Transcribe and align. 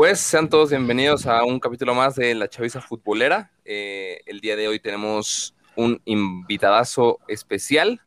Pues 0.00 0.18
sean 0.18 0.48
todos 0.48 0.70
bienvenidos 0.70 1.26
a 1.26 1.44
un 1.44 1.60
capítulo 1.60 1.94
más 1.94 2.14
de 2.14 2.34
La 2.34 2.48
Chaviza 2.48 2.80
Futbolera. 2.80 3.52
Eh, 3.66 4.22
el 4.24 4.40
día 4.40 4.56
de 4.56 4.66
hoy 4.66 4.80
tenemos 4.80 5.54
un 5.76 6.00
invitadazo 6.06 7.18
especial. 7.28 8.00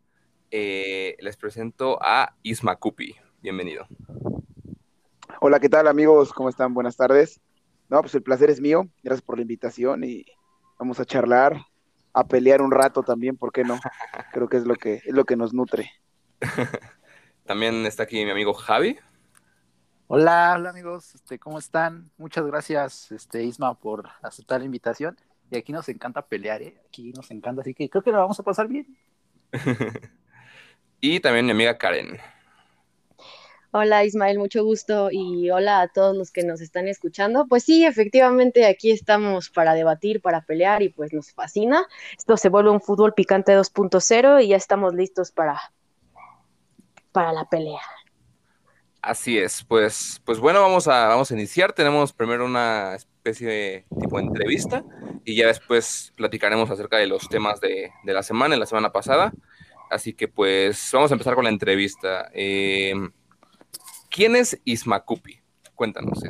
Eh, 0.49 1.15
les 1.19 1.37
presento 1.37 1.99
a 2.01 2.35
Isma 2.41 2.77
Cupi. 2.77 3.15
Bienvenido. 3.43 3.85
Hola, 5.39 5.59
¿qué 5.59 5.69
tal 5.69 5.87
amigos? 5.87 6.33
¿Cómo 6.33 6.49
están? 6.49 6.73
Buenas 6.73 6.97
tardes. 6.97 7.39
No, 7.89 8.01
pues 8.01 8.15
el 8.15 8.23
placer 8.23 8.49
es 8.49 8.59
mío. 8.59 8.89
Gracias 9.03 9.21
por 9.21 9.35
la 9.35 9.43
invitación 9.43 10.03
y 10.03 10.25
vamos 10.79 10.99
a 10.99 11.05
charlar, 11.05 11.63
a 12.11 12.25
pelear 12.25 12.63
un 12.63 12.71
rato 12.71 13.03
también, 13.03 13.37
¿por 13.37 13.51
qué 13.51 13.63
no? 13.63 13.79
Creo 14.33 14.49
que 14.49 14.57
es 14.57 14.65
lo 14.65 14.73
que 14.77 14.95
es 14.95 15.13
lo 15.13 15.25
que 15.25 15.35
nos 15.35 15.53
nutre. 15.53 15.91
También 17.45 17.85
está 17.85 18.01
aquí 18.01 18.25
mi 18.25 18.31
amigo 18.31 18.55
Javi. 18.55 18.97
Hola, 20.07 20.55
hola 20.57 20.69
amigos, 20.69 21.15
este, 21.15 21.39
¿cómo 21.39 21.57
están? 21.57 22.11
Muchas 22.17 22.45
gracias, 22.45 23.11
este, 23.11 23.43
Isma, 23.43 23.79
por 23.79 24.09
aceptar 24.21 24.59
la 24.59 24.65
invitación. 24.65 25.17
Y 25.49 25.57
aquí 25.57 25.71
nos 25.71 25.87
encanta 25.87 26.25
pelear, 26.27 26.61
¿eh? 26.61 26.75
Aquí 26.87 27.13
nos 27.13 27.31
encanta, 27.31 27.61
así 27.61 27.73
que 27.73 27.89
creo 27.89 28.03
que 28.03 28.11
lo 28.11 28.17
vamos 28.17 28.39
a 28.39 28.43
pasar 28.43 28.67
bien. 28.67 28.97
y 31.01 31.19
también 31.21 31.45
mi 31.45 31.51
amiga 31.51 31.77
Karen. 31.77 32.17
Hola 33.71 34.03
Ismael, 34.03 34.37
mucho 34.37 34.63
gusto 34.63 35.09
y 35.09 35.49
hola 35.49 35.81
a 35.81 35.87
todos 35.87 36.15
los 36.15 36.31
que 36.31 36.43
nos 36.43 36.59
están 36.59 36.87
escuchando. 36.87 37.47
Pues 37.47 37.63
sí, 37.63 37.85
efectivamente 37.85 38.65
aquí 38.65 38.91
estamos 38.91 39.49
para 39.49 39.73
debatir, 39.73 40.21
para 40.21 40.41
pelear 40.41 40.83
y 40.83 40.89
pues 40.89 41.13
nos 41.13 41.31
fascina. 41.31 41.87
Esto 42.15 42.35
se 42.35 42.49
vuelve 42.49 42.69
un 42.69 42.81
fútbol 42.81 43.13
picante 43.13 43.57
2.0 43.57 44.43
y 44.43 44.49
ya 44.49 44.57
estamos 44.57 44.93
listos 44.93 45.31
para, 45.31 45.59
para 47.11 47.31
la 47.31 47.45
pelea. 47.45 47.81
Así 49.03 49.37
es, 49.37 49.65
pues, 49.65 50.21
pues 50.23 50.39
bueno, 50.39 50.61
vamos 50.61 50.87
a, 50.87 51.07
vamos 51.07 51.29
a 51.29 51.33
iniciar. 51.33 51.73
Tenemos 51.73 52.13
primero 52.13 52.45
una 52.45 52.95
especie 52.95 53.47
de 53.49 53.85
tipo 53.99 54.17
de 54.17 54.23
entrevista 54.23 54.85
y 55.25 55.35
ya 55.35 55.47
después 55.47 56.13
platicaremos 56.15 56.69
acerca 56.69 56.95
de 56.95 57.07
los 57.07 57.27
temas 57.27 57.59
de, 57.59 57.91
de 58.05 58.13
la 58.13 58.23
semana, 58.23 58.53
en 58.53 58.61
la 58.61 58.65
semana 58.65 58.93
pasada. 58.93 59.33
Así 59.89 60.13
que 60.13 60.29
pues 60.29 60.89
vamos 60.93 61.11
a 61.11 61.15
empezar 61.15 61.35
con 61.35 61.43
la 61.43 61.49
entrevista. 61.49 62.29
Eh, 62.33 62.93
¿Quién 64.09 64.37
es 64.37 64.57
Ismacupi? 64.63 65.37
Cuéntanos. 65.75 66.21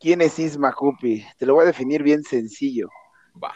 ¿Quién 0.00 0.22
es 0.22 0.38
Ismacupi? 0.38 1.26
Te 1.36 1.44
lo 1.44 1.52
voy 1.52 1.64
a 1.64 1.66
definir 1.66 2.02
bien 2.02 2.22
sencillo. 2.22 2.88
Va. 3.36 3.52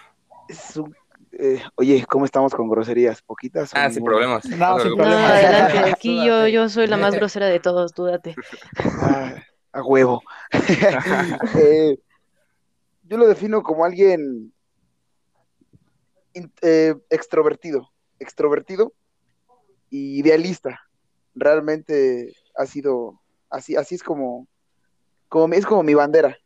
Es 0.47 0.77
un 0.77 0.95
eh, 1.39 1.62
oye, 1.75 2.05
¿cómo 2.09 2.25
estamos 2.25 2.55
con 2.55 2.69
groserías? 2.69 3.23
¿Poquitas? 3.23 3.70
Ah, 3.75 3.91
sin 3.91 4.05
problemas. 4.05 4.45
No, 4.47 4.79
sin 4.81 4.95
problemas. 4.95 5.31
adelante, 5.45 5.91
aquí 5.91 6.25
yo, 6.25 6.47
yo 6.47 6.69
soy 6.69 6.87
la 6.87 6.97
más 6.97 7.15
grosera 7.17 7.47
de 7.47 7.61
todos, 7.61 7.92
dúdate. 7.95 8.34
Ah, 9.03 9.34
a 9.73 9.83
huevo. 9.83 10.23
eh, 11.59 11.98
yo 13.05 13.17
lo 13.17 13.27
defino 13.27 13.62
como 13.62 13.84
alguien 13.84 14.53
eh, 16.62 16.95
extrovertido, 17.11 17.91
extrovertido 18.19 18.92
y 19.91 20.19
idealista. 20.20 20.81
Realmente 21.34 22.33
ha 22.57 22.67
sido 22.67 23.20
así, 23.51 23.77
así 23.77 23.95
es 23.95 24.03
como, 24.03 24.48
como 25.29 25.53
es 25.55 25.67
como 25.67 25.83
mi 25.83 25.95
bandera, 25.95 26.39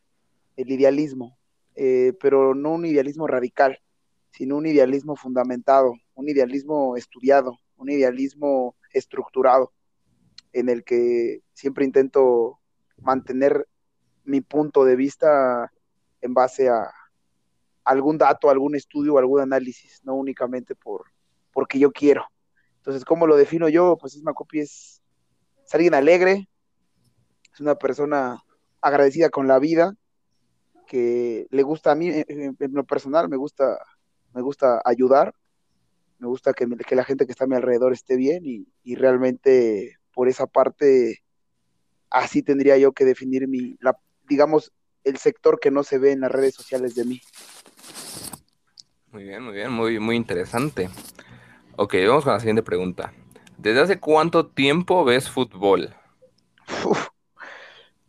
el 0.56 0.70
idealismo, 0.70 1.38
eh, 1.76 2.12
pero 2.20 2.54
no 2.54 2.72
un 2.72 2.84
idealismo 2.84 3.26
radical, 3.26 3.80
sino 4.30 4.56
un 4.56 4.66
idealismo 4.66 5.16
fundamentado, 5.16 5.94
un 6.14 6.28
idealismo 6.28 6.96
estudiado, 6.96 7.58
un 7.76 7.90
idealismo 7.90 8.76
estructurado, 8.92 9.72
en 10.52 10.68
el 10.68 10.84
que 10.84 11.42
siempre 11.52 11.84
intento 11.84 12.58
mantener 12.98 13.66
mi 14.24 14.40
punto 14.40 14.84
de 14.84 14.96
vista 14.96 15.72
en 16.20 16.34
base 16.34 16.68
a 16.68 16.90
algún 17.84 18.18
dato, 18.18 18.50
algún 18.50 18.74
estudio, 18.74 19.18
algún 19.18 19.40
análisis, 19.40 20.00
no 20.04 20.14
únicamente 20.14 20.74
por 20.74 21.04
porque 21.52 21.78
yo 21.78 21.90
quiero. 21.90 22.26
Entonces, 22.76 23.04
¿cómo 23.04 23.26
lo 23.26 23.36
defino 23.36 23.68
yo? 23.68 23.96
Pues 23.98 24.14
Isma 24.14 24.32
Copi 24.32 24.60
es 24.60 25.00
es 25.70 25.74
alguien 25.76 25.94
alegre, 25.94 26.48
es 27.52 27.60
una 27.60 27.76
persona 27.76 28.42
agradecida 28.80 29.30
con 29.30 29.46
la 29.46 29.60
vida, 29.60 29.94
que 30.88 31.46
le 31.48 31.62
gusta 31.62 31.92
a 31.92 31.94
mí, 31.94 32.10
en, 32.10 32.56
lo 32.58 32.82
personal, 32.82 33.28
me 33.28 33.36
gusta, 33.36 33.78
me 34.34 34.42
gusta 34.42 34.80
ayudar, 34.84 35.34
me 36.18 36.26
gusta 36.26 36.52
que, 36.52 36.66
que, 36.86 36.96
la 36.96 37.04
gente 37.04 37.26
que 37.26 37.32
está 37.32 37.44
a 37.44 37.48
mi 37.48 37.56
alrededor 37.56 37.92
esté 37.92 38.16
bien 38.16 38.42
y, 38.44 38.94
realmente 38.94 39.96
por 40.12 40.28
esa 40.28 40.46
parte 40.46 41.22
así 42.10 42.42
tendría 42.42 42.76
yo 42.76 42.92
que 42.92 43.04
definir 43.04 43.48
mi, 43.48 43.76
la, 43.80 43.96
digamos, 44.28 44.72
el 45.04 45.16
sector 45.16 45.60
que 45.60 45.70
no 45.70 45.82
se 45.82 45.98
ve 45.98 46.12
en 46.12 46.20
las 46.20 46.32
redes 46.32 46.54
sociales 46.54 46.94
de 46.94 47.04
mí. 47.04 47.20
Muy 49.12 49.24
bien, 49.24 49.42
muy 49.42 49.54
bien, 49.54 49.72
muy, 49.72 49.98
muy 49.98 50.16
interesante. 50.16 50.90
Ok, 51.76 51.94
vamos 52.06 52.24
con 52.24 52.34
la 52.34 52.40
siguiente 52.40 52.62
pregunta. 52.62 53.12
¿Desde 53.56 53.80
hace 53.80 54.00
cuánto 54.00 54.46
tiempo 54.46 55.04
ves 55.04 55.30
fútbol? 55.30 55.94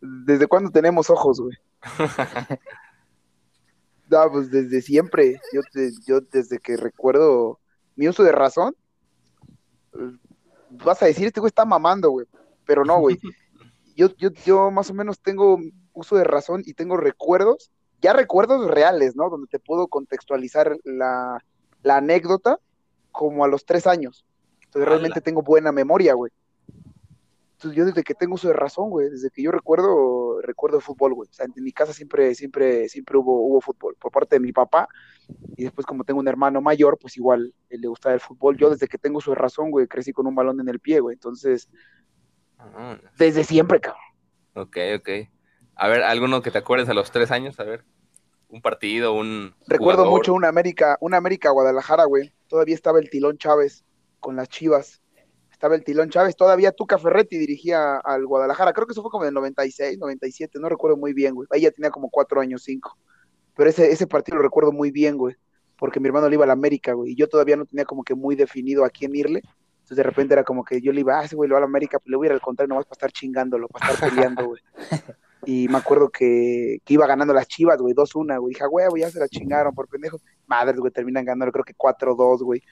¿Desde 0.00 0.46
cuándo 0.46 0.70
tenemos 0.70 1.10
ojos, 1.10 1.40
güey? 1.40 1.56
no, 4.12 4.30
pues 4.30 4.50
desde 4.50 4.82
siempre. 4.82 5.40
Yo, 5.52 5.62
yo 6.06 6.20
desde 6.20 6.58
que 6.58 6.76
recuerdo 6.76 7.58
mi 7.96 8.08
uso 8.08 8.22
de 8.22 8.32
razón, 8.32 8.76
vas 10.70 11.02
a 11.02 11.06
decir, 11.06 11.26
este 11.26 11.40
güey 11.40 11.48
está 11.48 11.64
mamando, 11.64 12.10
güey. 12.10 12.26
Pero 12.66 12.84
no, 12.84 13.00
güey. 13.00 13.18
Yo, 13.94 14.08
yo, 14.16 14.30
yo 14.46 14.70
más 14.70 14.88
o 14.88 14.94
menos 14.94 15.20
tengo 15.20 15.58
uso 15.92 16.16
de 16.16 16.24
razón 16.24 16.62
y 16.64 16.72
tengo 16.72 16.96
recuerdos, 16.96 17.70
ya 18.00 18.14
recuerdos 18.14 18.66
reales, 18.70 19.16
¿no? 19.16 19.28
Donde 19.28 19.48
te 19.48 19.58
puedo 19.58 19.86
contextualizar 19.86 20.78
la, 20.82 21.44
la 21.82 21.98
anécdota 21.98 22.58
como 23.10 23.44
a 23.44 23.48
los 23.48 23.66
tres 23.66 23.86
años. 23.86 24.24
Entonces 24.64 24.88
realmente 24.88 25.20
tengo 25.20 25.42
buena 25.42 25.72
memoria, 25.72 26.14
güey. 26.14 26.32
Entonces 27.62 27.78
yo 27.78 27.84
desde 27.84 28.02
que 28.02 28.14
tengo 28.14 28.34
uso 28.34 28.48
de 28.48 28.54
razón, 28.54 28.90
güey, 28.90 29.08
desde 29.08 29.30
que 29.30 29.40
yo 29.40 29.52
recuerdo, 29.52 30.40
recuerdo 30.40 30.80
fútbol, 30.80 31.14
güey. 31.14 31.28
O 31.30 31.32
sea, 31.32 31.46
en 31.46 31.62
mi 31.62 31.70
casa 31.70 31.92
siempre, 31.92 32.34
siempre, 32.34 32.88
siempre 32.88 33.16
hubo, 33.16 33.40
hubo 33.40 33.60
fútbol 33.60 33.94
por 34.00 34.10
parte 34.10 34.34
de 34.34 34.40
mi 34.40 34.52
papá. 34.52 34.88
Y 35.56 35.62
después 35.62 35.86
como 35.86 36.02
tengo 36.02 36.18
un 36.18 36.26
hermano 36.26 36.60
mayor, 36.60 36.98
pues 37.00 37.16
igual 37.16 37.54
le 37.70 37.86
gustaba 37.86 38.16
el 38.16 38.20
fútbol. 38.20 38.56
Yo 38.56 38.68
desde 38.68 38.88
que 38.88 38.98
tengo 38.98 39.18
uso 39.18 39.30
de 39.30 39.36
razón, 39.36 39.70
güey, 39.70 39.86
crecí 39.86 40.12
con 40.12 40.26
un 40.26 40.34
balón 40.34 40.58
en 40.58 40.68
el 40.68 40.80
pie, 40.80 40.98
güey. 40.98 41.14
Entonces, 41.14 41.68
ah. 42.58 42.98
desde 43.16 43.44
siempre, 43.44 43.78
cabrón. 43.78 44.02
Ok, 44.54 44.78
ok. 44.96 45.08
A 45.76 45.86
ver, 45.86 46.02
¿alguno 46.02 46.42
que 46.42 46.50
te 46.50 46.58
acuerdes 46.58 46.88
a 46.88 46.94
los 46.94 47.12
tres 47.12 47.30
años? 47.30 47.60
A 47.60 47.62
ver, 47.62 47.84
un 48.48 48.60
partido, 48.60 49.12
un. 49.12 49.54
Recuerdo 49.68 50.06
mucho 50.06 50.34
una 50.34 50.48
América, 50.48 50.98
una 51.00 51.16
América 51.16 51.50
Guadalajara, 51.50 52.06
güey. 52.06 52.32
Todavía 52.48 52.74
estaba 52.74 52.98
el 52.98 53.08
Tilón 53.08 53.38
Chávez 53.38 53.84
con 54.18 54.34
las 54.34 54.48
Chivas. 54.48 55.01
Estaba 55.62 55.76
el 55.76 55.84
Tilón 55.84 56.10
Chávez, 56.10 56.34
todavía 56.34 56.72
Tuca 56.72 56.98
Ferretti 56.98 57.38
dirigía 57.38 57.98
al 57.98 58.26
Guadalajara. 58.26 58.72
Creo 58.72 58.84
que 58.84 58.94
eso 58.94 59.02
fue 59.02 59.12
como 59.12 59.22
en 59.22 59.28
el 59.28 59.34
96, 59.34 59.96
97, 59.96 60.58
no 60.58 60.68
recuerdo 60.68 60.96
muy 60.96 61.12
bien, 61.12 61.36
güey. 61.36 61.46
Ahí 61.52 61.60
ya 61.60 61.70
tenía 61.70 61.92
como 61.92 62.10
cuatro 62.10 62.40
años, 62.40 62.64
cinco. 62.64 62.98
Pero 63.54 63.70
ese, 63.70 63.92
ese 63.92 64.08
partido 64.08 64.38
lo 64.38 64.42
recuerdo 64.42 64.72
muy 64.72 64.90
bien, 64.90 65.16
güey. 65.16 65.36
Porque 65.76 66.00
mi 66.00 66.08
hermano 66.08 66.28
le 66.28 66.34
iba 66.34 66.42
a 66.42 66.48
la 66.48 66.54
América, 66.54 66.94
güey. 66.94 67.12
Y 67.12 67.14
yo 67.14 67.28
todavía 67.28 67.54
no 67.54 67.64
tenía 67.64 67.84
como 67.84 68.02
que 68.02 68.16
muy 68.16 68.34
definido 68.34 68.84
a 68.84 68.90
quién 68.90 69.14
irle. 69.14 69.40
Entonces 69.82 69.98
de 69.98 70.02
repente 70.02 70.34
era 70.34 70.42
como 70.42 70.64
que 70.64 70.80
yo 70.80 70.90
le 70.90 71.02
iba, 71.02 71.20
ah, 71.20 71.24
ese 71.26 71.36
güey 71.36 71.48
le 71.48 71.52
va 71.52 71.58
a 71.58 71.60
la 71.60 71.66
América, 71.68 72.00
pues 72.00 72.10
le 72.10 72.16
voy 72.16 72.26
a 72.26 72.30
ir 72.30 72.32
al 72.32 72.40
contrario, 72.40 72.70
nomás 72.70 72.86
para 72.86 72.94
estar 72.94 73.12
chingándolo, 73.12 73.68
para 73.68 73.92
estar 73.92 74.10
peleando, 74.10 74.46
güey. 74.46 74.60
Y 75.44 75.66
me 75.68 75.78
acuerdo 75.78 76.08
que, 76.08 76.78
iba 76.86 77.06
ganando 77.06 77.34
las 77.34 77.48
chivas, 77.48 77.80
güey, 77.80 77.94
2-1, 77.94 78.40
güey. 78.40 78.54
Dije, 78.54 78.66
güey, 78.66 79.02
ya 79.02 79.10
se 79.10 79.18
la 79.18 79.28
chingaron 79.28 79.74
por 79.74 79.88
pendejo. 79.88 80.18
Madres, 80.46 80.78
güey, 80.78 80.92
terminan 80.92 81.24
ganando, 81.24 81.50
creo 81.50 81.64
que 81.64 81.74
4-2, 81.74 82.42
güey. 82.42 82.62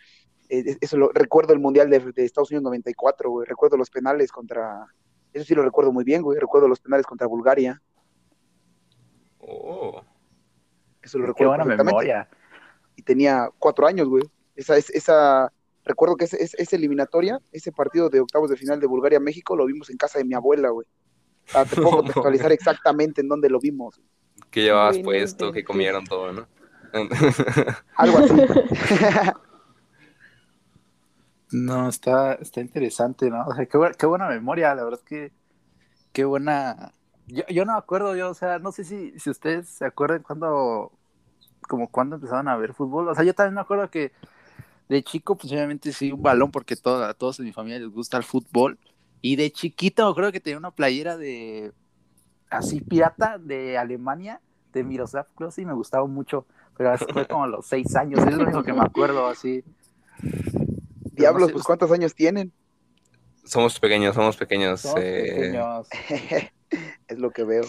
Eh, 0.50 0.76
eso 0.80 0.96
lo 0.96 1.10
recuerdo 1.12 1.52
el 1.52 1.60
Mundial 1.60 1.88
de, 1.88 2.12
Estados 2.16 2.50
Unidos 2.50 2.64
94, 2.64 3.30
güey. 3.30 3.46
Recuerdo 3.46 3.76
los 3.76 3.88
penales 3.88 4.32
contra. 4.32 4.84
Eso 5.32 5.44
sí 5.44 5.54
lo 5.54 5.62
recuerdo 5.62 5.92
muy 5.92 6.02
bien, 6.02 6.22
güey. 6.22 6.38
Recuerdo 6.40 6.66
los 6.66 6.80
penales 6.80 7.06
contra 7.06 7.28
Bulgaria. 7.28 7.80
Oh. 9.38 10.02
Eso 11.02 11.18
lo 11.18 11.26
recuerdo. 11.26 11.52
Qué 11.52 11.62
buena 11.64 11.82
memoria. 11.84 12.28
Y 12.96 13.02
tenía 13.02 13.48
cuatro 13.60 13.86
años, 13.86 14.08
güey. 14.08 14.24
Esa, 14.56 14.76
esa, 14.76 15.52
recuerdo 15.84 16.16
que 16.16 16.24
esa 16.24 16.76
eliminatoria, 16.76 17.40
ese 17.52 17.70
partido 17.70 18.10
de 18.10 18.20
octavos 18.20 18.50
de 18.50 18.56
final 18.56 18.80
de 18.80 18.88
Bulgaria-México, 18.88 19.54
lo 19.54 19.66
vimos 19.66 19.88
en 19.88 19.96
casa 19.96 20.18
de 20.18 20.24
mi 20.24 20.34
abuela, 20.34 20.70
güey. 20.70 20.86
te 21.46 21.76
puedo 21.76 21.90
contextualizar 21.98 22.50
exactamente 22.50 23.20
en 23.20 23.28
dónde 23.28 23.48
lo 23.48 23.60
vimos. 23.60 24.00
¿Qué 24.50 24.62
llevabas 24.62 24.98
puesto? 24.98 25.52
¿Qué 25.52 25.62
comieron 25.62 26.04
todo, 26.04 26.32
no? 26.32 26.48
Algo 27.96 28.18
así. 28.18 28.34
No, 31.52 31.88
está, 31.88 32.34
está 32.34 32.60
interesante, 32.60 33.30
¿no? 33.30 33.44
O 33.46 33.54
sea, 33.54 33.66
qué, 33.66 34.06
buena 34.06 34.28
memoria, 34.28 34.74
la 34.74 34.84
verdad 34.84 35.00
es 35.02 35.08
que 35.08 35.32
qué 36.12 36.24
buena. 36.24 36.92
Yo, 37.26 37.42
yo 37.48 37.64
no 37.64 37.72
me 37.72 37.78
acuerdo, 37.78 38.16
yo, 38.16 38.30
o 38.30 38.34
sea, 38.34 38.58
no 38.58 38.72
sé 38.72 38.84
si, 38.84 39.18
si 39.18 39.30
ustedes 39.30 39.68
se 39.68 39.84
acuerdan 39.84 40.22
cuando, 40.22 40.92
como 41.68 41.88
cuando 41.90 42.16
empezaron 42.16 42.48
a 42.48 42.56
ver 42.56 42.74
fútbol. 42.74 43.08
O 43.08 43.14
sea, 43.14 43.24
yo 43.24 43.34
también 43.34 43.54
me 43.54 43.60
acuerdo 43.60 43.90
que 43.90 44.12
de 44.88 45.04
chico, 45.04 45.36
pues 45.36 45.52
obviamente 45.52 45.92
sí, 45.92 46.10
un 46.10 46.22
balón, 46.22 46.50
porque 46.50 46.76
todo, 46.76 47.04
a 47.04 47.14
todos 47.14 47.38
en 47.38 47.46
mi 47.46 47.52
familia 47.52 47.78
les 47.78 47.90
gusta 47.90 48.16
el 48.16 48.24
fútbol. 48.24 48.78
Y 49.22 49.36
de 49.36 49.52
chiquito 49.52 50.06
acuerdo 50.08 50.32
que 50.32 50.40
tenía 50.40 50.58
una 50.58 50.72
playera 50.72 51.16
de, 51.16 51.72
así 52.50 52.80
pirata 52.80 53.38
de 53.38 53.78
Alemania, 53.78 54.40
de 54.72 54.82
Miroslav 54.82 55.26
Klose, 55.34 55.62
y 55.62 55.66
me 55.66 55.74
gustaba 55.74 56.06
mucho, 56.06 56.46
pero 56.76 56.96
fue 56.98 57.26
como 57.26 57.46
los 57.46 57.66
seis 57.66 57.94
años, 57.96 58.20
es 58.26 58.34
lo 58.34 58.42
único 58.42 58.62
que 58.62 58.72
me 58.72 58.82
acuerdo 58.82 59.26
así. 59.26 59.62
Diablos, 61.12 61.48
sé, 61.48 61.52
pues 61.52 61.64
¿cuántos 61.64 61.90
años 61.90 62.14
tienen? 62.14 62.52
Somos 63.44 63.78
pequeños, 63.80 64.14
somos 64.14 64.36
pequeños. 64.36 64.80
Somos 64.80 65.00
eh, 65.02 65.34
pequeños. 65.34 65.88
es 67.08 67.18
lo 67.18 67.30
que 67.30 67.44
veo. 67.44 67.64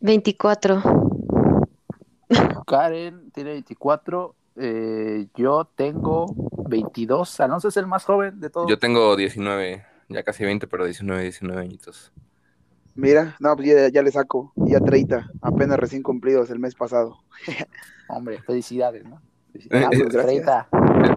24. 0.00 0.82
Karen 2.66 3.30
tiene 3.30 3.50
24, 3.52 4.34
eh, 4.56 5.26
yo 5.34 5.70
tengo 5.76 6.26
22, 6.68 7.40
Alonso 7.40 7.68
es 7.68 7.76
el 7.76 7.86
más 7.86 8.04
joven 8.04 8.40
de 8.40 8.50
todos. 8.50 8.68
Yo 8.68 8.78
tengo 8.78 9.16
19, 9.16 9.84
ya 10.08 10.22
casi 10.22 10.44
20, 10.44 10.66
pero 10.66 10.84
19, 10.84 11.22
19 11.22 11.60
añitos. 11.60 12.12
Mira, 12.94 13.36
no, 13.40 13.54
pues 13.54 13.68
ya, 13.68 13.88
ya 13.88 14.02
le 14.02 14.10
saco, 14.10 14.52
ya 14.56 14.80
30, 14.80 15.30
apenas 15.42 15.78
recién 15.78 16.02
cumplidos 16.02 16.50
el 16.50 16.58
mes 16.58 16.74
pasado. 16.74 17.18
Hombre, 18.08 18.40
felicidades, 18.42 19.04
¿no? 19.04 19.16
Ah, 19.16 19.52
Felicidades, 19.52 20.02
pues, 20.02 20.14
gracias. 20.14 20.68
30. 20.70 21.15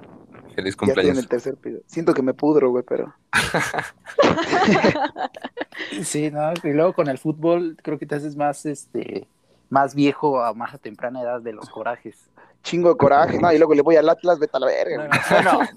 Feliz 0.59 0.75
Ya 0.81 0.93
estoy 0.93 1.11
en 1.11 1.15
cumpleaños. 1.15 1.17
el 1.17 1.27
tercer 1.27 1.55
piso. 1.55 1.79
Siento 1.87 2.13
que 2.13 2.21
me 2.21 2.33
pudro, 2.33 2.69
güey, 2.71 2.83
pero 2.87 3.13
Sí, 6.03 6.29
¿no? 6.31 6.53
Y 6.63 6.73
luego 6.73 6.93
con 6.93 7.07
el 7.07 7.17
fútbol 7.17 7.77
creo 7.81 7.97
que 7.97 8.05
te 8.05 8.15
haces 8.15 8.35
más, 8.35 8.65
este, 8.65 9.27
más 9.69 9.95
viejo 9.95 10.41
a 10.41 10.53
más 10.53 10.73
a 10.73 10.77
temprana 10.77 11.21
edad 11.21 11.41
de 11.41 11.53
los 11.53 11.69
corajes. 11.69 12.29
chingo 12.63 12.89
de 12.89 12.97
coraje. 12.97 13.39
No, 13.39 13.51
y 13.53 13.57
luego 13.57 13.73
le 13.73 13.81
voy 13.81 13.95
al 13.95 14.09
Atlas, 14.09 14.39
vete 14.39 14.57
a 14.57 14.59
la 14.59 14.67
verga. 14.67 15.09
No, 15.43 15.57
güey. 15.57 15.67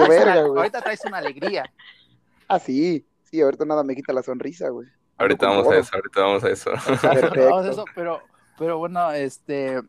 no, 0.00 0.08
verga, 0.08 0.42
güey. 0.42 0.58
ahorita 0.58 0.82
traes 0.82 1.04
una 1.04 1.18
alegría. 1.18 1.64
Ah, 2.48 2.58
sí, 2.58 3.04
sí, 3.24 3.40
ahorita 3.40 3.64
nada 3.64 3.82
me 3.82 3.94
quita 3.94 4.12
la 4.12 4.22
sonrisa, 4.22 4.68
güey. 4.70 4.88
Ahorita 5.18 5.48
vamos 5.48 5.68
a 5.68 5.76
eso, 5.76 5.90
ahorita 5.94 6.20
vamos 6.20 6.44
a 6.44 6.50
eso. 6.50 6.70
Perfecto. 7.02 7.44
Vamos 7.50 7.66
a 7.66 7.70
eso, 7.70 7.84
pero, 7.94 8.20
pero 8.58 8.78
bueno, 8.78 9.10
este, 9.12 9.80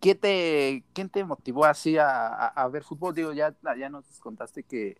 ¿qué 0.00 0.14
te, 0.14 0.84
¿quién 0.92 1.08
te 1.08 1.24
motivó 1.24 1.64
así 1.64 1.96
a, 1.98 2.68
ver 2.72 2.84
fútbol? 2.84 3.14
Digo, 3.14 3.32
ya, 3.32 3.54
ya 3.78 3.88
nos 3.88 4.04
contaste 4.20 4.62
que, 4.62 4.96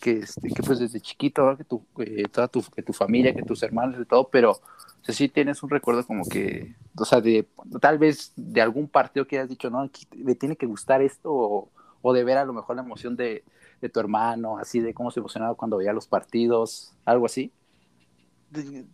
que, 0.00 0.18
este, 0.18 0.48
que 0.48 0.62
pues 0.62 0.78
desde 0.78 1.00
chiquito, 1.00 1.56
que 1.56 1.64
tu, 1.64 1.84
eh, 1.98 2.24
toda 2.30 2.48
tu, 2.48 2.62
que 2.62 2.82
tu 2.82 2.92
familia, 2.92 3.34
que 3.34 3.42
tus 3.42 3.62
hermanos 3.62 4.00
y 4.00 4.04
todo, 4.04 4.28
pero 4.28 4.52
o 4.52 5.04
sea, 5.04 5.14
sí 5.14 5.28
tienes 5.28 5.62
un 5.62 5.70
recuerdo 5.70 6.06
como 6.06 6.24
que, 6.24 6.74
o 6.96 7.04
sea, 7.04 7.20
de 7.20 7.48
tal 7.80 7.98
vez 7.98 8.32
de 8.36 8.60
algún 8.60 8.88
partido 8.88 9.26
que 9.26 9.38
hayas 9.38 9.48
dicho, 9.48 9.70
no, 9.70 9.88
me 10.16 10.34
tiene 10.34 10.56
que 10.56 10.66
gustar 10.66 11.02
esto, 11.02 11.32
o, 11.32 11.70
o 12.02 12.12
de 12.12 12.24
ver 12.24 12.38
a 12.38 12.44
lo 12.44 12.52
mejor 12.52 12.76
la 12.76 12.82
emoción 12.82 13.16
de, 13.16 13.44
de 13.80 13.88
tu 13.88 14.00
hermano, 14.00 14.58
así 14.58 14.80
de 14.80 14.94
cómo 14.94 15.10
se 15.10 15.20
emocionaba 15.20 15.54
cuando 15.54 15.76
veía 15.76 15.92
los 15.92 16.06
partidos, 16.06 16.94
algo 17.04 17.26
así. 17.26 17.52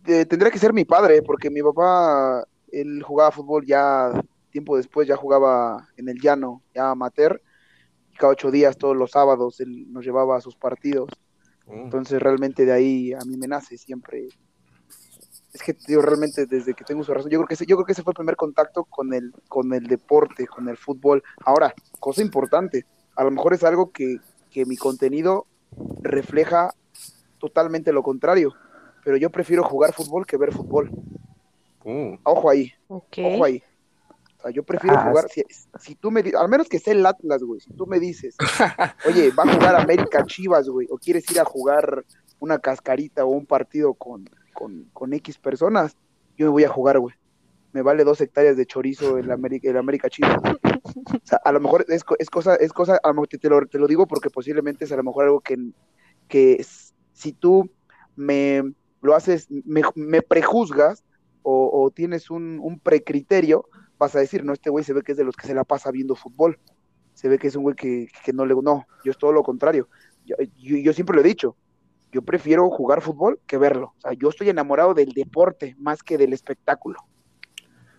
Tendría 0.03 0.51
que 0.51 0.59
ser 0.59 0.73
mi 0.73 0.85
padre, 0.85 1.21
porque 1.21 1.49
mi 1.49 1.61
papá, 1.61 2.45
él 2.71 3.01
jugaba 3.03 3.31
fútbol 3.31 3.65
ya 3.65 4.11
tiempo 4.53 4.77
después, 4.77 5.05
ya 5.05 5.17
jugaba 5.17 5.89
en 5.97 6.07
el 6.07 6.21
llano, 6.21 6.61
ya 6.73 6.91
amateur, 6.91 7.41
y 8.13 8.15
cada 8.15 8.31
ocho 8.31 8.51
días, 8.51 8.77
todos 8.77 8.95
los 8.95 9.11
sábados, 9.11 9.59
él 9.59 9.91
nos 9.91 10.05
llevaba 10.05 10.37
a 10.37 10.41
sus 10.41 10.55
partidos. 10.55 11.09
Uh, 11.65 11.73
Entonces, 11.73 12.21
realmente 12.21 12.65
de 12.65 12.71
ahí 12.71 13.13
a 13.13 13.19
mí 13.25 13.35
me 13.35 13.47
nace 13.47 13.77
siempre. 13.77 14.29
Es 15.51 15.61
que, 15.61 15.75
digo, 15.87 16.01
realmente 16.01 16.45
desde 16.45 16.73
que 16.73 16.83
tengo 16.83 17.03
su 17.03 17.13
razón, 17.13 17.29
yo 17.29 17.39
creo 17.39 17.47
que 17.47 17.55
ese, 17.55 17.65
yo 17.65 17.75
creo 17.75 17.85
que 17.85 17.91
ese 17.91 18.03
fue 18.03 18.11
el 18.11 18.17
primer 18.17 18.35
contacto 18.35 18.85
con 18.85 19.13
el, 19.13 19.33
con 19.49 19.73
el 19.73 19.83
deporte, 19.87 20.47
con 20.47 20.69
el 20.69 20.77
fútbol. 20.77 21.21
Ahora, 21.45 21.73
cosa 21.99 22.21
importante, 22.21 22.85
a 23.15 23.23
lo 23.23 23.31
mejor 23.31 23.53
es 23.53 23.63
algo 23.63 23.91
que, 23.91 24.17
que 24.49 24.65
mi 24.65 24.77
contenido 24.77 25.45
refleja 26.01 26.73
totalmente 27.39 27.91
lo 27.91 28.03
contrario, 28.03 28.53
pero 29.03 29.17
yo 29.17 29.29
prefiero 29.29 29.63
jugar 29.63 29.93
fútbol 29.93 30.25
que 30.25 30.37
ver 30.37 30.53
fútbol. 30.53 30.89
uh, 31.83 32.15
Ojo 32.23 32.49
ahí, 32.49 32.71
ojo 32.87 33.43
ahí. 33.43 33.61
Sea, 34.43 34.51
yo 34.51 34.63
prefiero 34.63 34.97
Ah, 34.97 35.09
jugar, 35.09 35.29
si, 35.29 35.43
si 35.79 35.95
tú 35.95 36.11
me 36.11 36.21
al 36.37 36.49
menos 36.49 36.67
que 36.67 36.79
sea 36.79 36.93
el 36.93 37.05
Atlas, 37.05 37.41
güey, 37.43 37.61
si 37.61 37.71
tú 37.73 37.87
me 37.87 37.99
dices, 37.99 38.35
oye, 39.07 39.31
va 39.31 39.43
a 39.43 39.53
jugar 39.53 39.75
América 39.75 40.23
Chivas, 40.25 40.67
güey, 40.67 40.87
o 40.91 40.97
quieres 40.97 41.29
ir 41.31 41.39
a 41.39 41.45
jugar 41.45 42.05
una 42.39 42.59
cascarita 42.59 43.23
o 43.25 43.29
un 43.29 43.45
partido 43.45 43.93
con, 43.93 44.29
con, 44.53 44.89
con 44.93 45.13
X 45.13 45.37
personas, 45.37 45.95
yo 46.37 46.47
me 46.47 46.51
voy 46.51 46.63
a 46.65 46.69
jugar, 46.69 46.99
güey. 46.99 47.15
Me 47.71 47.81
vale 47.81 48.03
dos 48.03 48.21
hectáreas 48.21 48.55
de 48.55 48.67
chorizo 48.67 49.17
el 49.17 49.31
América, 49.31 49.67
el 49.69 49.77
América 49.77 50.09
Chivas. 50.09 50.37
O 50.83 51.19
sea, 51.23 51.39
a 51.43 51.51
lo 51.51 51.59
mejor 51.59 51.85
es, 51.87 52.03
es 52.19 52.29
cosa, 52.29 52.55
es 52.55 52.71
cosa, 52.71 52.99
a 53.01 53.07
lo 53.07 53.13
mejor 53.15 53.27
te, 53.29 53.37
te 53.39 53.49
lo, 53.49 53.65
te 53.65 53.79
lo 53.79 53.87
digo 53.87 54.05
porque 54.05 54.29
posiblemente 54.29 54.85
es 54.85 54.91
a 54.91 54.97
lo 54.97 55.03
mejor 55.03 55.23
algo 55.23 55.39
que, 55.39 55.57
que 56.27 56.63
si 57.13 57.33
tú 57.33 57.71
me 58.15 58.61
lo 59.01 59.15
haces, 59.15 59.47
me, 59.49 59.81
me 59.95 60.21
prejuzgas 60.21 61.03
o, 61.41 61.69
o 61.73 61.89
tienes 61.91 62.29
un, 62.29 62.59
un 62.61 62.79
precriterio, 62.79 63.67
vas 64.03 64.15
a 64.15 64.19
decir, 64.19 64.43
no, 64.43 64.53
este 64.53 64.69
güey 64.69 64.83
se 64.83 64.93
ve 64.93 65.01
que 65.01 65.13
es 65.13 65.17
de 65.17 65.23
los 65.23 65.35
que 65.35 65.47
se 65.47 65.53
la 65.53 65.63
pasa 65.63 65.91
viendo 65.91 66.15
fútbol. 66.15 66.59
Se 67.13 67.29
ve 67.29 67.37
que 67.37 67.47
es 67.47 67.55
un 67.55 67.63
güey 67.63 67.75
que, 67.75 68.07
que 68.23 68.33
no 68.33 68.45
le... 68.45 68.53
No, 68.55 68.85
yo 69.03 69.11
es 69.11 69.17
todo 69.17 69.31
lo 69.31 69.43
contrario. 69.43 69.87
Yo, 70.25 70.35
yo, 70.57 70.93
siempre 70.93 71.15
lo 71.15 71.21
he 71.21 71.27
dicho, 71.27 71.55
yo 72.11 72.21
prefiero 72.21 72.69
jugar 72.69 73.01
fútbol 73.01 73.39
que 73.47 73.57
verlo. 73.57 73.93
O 73.97 74.01
sea, 74.01 74.13
yo 74.13 74.29
estoy 74.29 74.49
enamorado 74.49 74.93
del 74.93 75.11
deporte 75.13 75.75
más 75.79 76.03
que 76.03 76.17
del 76.17 76.33
espectáculo. 76.33 76.99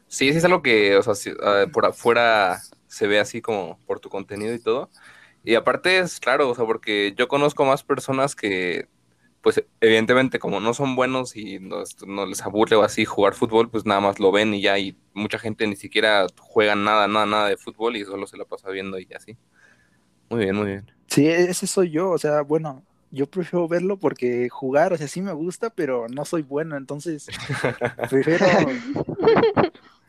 Sí, 0.07 0.31
sí 0.31 0.39
es 0.39 0.45
algo 0.45 0.63
que, 0.63 0.97
o 0.97 1.03
sea, 1.03 1.35
ah, 1.43 1.67
por 1.73 1.87
afuera 1.87 2.61
se 2.87 3.07
ve 3.07 3.19
así 3.19 3.41
como 3.41 3.79
por 3.87 4.01
tu 4.01 4.09
contenido 4.09 4.55
y 4.55 4.59
todo. 4.59 4.91
Y 5.43 5.55
aparte 5.55 5.99
es 5.99 6.21
claro, 6.21 6.51
o 6.51 6.55
sea, 6.55 6.65
porque 6.65 7.15
yo 7.17 7.29
conozco 7.29 7.65
más 7.65 7.83
personas 7.83 8.35
que, 8.35 8.89
pues 9.45 9.63
evidentemente 9.83 10.39
como 10.39 10.59
no 10.59 10.73
son 10.73 10.97
buenos 10.97 11.37
y 11.37 11.59
no, 11.61 11.83
no 12.07 12.25
les 12.25 12.41
aburre 12.41 12.77
o 12.77 12.83
así 12.83 13.05
jugar 13.05 13.35
fútbol, 13.35 13.71
pues 13.71 13.85
nada 13.85 14.01
más 14.01 14.19
lo 14.19 14.33
ven 14.33 14.55
y 14.55 14.63
ya, 14.63 14.79
y 14.79 14.97
mucha 15.13 15.39
gente 15.39 15.67
ni 15.67 15.77
siquiera 15.77 16.27
juega 16.41 16.75
nada, 16.75 17.07
nada, 17.07 17.27
nada 17.27 17.49
de 17.51 17.59
fútbol 17.59 17.95
y 17.95 18.05
solo 18.07 18.27
se 18.27 18.39
la 18.39 18.47
pasa 18.47 18.71
viendo 18.71 18.99
y 18.99 19.07
así. 19.15 19.37
Muy 20.31 20.41
bien, 20.41 20.57
muy 20.57 20.67
bien. 20.67 20.91
Sí, 21.09 21.29
ese 21.29 21.67
soy 21.67 21.91
yo, 21.91 22.11
o 22.11 22.17
sea, 22.17 22.41
bueno, 22.41 22.83
yo 23.11 23.27
prefiero 23.27 23.69
verlo 23.69 23.99
porque 23.99 24.49
jugar, 24.49 24.95
o 24.95 24.97
sea, 24.97 25.09
sí 25.09 25.21
me 25.21 25.35
gusta, 25.35 25.69
pero 25.69 26.07
no 26.09 26.25
soy 26.25 26.41
bueno, 26.41 26.79
entonces 26.79 27.27
prefiero, 28.09 28.47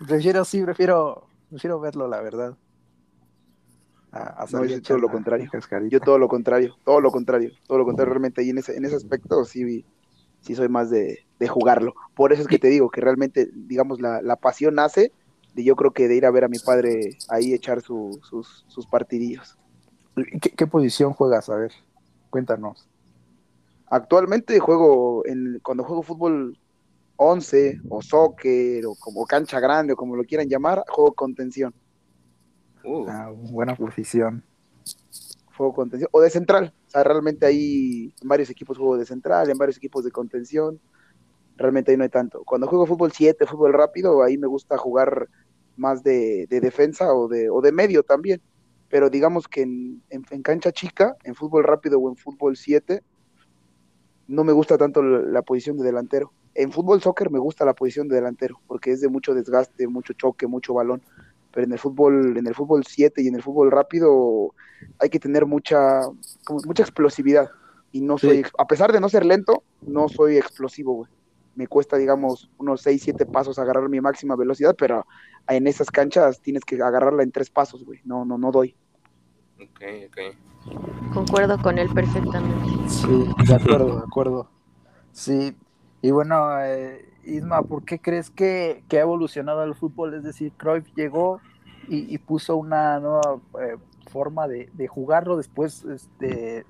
prefiero, 0.08 0.46
sí, 0.46 0.62
prefiero, 0.64 1.28
prefiero 1.50 1.82
verlo, 1.82 2.08
la 2.08 2.22
verdad. 2.22 2.56
A, 4.16 4.44
a 4.44 4.46
No, 4.52 4.66
yo 4.66 4.82
todo 4.82 4.98
lo 4.98 5.10
contrario. 5.10 5.50
Yo 5.90 6.00
todo 6.00 6.18
lo 6.18 6.28
contrario, 6.28 6.76
todo 6.84 7.02
lo 7.02 7.12
contrario, 7.12 7.52
todo 7.68 7.78
lo 7.78 7.86
contrario. 7.86 8.14
Realmente 8.14 8.42
ahí 8.42 8.50
en 8.50 8.58
ese, 8.58 8.76
en 8.78 8.86
ese 8.86 8.96
aspecto 8.96 9.44
sí, 9.46 9.86
sí 10.42 10.56
soy 10.56 10.70
más 10.70 10.90
de, 10.90 11.20
de 11.40 11.48
jugarlo. 11.48 11.94
Por 12.16 12.32
eso 12.32 12.42
es 12.42 12.48
que 12.48 12.60
te 12.60 12.70
digo 12.70 12.90
que 12.90 13.02
realmente, 13.02 13.50
digamos, 13.54 14.00
la, 14.02 14.22
la 14.22 14.38
pasión 14.38 14.76
nace 14.76 15.12
de 15.54 15.64
yo 15.64 15.76
creo 15.76 15.92
que 15.92 16.08
de 16.08 16.16
ir 16.16 16.26
a 16.26 16.32
ver 16.32 16.46
a 16.46 16.48
mi 16.48 16.60
padre 16.60 17.18
ahí 17.30 17.54
echar 17.54 17.82
su- 17.82 18.20
sus, 18.24 18.66
sus 18.68 18.88
partidillos. 18.88 19.58
¿Qué, 20.42 20.50
qué 20.52 20.68
posición 20.68 21.14
juegas? 21.14 21.50
A 21.50 21.56
ver, 21.58 21.72
cuéntanos. 22.30 22.88
Actualmente 23.88 24.60
juego, 24.60 25.26
en, 25.26 25.60
cuando 25.64 25.84
juego 25.84 26.02
fútbol 26.04 26.58
11 27.18 27.78
o 27.90 28.02
soccer 28.02 28.86
o 28.86 28.96
como 28.96 29.26
cancha 29.26 29.60
grande 29.60 29.94
o 29.94 29.96
como 29.96 30.16
lo 30.16 30.24
quieran 30.24 30.50
llamar, 30.50 30.84
juego 30.88 31.14
contención. 31.14 31.74
Uh, 32.86 33.06
Ah, 33.10 33.32
buena 33.34 33.76
posición. 33.76 34.44
Juego 35.58 35.74
contención 35.74 36.10
o 36.12 36.22
de 36.22 36.30
central. 36.30 36.74
O 36.88 36.90
sea, 36.90 37.04
realmente 37.04 37.46
ahí 37.46 38.14
en 38.22 38.28
varios 38.28 38.50
equipos 38.50 38.78
juego 38.78 38.98
de 38.98 39.06
central, 39.06 39.50
en 39.50 39.58
varios 39.58 39.78
equipos 39.78 40.04
de 40.04 40.12
contención. 40.12 40.80
Realmente 41.58 41.92
ahí 41.92 41.98
no 41.98 42.04
hay 42.04 42.10
tanto. 42.10 42.44
Cuando 42.46 42.68
juego 42.68 42.86
fútbol 42.86 43.12
7, 43.14 43.46
fútbol 43.46 43.74
rápido, 43.74 44.22
ahí 44.24 44.38
me 44.38 44.48
gusta 44.48 44.78
jugar 44.78 45.30
más 45.78 46.04
de, 46.04 46.48
de 46.50 46.60
defensa 46.60 47.14
o 47.14 47.28
de, 47.28 47.50
o 47.50 47.62
de 47.62 47.72
medio 47.72 48.04
también. 48.04 48.42
Pero 48.90 49.10
digamos 49.10 49.48
que 49.48 49.62
en, 49.62 50.02
en- 50.10 50.26
en 50.30 50.42
cancha 50.44 50.72
chica, 50.72 51.16
en 51.24 51.36
fútbol 51.36 51.64
rápido 51.64 52.00
o 52.00 52.10
en 52.10 52.18
fútbol 52.18 52.56
7, 52.58 53.02
no 54.28 54.44
me 54.44 54.52
gusta 54.54 54.78
tanto 54.78 55.02
la, 55.02 55.20
la 55.22 55.42
posición 55.42 55.78
de 55.78 55.84
delantero. 55.86 56.32
En 56.54 56.72
fútbol 56.72 57.02
soccer 57.02 57.30
me 57.32 57.40
gusta 57.40 57.66
la 57.66 57.74
posición 57.74 58.08
de 58.08 58.16
delantero, 58.16 58.60
porque 58.68 58.92
es 58.92 59.02
de 59.02 59.10
mucho 59.10 59.34
desgaste, 59.34 59.88
mucho 59.88 60.14
choque, 60.14 60.48
mucho 60.48 60.74
balón. 60.74 61.02
Pero 61.56 61.66
en 61.66 61.74
el 61.74 61.80
fútbol, 61.80 62.38
en 62.38 62.46
el 62.46 62.54
fútbol 62.54 62.84
7 62.86 63.22
y 63.24 63.30
en 63.30 63.36
el 63.36 63.42
fútbol 63.42 63.72
rápido 63.72 64.54
hay 65.00 65.10
que 65.10 65.20
tener 65.20 65.46
mucha, 65.46 66.02
como 66.46 66.60
mucha 66.66 66.84
explosividad. 66.84 67.50
Y 67.94 68.02
no 68.02 68.18
soy, 68.18 68.46
a 68.58 68.68
pesar 68.68 68.92
de 68.92 69.00
no 69.00 69.08
ser 69.08 69.26
lento, 69.26 69.64
no 69.82 70.10
soy 70.10 70.36
explosivo, 70.36 70.94
güey. 70.94 71.12
Me 71.56 71.68
cuesta, 71.68 71.96
digamos, 71.96 72.52
unos 72.58 72.82
6, 72.82 73.02
7 73.02 73.26
pasos 73.26 73.58
agarrar 73.58 73.88
mi 73.88 74.02
máxima 74.02 74.36
velocidad, 74.36 74.76
pero 74.78 75.06
en 75.48 75.66
esas 75.66 75.90
canchas 75.90 76.42
tienes 76.42 76.66
que 76.66 76.76
agarrarla 76.76 77.24
en 77.24 77.32
tres 77.32 77.50
pasos, 77.50 77.86
güey. 77.86 78.02
No, 78.04 78.26
no, 78.26 78.38
no 78.38 78.52
doy. 78.52 78.76
ok, 79.58 79.82
ok. 80.10 81.14
Concuerdo 81.14 81.62
con 81.62 81.78
él 81.78 81.88
perfectamente. 81.94 82.90
Sí, 82.90 83.26
de 83.48 83.56
acuerdo, 83.56 84.00
de 84.00 84.04
acuerdo. 84.06 84.50
Sí, 85.14 85.56
y 86.02 86.12
bueno, 86.12 86.62
eh, 86.62 87.15
Isma, 87.26 87.62
¿por 87.64 87.84
qué 87.84 88.00
crees 88.00 88.30
que, 88.30 88.84
que 88.88 88.98
ha 88.98 89.02
evolucionado 89.02 89.64
el 89.64 89.76
fútbol? 89.76 90.14
Es 90.14 90.24
decir, 90.24 90.52
Cruyff 90.58 90.88
llegó 90.96 91.42
y, 91.88 92.14
y 92.14 92.18
puso 92.18 92.56
una 92.56 93.00
nueva 93.00 93.40
eh, 93.62 93.78
forma 94.12 94.48
de, 94.48 94.70
de 94.74 94.88
jugarlo, 94.88 95.38
después 95.38 95.84
este, 95.86 96.66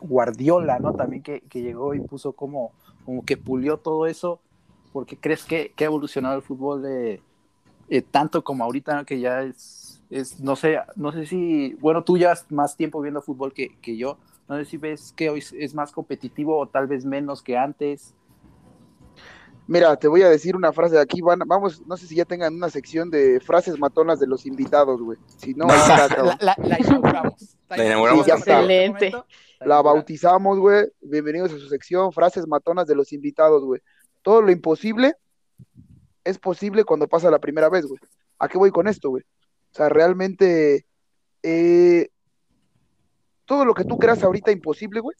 Guardiola, 0.00 0.78
¿no? 0.78 0.94
También 0.94 1.22
que, 1.22 1.40
que 1.42 1.62
llegó 1.62 1.94
y 1.94 2.00
puso 2.00 2.32
como, 2.32 2.72
como 3.04 3.24
que 3.24 3.36
pulió 3.36 3.78
todo 3.78 4.06
eso. 4.06 4.40
¿por 4.92 5.06
qué 5.06 5.16
crees 5.16 5.44
que, 5.44 5.72
que 5.74 5.84
ha 5.84 5.86
evolucionado 5.86 6.36
el 6.36 6.42
fútbol 6.42 6.84
eh, 6.86 7.20
tanto 8.10 8.44
como 8.44 8.64
ahorita 8.64 9.04
que 9.04 9.20
ya 9.20 9.42
es, 9.42 10.02
es, 10.10 10.40
no 10.40 10.54
sé, 10.54 10.78
no 10.96 11.12
sé 11.12 11.26
si, 11.26 11.74
bueno, 11.80 12.04
tú 12.04 12.18
ya 12.18 12.34
más 12.50 12.76
tiempo 12.76 13.00
viendo 13.00 13.22
fútbol 13.22 13.52
que, 13.52 13.76
que 13.80 13.96
yo, 13.96 14.18
no 14.48 14.56
sé 14.56 14.64
si 14.64 14.76
ves 14.76 15.12
que 15.16 15.30
hoy 15.30 15.42
es 15.58 15.74
más 15.74 15.92
competitivo 15.92 16.58
o 16.58 16.66
tal 16.66 16.86
vez 16.86 17.04
menos 17.04 17.42
que 17.42 17.56
antes. 17.56 18.14
Mira, 19.66 19.96
te 19.96 20.08
voy 20.08 20.22
a 20.22 20.28
decir 20.28 20.56
una 20.56 20.72
frase 20.72 20.96
de 20.96 21.00
aquí, 21.00 21.20
van, 21.20 21.38
vamos, 21.46 21.86
no 21.86 21.96
sé 21.96 22.06
si 22.06 22.16
ya 22.16 22.24
tengan 22.24 22.54
una 22.54 22.68
sección 22.68 23.10
de 23.10 23.40
frases 23.40 23.78
matonas 23.78 24.18
de 24.18 24.26
los 24.26 24.44
invitados, 24.44 25.00
güey. 25.00 25.18
Si 25.38 25.54
no, 25.54 25.66
la, 25.68 25.74
está, 25.76 26.36
la, 26.40 26.56
la, 26.58 26.78
inauguramos. 26.80 27.56
La 27.68 27.86
inauguramos. 27.86 28.24
Sí, 28.24 28.28
ya 28.30 28.34
está. 28.36 28.60
Excelente. 28.60 29.12
La 29.60 29.80
bautizamos, 29.80 30.58
güey. 30.58 30.86
Bienvenidos 31.00 31.52
a 31.52 31.58
su 31.58 31.68
sección, 31.68 32.12
frases 32.12 32.46
matonas 32.48 32.88
de 32.88 32.96
los 32.96 33.12
invitados, 33.12 33.64
güey. 33.64 33.80
Todo 34.22 34.42
lo 34.42 34.50
imposible 34.50 35.14
es 36.24 36.38
posible 36.38 36.84
cuando 36.84 37.08
pasa 37.08 37.30
la 37.30 37.38
primera 37.38 37.68
vez, 37.68 37.86
güey. 37.86 38.00
¿A 38.38 38.48
qué 38.48 38.58
voy 38.58 38.70
con 38.70 38.88
esto, 38.88 39.10
güey? 39.10 39.22
O 39.22 39.74
sea, 39.74 39.88
realmente, 39.88 40.86
eh, 41.42 42.08
todo 43.44 43.64
lo 43.64 43.74
que 43.74 43.84
tú 43.84 43.98
creas 43.98 44.22
ahorita 44.22 44.50
imposible, 44.50 45.00
güey. 45.00 45.16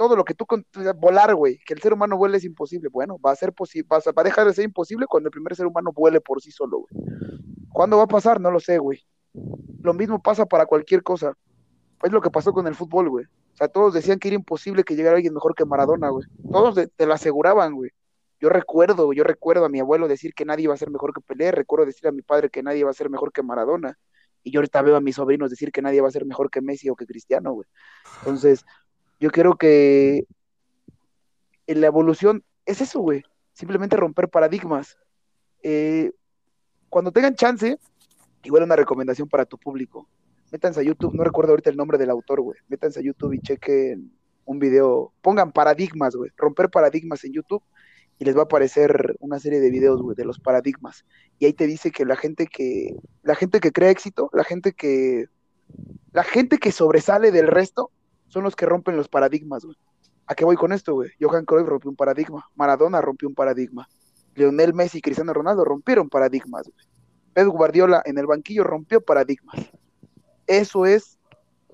Todo 0.00 0.16
lo 0.16 0.24
que 0.24 0.32
tú, 0.32 0.46
con- 0.46 0.64
volar, 0.96 1.34
güey, 1.34 1.58
que 1.66 1.74
el 1.74 1.82
ser 1.82 1.92
humano 1.92 2.16
vuele 2.16 2.38
es 2.38 2.44
imposible. 2.44 2.88
Bueno, 2.90 3.18
va 3.18 3.32
a 3.32 3.36
ser 3.36 3.52
posible, 3.52 3.86
va, 3.92 3.98
a- 3.98 4.22
dejar 4.24 4.46
de 4.46 4.54
ser 4.54 4.64
imposible 4.64 5.04
cuando 5.06 5.26
el 5.26 5.30
primer 5.30 5.54
ser 5.54 5.66
humano 5.66 5.92
vuele 5.94 6.22
por 6.22 6.40
sí 6.40 6.50
solo, 6.50 6.78
güey. 6.78 7.04
¿Cuándo 7.70 7.98
va 7.98 8.04
a 8.04 8.06
pasar? 8.06 8.40
No 8.40 8.50
lo 8.50 8.60
sé, 8.60 8.78
güey. 8.78 9.04
Lo 9.82 9.92
mismo 9.92 10.22
pasa 10.22 10.46
para 10.46 10.64
cualquier 10.64 11.02
cosa. 11.02 11.34
Es 12.02 12.10
lo 12.12 12.22
que 12.22 12.30
pasó 12.30 12.54
con 12.54 12.66
el 12.66 12.74
fútbol, 12.74 13.10
güey. 13.10 13.26
O 13.26 13.56
sea, 13.58 13.68
todos 13.68 13.92
decían 13.92 14.18
que 14.18 14.28
era 14.28 14.36
imposible 14.36 14.84
que 14.84 14.96
llegara 14.96 15.16
alguien 15.16 15.34
mejor 15.34 15.54
que 15.54 15.66
Maradona, 15.66 16.08
güey. 16.08 16.26
Todos 16.50 16.80
te 16.96 17.04
lo 17.06 17.12
aseguraban, 17.12 17.74
güey. 17.74 17.90
Yo 18.40 18.48
recuerdo, 18.48 19.12
yo 19.12 19.22
recuerdo 19.22 19.66
a 19.66 19.68
mi 19.68 19.80
abuelo 19.80 20.08
decir 20.08 20.32
que 20.32 20.46
nadie 20.46 20.64
iba 20.64 20.72
a 20.72 20.78
ser 20.78 20.90
mejor 20.90 21.12
que 21.12 21.20
Pelé, 21.20 21.52
recuerdo 21.52 21.84
decir 21.84 22.08
a 22.08 22.12
mi 22.12 22.22
padre 22.22 22.48
que 22.48 22.62
nadie 22.62 22.78
iba 22.78 22.90
a 22.90 22.94
ser 22.94 23.10
mejor 23.10 23.32
que 23.32 23.42
Maradona. 23.42 23.98
Y 24.42 24.50
yo 24.50 24.60
ahorita 24.60 24.80
veo 24.80 24.96
a 24.96 25.02
mis 25.02 25.16
sobrinos 25.16 25.50
decir 25.50 25.70
que 25.72 25.82
nadie 25.82 26.00
va 26.00 26.08
a 26.08 26.10
ser 26.10 26.24
mejor 26.24 26.50
que 26.50 26.62
Messi 26.62 26.88
o 26.88 26.96
que 26.96 27.04
Cristiano, 27.04 27.52
güey. 27.52 27.68
Entonces, 28.20 28.64
yo 29.20 29.30
creo 29.30 29.56
que 29.56 30.24
en 31.66 31.80
la 31.80 31.86
evolución 31.86 32.42
es 32.66 32.80
eso, 32.80 33.00
güey. 33.00 33.22
Simplemente 33.52 33.96
romper 33.96 34.28
paradigmas. 34.28 34.96
Eh, 35.62 36.10
cuando 36.88 37.12
tengan 37.12 37.34
chance, 37.34 37.78
igual 38.42 38.62
una 38.62 38.76
recomendación 38.76 39.28
para 39.28 39.44
tu 39.44 39.58
público. 39.58 40.08
Métanse 40.50 40.80
a 40.80 40.82
YouTube, 40.82 41.14
no 41.14 41.22
recuerdo 41.22 41.52
ahorita 41.52 41.70
el 41.70 41.76
nombre 41.76 41.98
del 41.98 42.10
autor, 42.10 42.40
güey. 42.40 42.58
Métanse 42.68 43.00
a 43.00 43.02
YouTube 43.02 43.34
y 43.34 43.40
chequen 43.40 44.10
un 44.46 44.58
video. 44.58 45.12
Pongan 45.20 45.52
paradigmas, 45.52 46.16
güey. 46.16 46.30
Romper 46.36 46.70
paradigmas 46.70 47.22
en 47.24 47.34
YouTube 47.34 47.62
y 48.18 48.24
les 48.24 48.36
va 48.36 48.40
a 48.40 48.44
aparecer 48.44 49.16
una 49.20 49.38
serie 49.38 49.60
de 49.60 49.70
videos, 49.70 50.02
güey, 50.02 50.16
de 50.16 50.24
los 50.24 50.40
paradigmas. 50.40 51.04
Y 51.38 51.46
ahí 51.46 51.52
te 51.52 51.66
dice 51.66 51.90
que 51.90 52.04
la 52.04 52.16
gente 52.16 52.46
que, 52.46 52.96
la 53.22 53.34
gente 53.34 53.60
que 53.60 53.72
crea 53.72 53.90
éxito, 53.90 54.28
la 54.32 54.44
gente 54.44 54.72
que, 54.72 55.26
la 56.12 56.24
gente 56.24 56.58
que 56.58 56.72
sobresale 56.72 57.30
del 57.32 57.46
resto, 57.46 57.90
son 58.30 58.44
los 58.44 58.56
que 58.56 58.64
rompen 58.64 58.96
los 58.96 59.08
paradigmas, 59.08 59.64
güey. 59.64 59.76
¿A 60.26 60.34
qué 60.34 60.44
voy 60.44 60.56
con 60.56 60.72
esto, 60.72 60.94
güey? 60.94 61.10
Johan 61.20 61.44
Cruyff 61.44 61.66
rompió 61.66 61.90
un 61.90 61.96
paradigma, 61.96 62.48
Maradona 62.54 63.00
rompió 63.00 63.28
un 63.28 63.34
paradigma, 63.34 63.88
Lionel 64.34 64.72
Messi 64.72 64.98
y 64.98 65.02
Cristiano 65.02 65.32
Ronaldo 65.32 65.64
rompieron 65.64 66.08
paradigmas, 66.08 66.70
güey. 66.70 67.48
Guardiola 67.48 68.02
en 68.04 68.18
el 68.18 68.26
banquillo 68.26 68.64
rompió 68.64 69.00
paradigmas. 69.00 69.70
Eso 70.46 70.86
es, 70.86 71.18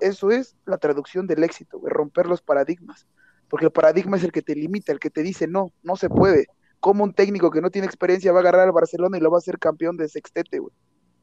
eso 0.00 0.30
es 0.30 0.56
la 0.64 0.78
traducción 0.78 1.26
del 1.26 1.44
éxito, 1.44 1.78
güey, 1.78 1.92
romper 1.92 2.26
los 2.26 2.40
paradigmas. 2.40 3.06
Porque 3.48 3.66
el 3.66 3.72
paradigma 3.72 4.16
es 4.16 4.24
el 4.24 4.32
que 4.32 4.42
te 4.42 4.54
limita, 4.54 4.92
el 4.92 5.00
que 5.00 5.10
te 5.10 5.22
dice 5.22 5.46
no, 5.46 5.72
no 5.82 5.96
se 5.96 6.08
puede. 6.08 6.46
Como 6.80 7.04
un 7.04 7.12
técnico 7.12 7.50
que 7.50 7.60
no 7.60 7.70
tiene 7.70 7.86
experiencia 7.86 8.32
va 8.32 8.38
a 8.38 8.40
agarrar 8.42 8.62
al 8.62 8.72
Barcelona 8.72 9.18
y 9.18 9.20
lo 9.20 9.30
va 9.30 9.36
a 9.36 9.38
hacer 9.38 9.58
campeón 9.58 9.96
de 9.96 10.08
sextete, 10.08 10.58
güey. 10.58 10.74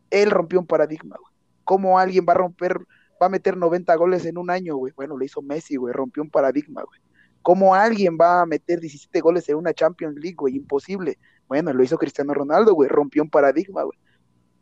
Él 0.10 0.32
rompió 0.32 0.60
un 0.60 0.68
paradigma, 0.68 1.16
güey. 1.20 1.34
¿Cómo 1.64 1.98
alguien 1.98 2.26
va 2.28 2.34
a 2.34 2.38
romper, 2.38 2.78
va 3.22 3.28
a 3.28 3.30
meter 3.30 3.58
90 3.58 3.96
goles 3.96 4.26
en 4.26 4.38
un 4.38 4.50
año, 4.50 4.76
güey? 4.76 4.94
Bueno, 4.96 5.18
lo 5.18 5.26
hizo 5.26 5.42
Messi, 5.42 5.76
güey, 5.76 5.94
rompió 5.94 6.24
un 6.24 6.30
paradigma, 6.30 6.84
güey. 6.84 7.00
¿Cómo 7.42 7.76
alguien 7.76 8.18
va 8.20 8.42
a 8.42 8.46
meter 8.46 8.80
17 8.80 9.20
goles 9.22 9.48
en 9.50 9.58
una 9.58 9.74
Champions 9.74 10.16
League, 10.16 10.36
güey? 10.38 10.56
Imposible. 10.56 11.18
Bueno, 11.48 11.74
lo 11.74 11.84
hizo 11.84 11.98
Cristiano 11.98 12.34
Ronaldo, 12.34 12.74
güey, 12.74 12.90
rompió 12.90 13.22
un 13.22 13.30
paradigma, 13.30 13.84
güey. 13.84 13.98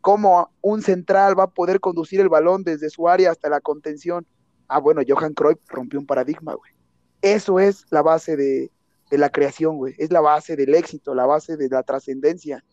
¿Cómo 0.00 0.50
un 0.60 0.82
central 0.82 1.38
va 1.38 1.44
a 1.44 1.50
poder 1.50 1.78
conducir 1.78 2.20
el 2.20 2.28
balón 2.28 2.64
desde 2.64 2.90
su 2.90 3.08
área 3.08 3.30
hasta 3.30 3.48
la 3.48 3.60
contención? 3.60 4.26
Ah, 4.66 4.80
bueno, 4.80 5.02
Johan 5.06 5.32
Cruyff 5.32 5.60
rompió 5.68 6.00
un 6.00 6.06
paradigma, 6.06 6.54
güey. 6.54 6.72
Eso 7.20 7.60
es 7.60 7.86
la 7.90 8.02
base 8.02 8.36
de, 8.36 8.72
de 9.12 9.18
la 9.18 9.30
creación, 9.30 9.76
güey. 9.76 9.94
Es 9.98 10.10
la 10.10 10.20
base 10.20 10.56
del 10.56 10.74
éxito, 10.74 11.14
la 11.14 11.26
base 11.26 11.56
de 11.56 11.68
la 11.68 11.84
trascendencia. 11.84 12.64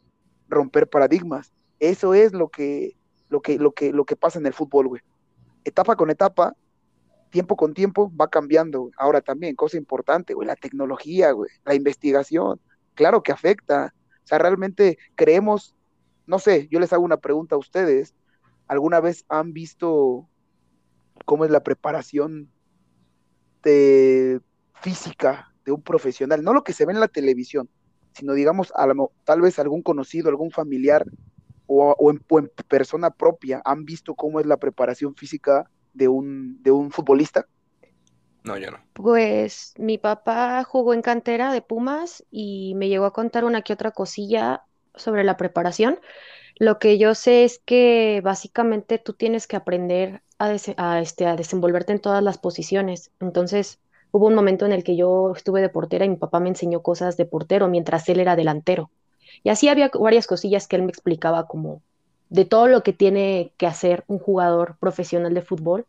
Romper 0.48 0.90
paradigmas. 0.90 1.52
Eso 1.80 2.16
es 2.16 2.34
lo 2.34 2.50
que, 2.50 2.96
lo 3.30 3.42
que, 3.42 3.60
lo 3.60 3.74
que, 3.74 3.94
lo 3.94 4.06
que 4.06 4.16
pasa 4.16 4.40
en 4.40 4.48
el 4.48 4.54
fútbol, 4.54 4.88
güey. 4.88 5.02
Etapa 5.64 5.96
con 5.96 6.10
etapa, 6.10 6.56
tiempo 7.30 7.56
con 7.56 7.74
tiempo, 7.74 8.12
va 8.16 8.30
cambiando. 8.30 8.92
Ahora 8.98 9.22
también, 9.22 9.56
cosa 9.56 9.78
importante, 9.78 10.34
güey, 10.34 10.48
la 10.48 10.56
tecnología, 10.56 11.32
güey, 11.32 11.52
la 11.66 11.76
investigación. 11.76 12.60
Claro 12.96 13.24
que 13.24 13.32
afecta. 13.32 13.94
O 14.24 14.28
sea, 14.28 14.38
realmente 14.38 14.98
creemos, 15.16 15.76
no 16.26 16.40
sé, 16.40 16.68
yo 16.72 16.80
les 16.80 16.94
hago 16.94 17.04
una 17.04 17.18
pregunta 17.18 17.56
a 17.56 17.60
ustedes. 17.60 18.16
¿Alguna 18.68 19.00
vez 19.00 19.26
han 19.30 19.54
visto 19.54 20.28
cómo 21.26 21.46
es 21.46 21.52
la 21.52 21.64
preparación 21.64 22.50
de 23.64 24.42
física 24.74 25.54
de 25.66 25.72
un 25.72 25.82
profesional, 25.82 26.44
no 26.44 26.54
lo 26.54 26.64
que 26.64 26.74
se 26.74 26.86
ve 26.86 26.94
en 26.94 27.00
la 27.00 27.08
televisión, 27.08 27.70
sino 28.14 28.34
digamos, 28.34 28.72
a 28.76 28.88
tal 29.26 29.42
vez 29.42 29.60
algún 29.60 29.82
conocido, 29.82 30.30
algún 30.30 30.52
familiar 30.52 31.06
o, 31.70 31.96
o 32.00 32.12
en, 32.12 32.24
o 32.30 32.40
en 32.40 32.52
persona 32.68 33.12
propia 33.12 33.62
han 33.66 33.86
visto 33.86 34.16
cómo 34.16 34.40
es 34.42 34.48
la 34.48 34.58
preparación 34.58 35.16
física 35.16 35.70
de 35.94 36.10
un, 36.10 36.62
de 36.64 36.72
un 36.72 36.92
futbolista. 36.92 37.48
No, 38.44 38.58
yo 38.58 38.72
no. 38.72 38.80
Pues 38.94 39.74
mi 39.78 39.98
papá 39.98 40.64
jugó 40.66 40.94
en 40.94 41.02
cantera 41.02 41.54
de 41.54 41.62
Pumas 41.62 42.26
y 42.32 42.74
me 42.76 42.90
llegó 42.90 43.06
a 43.06 43.14
contar 43.14 43.46
una 43.46 43.62
que 43.62 43.74
otra 43.74 43.92
cosilla 43.92 44.66
sobre 44.96 45.24
la 45.24 45.38
preparación. 45.38 46.00
Lo 46.58 46.80
que 46.80 46.98
yo 47.00 47.16
sé 47.16 47.46
es 47.46 47.60
que 47.60 48.22
básicamente 48.24 49.00
tú 49.00 49.14
tienes 49.14 49.48
que 49.48 49.58
aprender 49.58 50.24
a, 50.40 50.56
a, 50.78 51.02
este, 51.02 51.28
a 51.28 51.36
desenvolverte 51.38 51.94
en 51.94 52.02
todas 52.02 52.24
las 52.24 52.40
posiciones. 52.40 53.12
Entonces, 53.22 53.82
hubo 54.12 54.28
un 54.28 54.36
momento 54.36 54.66
en 54.66 54.74
el 54.74 54.84
que 54.84 54.98
yo 54.98 55.34
estuve 55.36 55.62
de 55.62 55.70
portera 55.70 56.06
y 56.06 56.10
mi 56.10 56.18
papá 56.18 56.40
me 56.42 56.50
enseñó 56.50 56.84
cosas 56.84 57.18
de 57.18 57.26
portero 57.28 57.68
mientras 57.70 58.10
él 58.10 58.20
era 58.22 58.36
delantero. 58.38 58.92
Y 59.44 59.50
así 59.50 59.70
había 59.70 59.92
varias 60.00 60.28
cosillas 60.28 60.68
que 60.68 60.76
él 60.78 60.84
me 60.84 60.90
explicaba 60.92 61.48
como 61.48 61.84
de 62.30 62.46
todo 62.46 62.68
lo 62.68 62.84
que 62.84 62.94
tiene 62.94 63.54
que 63.58 63.68
hacer 63.68 64.04
un 64.08 64.20
jugador 64.20 64.78
profesional 64.80 65.34
de 65.34 65.42
fútbol 65.42 65.88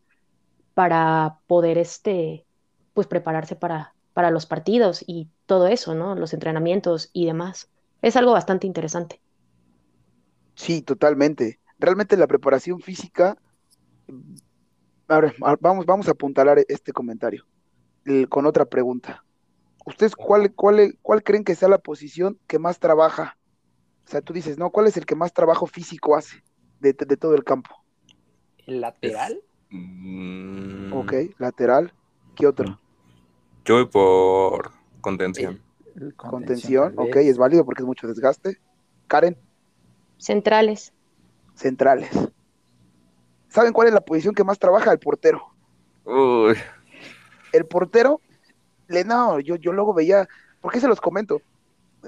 para 0.73 1.39
poder 1.47 1.77
este, 1.77 2.47
pues 2.93 3.07
prepararse 3.07 3.55
para, 3.55 3.95
para 4.13 4.31
los 4.31 4.45
partidos 4.45 5.03
y 5.07 5.31
todo 5.45 5.67
eso, 5.67 5.95
¿no? 5.95 6.15
Los 6.15 6.33
entrenamientos 6.33 7.09
y 7.13 7.25
demás. 7.27 7.71
Es 8.01 8.15
algo 8.17 8.33
bastante 8.33 8.67
interesante. 8.67 9.21
Sí, 10.55 10.81
totalmente. 10.81 11.59
Realmente 11.77 12.15
la 12.17 12.27
preparación 12.27 12.79
física, 12.79 13.37
ahora 15.07 15.33
a- 15.43 15.57
vamos, 15.59 15.85
vamos 15.85 16.07
a 16.07 16.11
apuntalar 16.11 16.59
este 16.67 16.91
comentario 16.93 17.45
con 18.29 18.45
otra 18.47 18.65
pregunta. 18.65 19.25
¿Ustedes 19.85 20.15
cuál, 20.15 20.53
cuál, 20.53 20.97
cuál 21.01 21.23
creen 21.23 21.43
que 21.43 21.55
sea 21.55 21.69
la 21.69 21.79
posición 21.79 22.39
que 22.47 22.59
más 22.59 22.79
trabaja? 22.79 23.37
O 24.05 24.09
sea, 24.09 24.21
tú 24.21 24.33
dices, 24.33 24.57
no, 24.57 24.69
¿cuál 24.71 24.87
es 24.87 24.97
el 24.97 25.05
que 25.05 25.15
más 25.15 25.33
trabajo 25.33 25.67
físico 25.67 26.15
hace 26.15 26.43
de, 26.79 26.93
de 26.93 27.17
todo 27.17 27.35
el 27.35 27.43
campo? 27.43 27.71
¿El 28.65 28.81
lateral? 28.81 29.41
Mm, 29.69 30.93
Ok, 30.93 31.13
lateral. 31.37 31.93
¿Qué 32.35 32.47
otro? 32.47 32.79
Yo 33.65 33.75
voy 33.75 33.85
por 33.85 34.71
contención. 35.01 35.61
El 35.95 36.15
Contención, 36.15 36.95
tal 36.95 37.05
ok, 37.07 37.15
es 37.17 37.37
válido 37.37 37.65
porque 37.65 37.83
es 37.83 37.87
mucho 37.87 38.07
desgaste. 38.07 38.57
Karen, 39.07 39.37
Centrales. 40.17 40.93
centrales. 41.55 42.09
¿Saben 43.49 43.73
cuál 43.73 43.87
es 43.89 43.93
la 43.93 44.01
posición 44.01 44.33
que 44.33 44.43
más 44.43 44.57
trabaja? 44.59 44.91
El 44.91 44.99
portero. 44.99 45.41
Uy, 46.05 46.55
el 47.51 47.65
portero, 47.65 48.21
no, 49.05 49.39
yo, 49.39 49.55
yo 49.55 49.71
luego 49.71 49.93
veía, 49.93 50.27
¿por 50.59 50.71
qué 50.71 50.79
se 50.79 50.87
los 50.87 51.01
comento? 51.01 51.41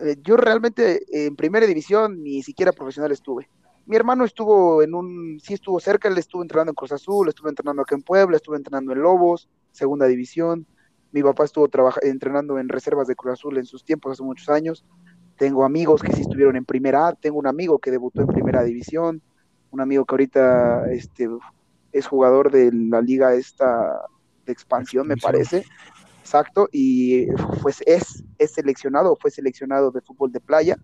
Eh, 0.02 0.18
yo 0.22 0.38
realmente 0.38 1.04
eh, 1.12 1.28
en 1.28 1.36
primera 1.36 1.66
división 1.66 2.24
ni 2.24 2.42
siquiera 2.44 2.72
profesional 2.72 3.12
estuve. 3.12 3.50
Mi 3.86 3.96
hermano 3.96 4.24
estuvo 4.24 4.82
en 4.82 4.94
un, 4.96 5.40
sí 5.42 5.54
estuvo 5.54 5.80
cerca, 5.80 6.08
él 6.08 6.18
estuvo 6.18 6.42
entrenando 6.42 6.72
en 6.72 6.76
Cruz 6.76 6.94
Azul, 6.94 7.28
estuvo 7.28 7.50
entrenando 7.50 7.82
acá 7.82 7.96
en 7.96 8.02
Puebla, 8.02 8.38
estuvo 8.38 8.56
entrenando 8.56 8.94
en 8.94 9.02
Lobos, 9.02 9.50
segunda 9.72 10.06
división. 10.06 10.66
Mi 11.12 11.22
papá 11.22 11.44
estuvo 11.44 11.70
entrenando 12.02 12.58
en 12.58 12.70
reservas 12.70 13.08
de 13.08 13.16
Cruz 13.16 13.34
Azul 13.34 13.58
en 13.58 13.66
sus 13.66 13.84
tiempos, 13.84 14.14
hace 14.14 14.24
muchos 14.24 14.50
años. 14.50 14.86
Tengo 15.38 15.66
amigos 15.66 16.02
que 16.02 16.14
sí 16.14 16.22
estuvieron 16.22 16.56
en 16.56 16.66
primera 16.66 17.10
A, 17.10 17.14
tengo 17.14 17.38
un 17.38 17.48
amigo 17.48 17.78
que 17.80 17.92
debutó 17.92 18.22
en 18.22 18.28
primera 18.28 18.64
división, 18.64 19.22
un 19.72 19.82
amigo 19.82 20.06
que 20.06 20.14
ahorita 20.14 20.92
este, 20.92 21.28
es 21.92 22.08
jugador 22.08 22.52
de 22.52 22.72
la 22.72 23.02
liga 23.02 23.36
esta 23.36 24.02
de 24.46 24.52
expansión, 24.54 25.08
me 25.08 25.18
parece. 25.18 25.66
Exacto, 26.24 26.70
y 26.72 27.28
pues 27.62 27.84
es, 27.86 28.24
es 28.38 28.54
seleccionado, 28.54 29.18
fue 29.20 29.30
seleccionado 29.30 29.92
de 29.92 30.00
fútbol 30.00 30.32
de 30.32 30.40
playa. 30.40 30.78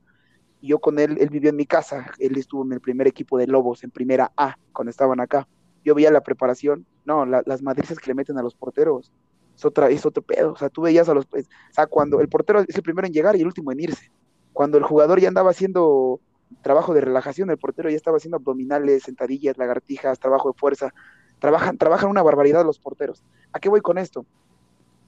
Yo 0.61 0.79
con 0.79 0.99
él, 0.99 1.17
él 1.21 1.29
vivió 1.29 1.49
en 1.49 1.55
mi 1.55 1.65
casa, 1.65 2.11
él 2.19 2.37
estuvo 2.37 2.65
en 2.65 2.73
el 2.73 2.81
primer 2.81 3.07
equipo 3.07 3.37
de 3.37 3.47
Lobos, 3.47 3.85
en 3.85 3.91
primera 3.91 4.33
A, 4.35 4.57
cuando 4.73 4.89
estaban 4.89 5.21
acá. 5.21 5.47
Yo 5.85 5.95
veía 5.95 6.11
la 6.11 6.21
preparación, 6.21 6.85
no, 7.05 7.25
las 7.25 7.61
madrizas 7.61 7.97
que 7.97 8.07
le 8.07 8.15
meten 8.15 8.37
a 8.37 8.43
los 8.43 8.53
porteros, 8.53 9.13
es, 9.55 9.63
otra, 9.63 9.89
es 9.89 10.05
otro 10.05 10.21
pedo, 10.21 10.51
o 10.51 10.57
sea, 10.57 10.69
tú 10.69 10.81
veías 10.81 11.07
a 11.07 11.13
los, 11.13 11.25
o 11.25 11.37
sea, 11.71 11.87
cuando 11.87 12.19
el 12.19 12.27
portero 12.27 12.59
es 12.59 12.75
el 12.75 12.83
primero 12.83 13.07
en 13.07 13.13
llegar 13.13 13.37
y 13.37 13.41
el 13.41 13.47
último 13.47 13.71
en 13.71 13.79
irse, 13.79 14.11
cuando 14.51 14.77
el 14.77 14.83
jugador 14.83 15.21
ya 15.21 15.29
andaba 15.29 15.51
haciendo 15.51 16.19
trabajo 16.61 16.93
de 16.93 16.99
relajación, 16.99 17.49
el 17.49 17.57
portero 17.57 17.89
ya 17.89 17.95
estaba 17.95 18.17
haciendo 18.17 18.37
abdominales, 18.37 19.03
sentadillas, 19.03 19.57
lagartijas, 19.57 20.19
trabajo 20.19 20.51
de 20.51 20.59
fuerza, 20.59 20.93
trabajan, 21.39 21.77
trabajan 21.77 22.09
una 22.09 22.23
barbaridad 22.23 22.65
los 22.65 22.79
porteros. 22.79 23.23
¿A 23.53 23.59
qué 23.59 23.69
voy 23.69 23.79
con 23.79 23.97
esto? 23.97 24.25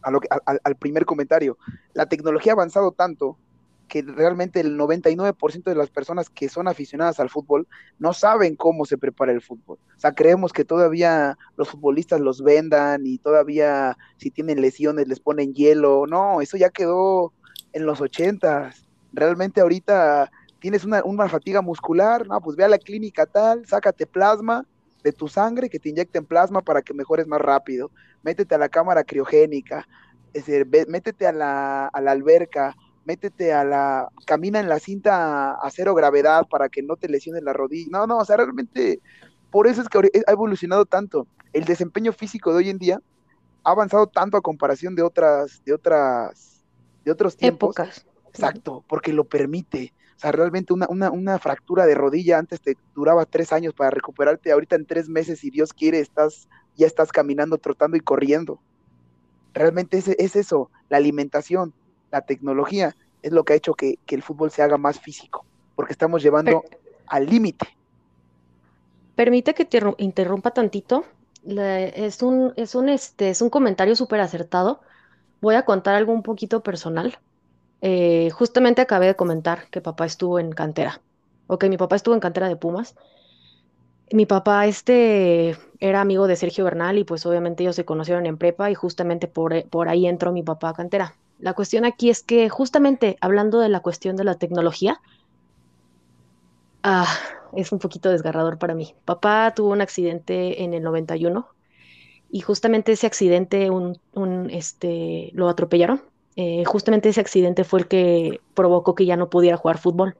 A 0.02 0.12
lo 0.12 0.20
que, 0.20 0.28
al 0.30 0.76
primer 0.76 1.06
comentario. 1.06 1.58
La 1.94 2.08
tecnología 2.08 2.54
ha 2.54 2.56
avanzado 2.56 2.92
tanto 2.92 3.38
que 3.92 4.04
realmente 4.04 4.62
el 4.62 4.78
99% 4.78 5.64
de 5.64 5.76
las 5.76 5.90
personas 5.90 6.30
que 6.30 6.48
son 6.48 6.70
aficionadas 6.70 7.20
al 7.20 7.30
fútbol 7.30 7.68
no 8.00 8.14
saben 8.14 8.56
cómo 8.56 8.86
se 8.86 8.98
prepara 8.98 9.34
el 9.34 9.42
fútbol. 9.42 9.80
O 9.98 10.00
sea, 10.00 10.14
creemos 10.14 10.54
que 10.54 10.64
todavía 10.64 11.38
los 11.58 11.68
futbolistas 11.68 12.22
los 12.22 12.42
vendan 12.42 13.06
y 13.06 13.18
todavía 13.18 13.98
si 14.16 14.32
tienen 14.32 14.62
lesiones 14.62 15.10
les 15.10 15.20
ponen 15.20 15.54
hielo. 15.54 16.06
No, 16.08 16.40
eso 16.40 16.56
ya 16.56 16.70
quedó 16.70 17.34
en 17.74 17.86
los 17.86 18.00
80 18.00 18.72
Realmente 19.14 19.60
ahorita 19.60 20.32
tienes 20.60 20.86
una, 20.86 21.04
una 21.04 21.28
fatiga 21.28 21.62
muscular, 21.62 22.26
no, 22.28 22.40
pues 22.40 22.56
ve 22.56 22.64
a 22.64 22.70
la 22.70 22.78
clínica 22.78 23.26
tal, 23.26 23.66
sácate 23.66 24.08
plasma 24.08 24.66
de 25.04 25.12
tu 25.12 25.28
sangre, 25.28 25.70
que 25.70 25.80
te 25.80 25.90
inyecten 25.90 26.26
plasma 26.26 26.62
para 26.62 26.82
que 26.82 26.94
mejores 26.94 27.28
más 27.28 27.42
rápido. 27.42 27.92
Métete 28.24 28.56
a 28.56 28.58
la 28.58 28.70
cámara 28.70 29.04
criogénica, 29.04 29.88
es 30.34 30.46
decir, 30.46 30.68
métete 30.88 31.28
a 31.28 31.32
la, 31.32 31.88
a 31.88 32.02
la 32.02 32.12
alberca, 32.12 32.76
métete 33.06 33.54
a 33.54 33.64
la, 33.64 34.10
camina 34.26 34.60
en 34.60 34.70
la 34.70 34.80
cinta 34.80 35.54
a 35.54 35.70
cero 35.72 35.96
gravedad 35.96 36.48
para 36.48 36.70
que 36.70 36.82
no 36.84 36.96
te 36.96 37.10
lesiones 37.10 37.44
la 37.44 37.54
rodilla. 37.54 37.90
No, 37.92 38.08
no, 38.08 38.20
o 38.20 38.26
sea, 38.26 38.38
realmente, 38.38 39.02
por 39.50 39.68
eso 39.68 39.82
es 39.82 39.90
que 39.90 40.10
ha 40.28 40.32
evolucionado 40.32 40.86
tanto. 40.86 41.28
El 41.54 41.66
desempeño 41.66 42.14
físico 42.14 42.52
de 42.52 42.58
hoy 42.58 42.70
en 42.70 42.78
día 42.78 43.02
ha 43.64 43.72
avanzado 43.72 44.08
tanto 44.08 44.38
a 44.38 44.42
comparación 44.42 44.96
de 44.96 45.04
otras, 45.04 45.64
de 45.66 45.74
otras, 45.74 46.64
de 47.04 47.12
otros 47.12 47.36
tiempos. 47.36 47.76
Épocas. 47.76 48.06
Exacto, 48.30 48.86
porque 48.88 49.12
lo 49.12 49.26
permite. 49.26 49.94
O 50.22 50.26
sea, 50.26 50.32
realmente 50.32 50.72
una, 50.72 50.86
una, 50.88 51.10
una, 51.10 51.40
fractura 51.40 51.88
de 51.88 51.96
rodilla 51.96 52.38
antes 52.38 52.62
te 52.62 52.78
duraba 52.94 53.26
tres 53.26 53.52
años 53.52 53.74
para 53.74 53.90
recuperarte, 53.90 54.52
ahorita 54.52 54.76
en 54.76 54.86
tres 54.86 55.10
meses, 55.10 55.40
si 55.40 55.50
Dios 55.50 55.74
quiere, 55.74 56.00
estás, 56.00 56.48
ya 56.78 56.86
estás 56.86 57.12
caminando, 57.12 57.58
trotando 57.58 57.98
y 57.98 58.02
corriendo. 58.02 58.60
Realmente 59.56 59.98
es, 59.98 60.10
es 60.10 60.36
eso, 60.36 60.70
la 60.90 60.98
alimentación, 60.98 61.74
la 62.12 62.22
tecnología, 62.22 62.96
es 63.24 63.32
lo 63.32 63.44
que 63.44 63.54
ha 63.54 63.56
hecho 63.56 63.74
que, 63.74 63.98
que 64.06 64.14
el 64.14 64.22
fútbol 64.22 64.52
se 64.52 64.62
haga 64.62 64.78
más 64.78 65.00
físico, 65.00 65.44
porque 65.76 65.94
estamos 65.94 66.22
llevando 66.22 66.64
al 67.08 67.26
límite. 67.26 67.68
Permite 69.16 69.56
que 69.56 69.66
te 69.66 69.82
interrumpa 69.98 70.52
tantito. 70.52 71.04
es 71.48 72.22
un, 72.22 72.54
es 72.58 72.76
un, 72.76 72.90
este, 72.90 73.32
es 73.32 73.42
un 73.42 73.50
comentario 73.50 73.96
súper 73.96 74.22
acertado. 74.22 74.82
Voy 75.42 75.56
a 75.56 75.66
contar 75.66 75.96
algo 75.96 76.14
un 76.14 76.22
poquito 76.22 76.62
personal. 76.62 77.18
Eh, 77.82 78.30
justamente 78.32 78.82
acabé 78.82 79.08
de 79.08 79.16
comentar 79.16 79.68
que 79.72 79.82
papá 79.82 80.06
estuvo 80.06 80.40
en 80.40 80.52
cantera. 80.52 81.02
Ok, 81.48 81.66
mi 81.66 81.78
papá 81.78 81.96
estuvo 81.96 82.14
en 82.14 82.22
cantera 82.22 82.48
de 82.48 82.56
Pumas. 82.56 82.96
Mi 84.12 84.26
papá 84.26 84.68
este 84.68 85.58
era 85.80 86.02
amigo 86.02 86.28
de 86.28 86.36
Sergio 86.36 86.64
Bernal 86.66 86.98
y 86.98 87.04
pues 87.04 87.26
obviamente 87.26 87.64
ellos 87.64 87.76
se 87.76 87.86
conocieron 87.86 88.26
en 88.26 88.38
prepa 88.38 88.70
y 88.70 88.76
justamente 88.76 89.28
por, 89.28 89.68
por 89.70 89.90
ahí 89.90 90.06
entró 90.06 90.32
mi 90.32 90.44
papá 90.44 90.70
a 90.70 90.74
cantera. 90.74 91.16
La 91.40 91.54
cuestión 91.54 91.86
aquí 91.86 92.10
es 92.10 92.22
que 92.22 92.50
justamente 92.50 93.18
hablando 93.22 93.60
de 93.60 93.70
la 93.70 93.80
cuestión 93.80 94.16
de 94.16 94.26
la 94.26 94.36
tecnología, 94.36 95.02
ah, 96.84 97.08
es 97.54 97.72
un 97.72 97.80
poquito 97.80 98.10
desgarrador 98.10 98.58
para 98.60 98.76
mí. 98.76 98.94
Papá 99.06 99.54
tuvo 99.56 99.72
un 99.72 99.82
accidente 99.82 100.64
en 100.64 100.74
el 100.74 100.84
91 100.84 101.48
y 102.30 102.42
justamente 102.42 102.92
ese 102.92 103.08
accidente 103.08 103.70
un, 103.70 103.98
un, 104.14 104.50
este, 104.52 105.32
lo 105.34 105.50
atropellaron 105.50 106.02
eh, 106.36 106.64
justamente 106.66 107.10
ese 107.10 107.22
accidente 107.22 107.64
fue 107.64 107.82
el 107.82 107.88
que 107.88 108.42
provocó 108.54 108.96
que 108.96 109.06
ya 109.06 109.18
no 109.18 109.30
pudiera 109.30 109.58
jugar 109.58 109.78
fútbol. 109.78 110.16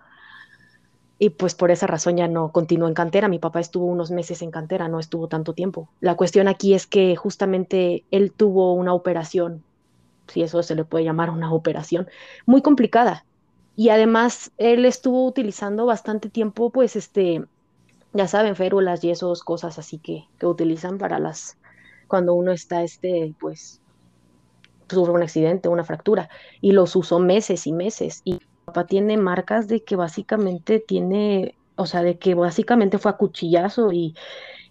Y 1.20 1.30
pues 1.30 1.54
por 1.54 1.70
esa 1.70 1.86
razón 1.86 2.18
ya 2.18 2.28
no 2.28 2.52
continuó 2.52 2.88
en 2.88 2.96
cantera. 2.96 3.28
Mi 3.28 3.38
papá 3.38 3.60
estuvo 3.60 3.86
unos 3.86 4.10
meses 4.10 4.42
en 4.42 4.52
cantera, 4.52 4.88
no 4.88 5.00
estuvo 5.00 5.28
tanto 5.28 5.54
tiempo. 5.54 5.88
La 6.00 6.16
cuestión 6.16 6.48
aquí 6.48 6.74
es 6.74 6.88
que 6.88 7.16
justamente 7.16 8.04
él 8.10 8.32
tuvo 8.32 8.74
una 8.74 8.94
operación, 8.94 9.64
si 10.28 10.42
eso 10.42 10.64
se 10.64 10.76
le 10.76 10.84
puede 10.84 11.06
llamar 11.06 11.30
una 11.30 11.54
operación, 11.54 12.08
muy 12.46 12.62
complicada. 12.62 13.26
Y 13.76 13.90
además 13.90 14.52
él 14.58 14.86
estuvo 14.86 15.26
utilizando 15.26 15.86
bastante 15.86 16.30
tiempo, 16.30 16.72
pues 16.72 16.96
este, 16.96 17.46
ya 18.14 18.28
saben, 18.28 18.56
férulas, 18.56 19.02
yesos, 19.02 19.44
cosas 19.44 19.80
así 19.80 19.98
que, 20.00 20.26
que 20.40 20.46
utilizan 20.46 20.98
para 20.98 21.20
las, 21.20 21.58
cuando 22.08 22.34
uno 22.34 22.52
está, 22.52 22.84
este, 22.84 23.34
pues 23.40 23.81
sufre 24.96 25.14
un 25.14 25.24
accidente, 25.24 25.70
una 25.70 25.84
fractura, 25.84 26.30
y 26.62 26.72
los 26.72 26.96
usó 26.96 27.20
meses 27.20 27.68
y 27.68 27.72
meses. 27.74 28.22
Y 28.24 28.40
papá 28.66 28.86
tiene 28.86 29.18
marcas 29.18 29.68
de 29.68 29.84
que 29.84 29.96
básicamente 29.96 30.80
tiene, 30.80 31.56
o 31.76 31.86
sea, 31.86 32.04
de 32.04 32.18
que 32.18 32.36
básicamente 32.36 32.98
fue 32.98 33.12
a 33.12 33.18
cuchillazo 33.18 33.92
y, 33.92 34.16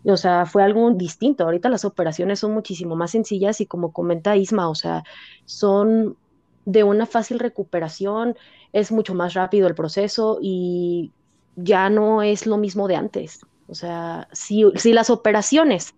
o 0.04 0.16
sea, 0.16 0.46
fue 0.46 0.62
algo 0.62 0.90
distinto. 0.92 1.44
Ahorita 1.44 1.68
las 1.68 1.84
operaciones 1.84 2.40
son 2.40 2.52
muchísimo 2.52 2.96
más 2.96 3.12
sencillas 3.12 3.60
y 3.60 3.66
como 3.66 3.92
comenta 3.92 4.36
Isma, 4.36 4.68
o 4.68 4.74
sea, 4.74 5.04
son 5.44 6.16
de 6.64 6.84
una 6.84 7.06
fácil 7.06 7.38
recuperación, 7.38 8.36
es 8.72 8.92
mucho 8.92 9.14
más 9.14 9.34
rápido 9.34 9.66
el 9.66 9.74
proceso 9.74 10.38
y 10.40 11.12
ya 11.56 11.90
no 11.90 12.22
es 12.22 12.46
lo 12.46 12.56
mismo 12.56 12.86
de 12.88 12.96
antes. 12.96 13.40
O 13.68 13.74
sea, 13.74 14.28
si 14.32 14.92
las 14.92 15.10
operaciones 15.10 15.94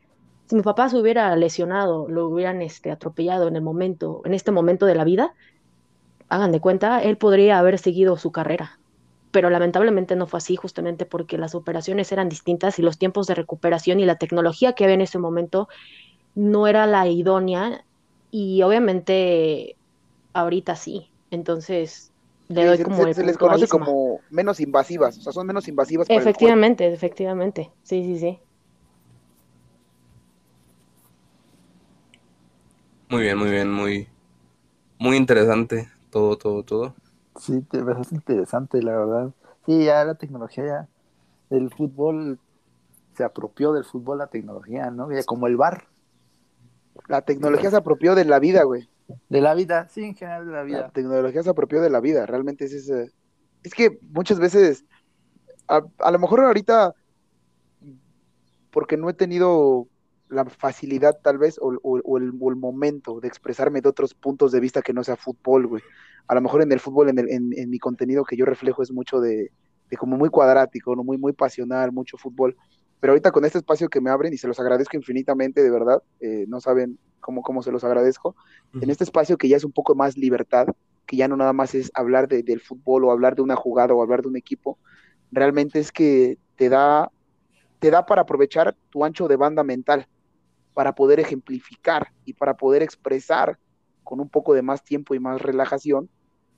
si 0.53 0.57
mi 0.57 0.63
papá 0.63 0.91
se 0.91 0.99
hubiera 0.99 1.35
lesionado, 1.35 2.07
lo 2.11 2.29
hubieran 2.29 2.61
este, 2.61 2.91
atropellado 2.91 3.49
en 3.49 3.57
el 3.57 3.63
momento, 3.63 4.21
en 4.27 4.35
este 4.35 4.51
momento 4.51 4.85
de 4.85 4.95
la 4.95 5.03
vida, 5.03 5.33
hagan 6.29 6.53
de 6.53 6.61
cuenta, 6.61 7.03
él 7.03 7.17
podría 7.17 7.59
haber 7.59 7.79
seguido 7.79 8.19
su 8.19 8.33
carrera. 8.33 8.79
Pero 9.31 9.49
lamentablemente 9.49 10.15
no 10.15 10.27
fue 10.27 10.37
así, 10.37 10.57
justamente 10.57 11.07
porque 11.07 11.39
las 11.39 11.55
operaciones 11.55 12.13
eran 12.13 12.29
distintas 12.29 12.79
y 12.79 12.83
los 12.83 12.99
tiempos 12.99 13.27
de 13.29 13.35
recuperación 13.35 13.99
y 13.99 14.05
la 14.05 14.17
tecnología 14.17 14.75
que 14.75 14.85
había 14.85 14.97
en 14.97 15.01
ese 15.01 15.19
momento 15.19 15.69
no 16.35 16.67
era 16.67 16.85
la 16.85 17.07
idónea 17.07 17.87
y 18.31 18.61
obviamente 18.61 19.77
ahorita 20.35 20.77
sí. 20.77 21.09
Entonces, 21.31 22.13
le 22.51 22.67
doy 22.67 22.83
como 22.83 23.05
se, 23.05 23.15
se 23.15 23.25
les 23.25 23.39
conoce 23.39 23.69
como 23.69 24.21
menos 24.29 24.61
invasivas, 24.61 25.17
o 25.17 25.23
sea, 25.23 25.33
son 25.33 25.47
menos 25.47 25.67
invasivas. 25.67 26.11
efectivamente, 26.11 26.93
efectivamente, 26.93 27.71
sí, 27.85 28.05
sí, 28.05 28.19
sí. 28.19 28.39
Muy 33.13 33.25
bien, 33.25 33.37
muy 33.37 33.51
bien, 33.51 33.71
muy, 33.71 34.09
muy 34.99 35.19
interesante 35.19 35.87
todo, 36.09 36.39
todo, 36.39 36.63
todo. 36.63 36.95
Sí, 37.39 37.61
te 37.61 37.83
ves 37.83 38.11
interesante, 38.11 38.83
la 38.83 38.97
verdad. 38.97 39.35
Sí, 39.67 39.85
ya 39.85 40.03
la 40.07 40.15
tecnología 40.15 40.65
ya, 40.65 40.89
el 41.51 41.69
fútbol 41.69 42.39
se 43.15 43.23
apropió 43.23 43.75
del 43.75 43.85
fútbol 43.85 44.17
la 44.17 44.29
tecnología, 44.29 44.91
¿no? 44.91 45.11
Como 45.27 45.47
el 45.47 45.59
bar. 45.59 45.89
La 47.07 47.21
tecnología 47.21 47.69
se 47.69 47.77
apropió 47.77 48.15
de 48.15 48.25
la 48.25 48.39
vida, 48.39 48.63
güey. 48.63 48.89
De 49.29 49.43
la 49.43 49.53
vida, 49.53 49.89
sí, 49.91 50.05
en 50.05 50.15
general 50.15 50.47
de 50.47 50.53
la 50.53 50.63
vida. 50.63 50.81
La 50.81 50.89
tecnología 50.89 51.43
se 51.43 51.51
apropió 51.51 51.83
de 51.83 51.91
la 51.91 52.01
vida, 52.01 52.25
realmente 52.25 52.65
es 52.65 52.73
ese. 52.73 53.13
Es 53.63 53.75
que 53.75 53.99
muchas 54.01 54.39
veces, 54.39 54.87
a, 55.69 55.83
a 55.99 56.11
lo 56.11 56.19
mejor 56.19 56.41
ahorita, 56.41 56.95
porque 58.71 58.97
no 58.97 59.11
he 59.11 59.13
tenido 59.13 59.87
la 60.33 60.45
facilidad 60.47 61.19
tal 61.23 61.39
vez 61.39 61.59
o, 61.61 62.19
el, 62.19 62.33
momento 62.33 63.21
de 63.21 63.29
expresarme 63.29 63.81
de 63.81 63.89
otros 63.89 64.15
puntos 64.15 64.51
de 64.51 64.61
vista 64.61 64.83
que 64.83 64.93
no 64.93 65.05
sea 65.05 65.17
fútbol, 65.17 65.67
güey. 65.67 65.83
A 66.27 66.35
lo 66.35 66.41
mejor 66.41 66.63
en 66.63 66.73
el 66.73 66.81
fútbol, 66.81 67.11
en, 67.11 67.19
el, 67.19 67.29
en, 67.31 67.71
mi 67.71 67.79
contenido 67.79 68.25
que 68.25 68.37
yo 68.37 68.45
reflejo 68.45 68.83
es 68.83 68.91
mucho 68.91 69.21
de, 69.21 69.51
como 69.99 70.17
muy 70.17 70.31
cuadrático, 70.31 70.97
¿no? 70.97 71.05
muy, 71.05 71.19
muy 71.19 71.33
pasional, 71.33 71.93
mucho 71.93 72.17
fútbol. 72.17 72.57
Pero 73.01 73.13
ahorita 73.13 73.33
con 73.33 73.45
este 73.45 73.59
espacio 73.59 73.89
que 73.89 74.01
me 74.01 74.11
abren 74.11 74.33
y 74.33 74.39
se 74.39 74.49
los 74.49 74.59
agradezco 74.59 74.97
infinitamente, 74.97 75.63
de 75.63 75.71
verdad, 75.71 76.03
eh, 76.21 76.47
no 76.49 76.61
saben 76.61 76.99
cómo, 77.21 77.43
cómo 77.43 77.63
se 77.63 77.73
los 77.73 77.85
agradezco, 77.85 78.35
en 78.81 78.89
este 78.89 79.05
espacio 79.05 79.37
que 79.37 79.49
ya 79.49 79.57
es 79.57 79.65
un 79.65 79.73
poco 79.73 79.95
más 79.95 80.17
libertad, 80.17 80.69
que 81.07 81.17
ya 81.17 81.29
no 81.29 81.37
nada 81.37 81.53
más 81.53 81.75
es 81.75 81.91
hablar 81.95 82.29
del 82.29 82.61
fútbol 82.61 83.05
o 83.05 83.11
hablar 83.11 83.35
de 83.35 83.43
una 83.43 83.57
jugada 83.57 83.93
o 83.93 84.03
hablar 84.03 84.23
de 84.23 84.29
un 84.29 84.37
equipo, 84.37 84.79
realmente 85.31 85.79
es 85.79 85.93
que 85.93 86.39
te 86.57 86.69
da, 86.69 87.11
te 87.81 87.91
da 87.91 88.07
para 88.07 88.23
aprovechar 88.23 88.75
tu 88.91 89.05
ancho 89.05 89.29
de 89.29 89.37
banda 89.37 89.65
mental 89.65 90.07
para 90.75 90.95
poder 90.95 91.21
ejemplificar 91.21 92.13
y 92.25 92.33
para 92.33 92.57
poder 92.57 92.83
expresar 92.83 93.59
con 94.05 94.21
un 94.21 94.29
poco 94.29 94.55
de 94.55 94.63
más 94.63 94.83
tiempo 94.83 95.15
y 95.15 95.21
más 95.21 95.41
relajación. 95.41 96.09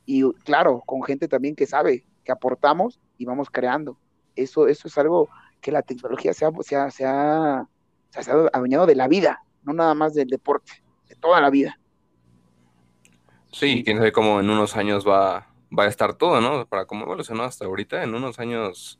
Y 0.07 0.31
claro, 0.44 0.83
con 0.87 1.03
gente 1.03 1.29
también 1.29 1.55
que 1.55 1.66
sabe 1.66 2.07
que 2.24 2.33
aportamos 2.33 3.00
y 3.18 3.24
vamos 3.24 3.50
creando. 3.50 3.98
Eso, 4.37 4.66
eso 4.66 4.88
es 4.88 4.98
algo 4.98 5.29
que 5.61 5.72
la 5.72 5.83
tecnología 5.83 6.33
se 6.35 6.44
ha, 6.44 6.50
se 6.62 6.77
ha, 6.77 6.90
se 6.90 7.05
ha, 7.07 7.68
adueñado 8.53 8.87
de 8.87 8.94
la 8.94 9.09
vida, 9.09 9.44
no 9.62 9.72
nada 9.72 9.94
más 9.94 10.14
del 10.14 10.29
deporte, 10.29 10.72
de 11.09 11.14
toda 11.16 11.40
la 11.40 11.50
vida. 11.50 11.79
Sí, 13.53 13.83
quién 13.85 13.98
sabe 13.98 14.12
cómo 14.12 14.40
en 14.40 14.50
unos 14.50 14.77
años 14.77 15.07
va, 15.07 15.48
va 15.77 15.85
a 15.85 15.88
estar 15.88 16.14
todo, 16.14 16.40
¿no? 16.40 16.66
Para 16.66 16.87
cómo 16.87 17.05
evolucionó 17.05 17.44
hasta 17.44 17.64
ahorita, 17.64 18.03
en 18.03 18.14
unos 18.14 18.38
años 18.38 18.98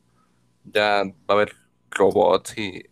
ya 0.63 1.03
va 1.03 1.13
a 1.27 1.33
haber 1.33 1.53
robots 1.91 2.57
y... 2.57 2.83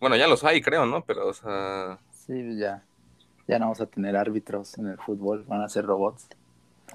Bueno, 0.00 0.16
ya 0.16 0.28
los 0.28 0.44
hay, 0.44 0.60
creo, 0.60 0.86
¿no? 0.86 1.04
Pero, 1.04 1.28
o 1.28 1.32
sea... 1.32 1.98
Sí, 2.10 2.58
ya. 2.58 2.82
Ya 3.46 3.58
no 3.58 3.66
vamos 3.66 3.80
a 3.80 3.86
tener 3.86 4.16
árbitros 4.16 4.76
en 4.78 4.88
el 4.88 4.98
fútbol, 4.98 5.44
van 5.48 5.62
a 5.62 5.68
ser 5.68 5.84
robots. 5.86 6.28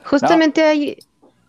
Justamente 0.05 0.63
hay... 0.63 0.97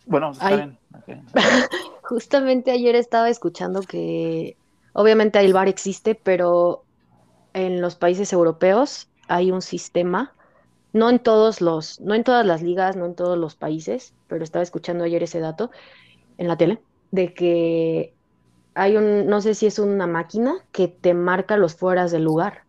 Bueno, 0.06 0.32
Ay. 0.40 0.76
Justamente 2.02 2.70
ayer 2.70 2.94
estaba 2.94 3.30
escuchando 3.30 3.82
que 3.82 4.56
obviamente 4.92 5.40
el 5.40 5.52
VAR 5.52 5.68
existe, 5.68 6.14
pero 6.14 6.84
en 7.54 7.80
los 7.80 7.94
países 7.96 8.32
europeos 8.32 9.08
hay 9.28 9.50
un 9.50 9.62
sistema, 9.62 10.34
no 10.92 11.08
en 11.08 11.18
todos 11.18 11.60
los, 11.60 12.00
no 12.00 12.14
en 12.14 12.24
todas 12.24 12.44
las 12.44 12.62
ligas, 12.62 12.96
no 12.96 13.06
en 13.06 13.14
todos 13.14 13.38
los 13.38 13.54
países, 13.54 14.14
pero 14.28 14.44
estaba 14.44 14.62
escuchando 14.62 15.04
ayer 15.04 15.22
ese 15.22 15.40
dato 15.40 15.70
en 16.36 16.48
la 16.48 16.56
tele, 16.56 16.80
de 17.10 17.32
que 17.32 18.13
hay 18.74 18.96
un, 18.96 19.26
no 19.26 19.40
sé 19.40 19.54
si 19.54 19.66
es 19.66 19.78
una 19.78 20.06
máquina 20.06 20.56
que 20.72 20.88
te 20.88 21.14
marca 21.14 21.56
los 21.56 21.74
fueras 21.74 22.10
del 22.10 22.24
lugar. 22.24 22.64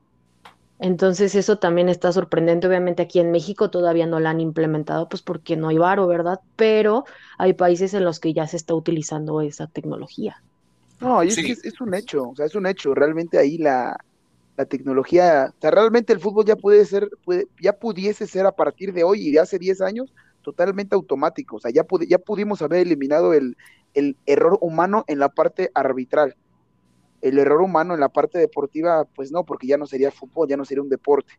Entonces 0.77 1.35
eso 1.35 1.57
también 1.57 1.89
está 1.89 2.11
sorprendente. 2.11 2.67
Obviamente 2.67 3.01
aquí 3.01 3.19
en 3.19 3.31
México 3.31 3.69
todavía 3.69 4.05
no 4.05 4.19
la 4.19 4.31
han 4.31 4.41
implementado, 4.41 5.07
pues 5.07 5.21
porque 5.21 5.55
no 5.55 5.69
hay 5.69 5.77
varo, 5.77 6.05
¿verdad? 6.07 6.41
Pero 6.55 7.05
hay 7.37 7.53
países 7.53 7.93
en 7.93 8.03
los 8.03 8.19
que 8.19 8.33
ya 8.33 8.45
se 8.47 8.57
está 8.57 8.75
utilizando 8.75 9.41
esa 9.41 9.67
tecnología. 9.67 10.41
No, 10.99 11.21
es, 11.21 11.35
que 11.35 11.51
es, 11.51 11.81
un 11.81 11.93
hecho, 11.93 12.29
o 12.29 12.35
sea, 12.35 12.45
es 12.45 12.55
un 12.55 12.65
hecho. 12.67 12.93
Realmente 12.93 13.37
ahí 13.37 13.57
la, 13.57 13.97
la 14.57 14.65
tecnología, 14.65 15.53
o 15.57 15.61
sea, 15.61 15.71
realmente 15.71 16.13
el 16.13 16.19
fútbol 16.19 16.45
ya 16.45 16.55
puede 16.55 16.85
ser, 16.85 17.09
puede, 17.23 17.47
ya 17.61 17.73
pudiese 17.73 18.27
ser 18.27 18.45
a 18.45 18.51
partir 18.51 18.93
de 18.93 19.03
hoy 19.03 19.27
y 19.27 19.31
de 19.31 19.39
hace 19.39 19.59
10 19.59 19.81
años 19.81 20.13
totalmente 20.41 20.95
automático. 20.95 21.57
O 21.57 21.59
sea, 21.59 21.71
ya, 21.71 21.85
ya 22.07 22.17
pudimos 22.17 22.61
haber 22.61 22.81
eliminado 22.81 23.33
el, 23.33 23.57
el 23.95 24.17
error 24.25 24.57
humano 24.61 25.03
en 25.07 25.19
la 25.19 25.29
parte 25.29 25.71
arbitral 25.73 26.35
el 27.25 27.39
error 27.39 27.61
humano 27.61 27.95
en 27.95 27.99
la 27.99 28.09
parte 28.09 28.37
deportiva, 28.37 29.03
pues 29.15 29.31
no, 29.31 29.43
porque 29.45 29.65
ya 29.65 29.77
no 29.77 29.87
sería 29.87 30.11
fútbol, 30.11 30.47
ya 30.47 30.57
no 30.57 30.63
sería 30.63 30.83
un 30.83 30.89
deporte. 30.89 31.33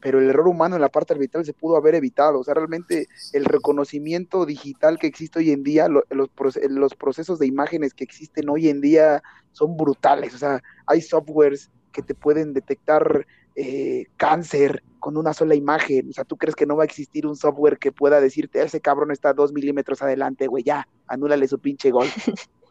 Pero 0.00 0.18
el 0.18 0.28
error 0.28 0.48
humano 0.48 0.74
en 0.74 0.82
la 0.82 0.88
parte 0.88 1.12
arbitral 1.12 1.44
se 1.44 1.52
pudo 1.52 1.76
haber 1.76 1.94
evitado. 1.94 2.40
O 2.40 2.44
sea, 2.44 2.54
realmente 2.54 3.06
el 3.32 3.44
reconocimiento 3.44 4.44
digital 4.46 4.98
que 4.98 5.06
existe 5.06 5.38
hoy 5.38 5.52
en 5.52 5.62
día, 5.62 5.86
los, 5.86 6.02
los 6.10 6.94
procesos 6.96 7.38
de 7.38 7.46
imágenes 7.46 7.94
que 7.94 8.02
existen 8.02 8.48
hoy 8.48 8.68
en 8.68 8.80
día 8.80 9.22
son 9.52 9.76
brutales. 9.76 10.34
O 10.34 10.38
sea, 10.38 10.60
hay 10.86 11.00
softwares 11.00 11.70
que 11.92 12.02
te 12.02 12.16
pueden 12.16 12.52
detectar 12.52 13.24
eh, 13.54 14.06
cáncer 14.16 14.82
con 14.98 15.16
una 15.16 15.34
sola 15.34 15.54
imagen. 15.54 16.08
O 16.10 16.12
sea, 16.12 16.24
¿tú 16.24 16.36
crees 16.36 16.54
que 16.54 16.66
no 16.66 16.76
va 16.76 16.84
a 16.84 16.86
existir 16.86 17.26
un 17.26 17.36
software 17.36 17.78
que 17.78 17.92
pueda 17.92 18.20
decirte, 18.20 18.62
ese 18.62 18.80
cabrón 18.80 19.10
está 19.10 19.32
dos 19.32 19.52
milímetros 19.52 20.00
adelante, 20.02 20.46
güey, 20.46 20.62
ya, 20.64 20.88
anúlale 21.06 21.48
su 21.48 21.58
pinche 21.58 21.90
gol? 21.90 22.06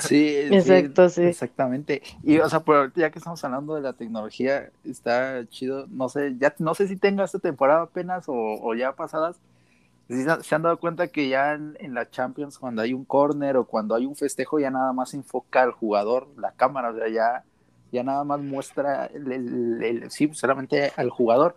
Sí, 0.00 0.36
exacto, 0.36 1.08
sí, 1.08 1.22
Exactamente. 1.22 2.02
Y, 2.22 2.38
o 2.38 2.48
sea, 2.48 2.62
ya 2.94 3.10
que 3.10 3.18
estamos 3.18 3.42
hablando 3.44 3.74
de 3.74 3.80
la 3.80 3.92
tecnología, 3.92 4.70
está 4.84 5.44
chido. 5.48 5.86
No 5.88 6.08
sé, 6.08 6.36
ya 6.38 6.54
no 6.58 6.74
sé 6.74 6.86
si 6.86 6.96
tenga 6.96 7.24
esta 7.24 7.38
temporada 7.38 7.82
apenas 7.82 8.26
o, 8.28 8.74
ya 8.74 8.94
pasadas. 8.94 9.40
Si 10.08 10.24
se 10.24 10.54
han 10.54 10.62
dado 10.62 10.78
cuenta 10.78 11.08
que 11.08 11.28
ya 11.28 11.54
en, 11.54 11.94
la 11.94 12.08
Champions, 12.08 12.58
cuando 12.58 12.82
hay 12.82 12.94
un 12.94 13.04
corner 13.04 13.56
o 13.56 13.64
cuando 13.64 13.96
hay 13.96 14.06
un 14.06 14.14
festejo, 14.14 14.60
ya 14.60 14.70
nada 14.70 14.92
más 14.92 15.14
enfoca 15.14 15.62
al 15.62 15.72
jugador, 15.72 16.28
la 16.36 16.52
cámara, 16.52 16.90
o 16.90 16.94
sea, 16.94 17.08
ya, 17.08 17.44
ya 17.96 18.04
nada 18.04 18.24
más 18.24 18.40
muestra 18.40 19.06
el, 19.06 20.04
sí, 20.10 20.30
solamente 20.32 20.92
al 20.96 21.10
jugador. 21.10 21.56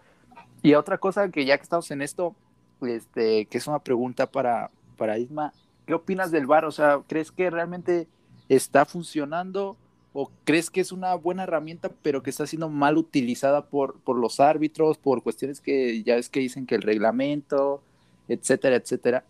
Y 0.61 0.73
otra 0.73 0.97
cosa 0.97 1.29
que 1.29 1.45
ya 1.45 1.57
que 1.57 1.63
estamos 1.63 1.89
en 1.91 2.01
esto, 2.01 2.35
este, 2.81 3.45
que 3.45 3.57
es 3.57 3.67
una 3.67 3.79
pregunta 3.79 4.25
para, 4.27 4.71
para 4.97 5.17
Isma, 5.17 5.53
¿Qué 5.89 5.95
opinas 5.95 6.29
del 6.29 6.45
VAR? 6.45 6.65
O 6.65 6.71
sea, 6.71 7.01
¿crees 7.07 7.31
que 7.31 7.49
realmente 7.49 8.07
está 8.47 8.85
funcionando 8.85 9.75
o 10.13 10.29
crees 10.43 10.69
que 10.69 10.81
es 10.81 10.91
una 10.91 11.15
buena 11.15 11.41
herramienta 11.41 11.89
pero 12.03 12.21
que 12.21 12.29
está 12.29 12.45
siendo 12.45 12.69
mal 12.69 12.95
utilizada 12.95 13.65
por, 13.65 13.99
por 14.01 14.15
los 14.15 14.39
árbitros, 14.39 14.99
por 14.99 15.23
cuestiones 15.23 15.61
que 15.61 16.03
ya 16.03 16.17
es 16.17 16.29
que 16.29 16.41
dicen 16.41 16.67
que 16.67 16.75
el 16.75 16.83
reglamento, 16.83 17.81
etcétera, 18.27 18.75
etcétera? 18.75 19.25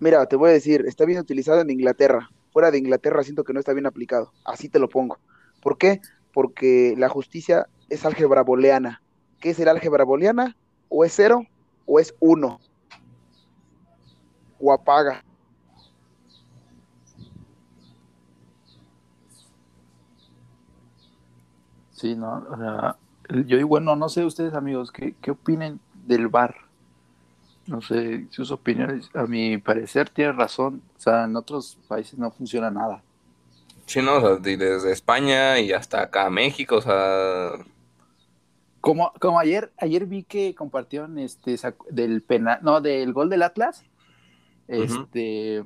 Mira, 0.00 0.26
te 0.26 0.34
voy 0.34 0.50
a 0.50 0.54
decir, 0.54 0.84
está 0.88 1.04
bien 1.04 1.20
utilizado 1.20 1.60
en 1.60 1.70
Inglaterra. 1.70 2.30
Fuera 2.52 2.72
de 2.72 2.78
Inglaterra 2.78 3.22
siento 3.22 3.44
que 3.44 3.52
no 3.52 3.60
está 3.60 3.72
bien 3.74 3.86
aplicado. 3.86 4.32
Así 4.44 4.68
te 4.68 4.80
lo 4.80 4.88
pongo. 4.88 5.20
¿Por 5.68 5.76
qué? 5.76 6.00
Porque 6.32 6.94
la 6.96 7.10
justicia 7.10 7.68
es 7.90 8.06
álgebra 8.06 8.40
booleana. 8.40 9.02
¿Qué 9.38 9.50
es 9.50 9.60
el 9.60 9.68
álgebra 9.68 10.02
booleana? 10.02 10.56
O 10.88 11.04
es 11.04 11.12
cero 11.14 11.42
o 11.84 12.00
es 12.00 12.14
uno. 12.20 12.58
O 14.58 14.72
apaga. 14.72 15.22
Sí, 21.90 22.16
no, 22.16 22.46
o 22.50 22.56
sea, 22.56 22.96
yo 23.28 23.58
digo, 23.58 23.68
bueno, 23.68 23.94
no 23.94 24.08
sé 24.08 24.24
ustedes 24.24 24.54
amigos, 24.54 24.90
¿qué, 24.90 25.16
qué 25.20 25.32
opinen 25.32 25.80
del 26.06 26.28
bar? 26.28 26.56
No 27.66 27.82
sé, 27.82 28.26
sus 28.30 28.50
opiniones, 28.52 29.10
a 29.14 29.26
mi 29.26 29.58
parecer 29.58 30.08
tiene 30.08 30.32
razón, 30.32 30.80
o 30.96 30.98
sea, 30.98 31.24
en 31.24 31.36
otros 31.36 31.76
países 31.88 32.18
no 32.18 32.30
funciona 32.30 32.70
nada. 32.70 33.02
Sí, 33.88 34.02
no, 34.02 34.18
o 34.18 34.20
sea, 34.20 34.36
desde 34.36 34.92
España 34.92 35.58
y 35.60 35.72
hasta 35.72 36.02
acá 36.02 36.28
México, 36.28 36.76
o 36.76 36.82
sea... 36.82 37.52
Como, 38.82 39.12
como 39.18 39.40
ayer, 39.40 39.72
ayer 39.78 40.04
vi 40.04 40.24
que 40.24 40.54
compartieron 40.54 41.18
este 41.18 41.56
del 41.90 42.22
penal, 42.22 42.60
no, 42.62 42.82
del 42.82 43.14
gol 43.14 43.30
del 43.30 43.42
Atlas, 43.42 43.84
este, 44.68 45.64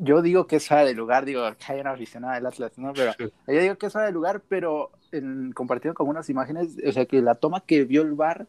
yo 0.00 0.22
digo 0.22 0.46
que 0.46 0.56
es 0.56 0.66
fuera 0.66 0.84
de 0.84 0.94
lugar, 0.94 1.26
digo 1.26 1.42
que 1.58 1.72
hay 1.72 1.80
una 1.80 1.90
aficionada 1.90 2.36
del 2.36 2.46
Atlas, 2.46 2.72
¿no? 2.78 2.94
Pero 2.94 3.12
yo 3.18 3.60
digo 3.60 3.76
que 3.76 3.86
es 3.86 3.92
fuera 3.92 4.06
de 4.06 4.12
lugar, 4.12 4.42
pero 4.48 4.90
en, 5.12 5.52
compartido 5.52 5.92
con 5.92 6.08
unas 6.08 6.30
imágenes, 6.30 6.78
o 6.86 6.92
sea, 6.92 7.04
que 7.04 7.20
la 7.20 7.34
toma 7.34 7.60
que 7.60 7.84
vio 7.84 8.00
el 8.00 8.14
bar, 8.14 8.46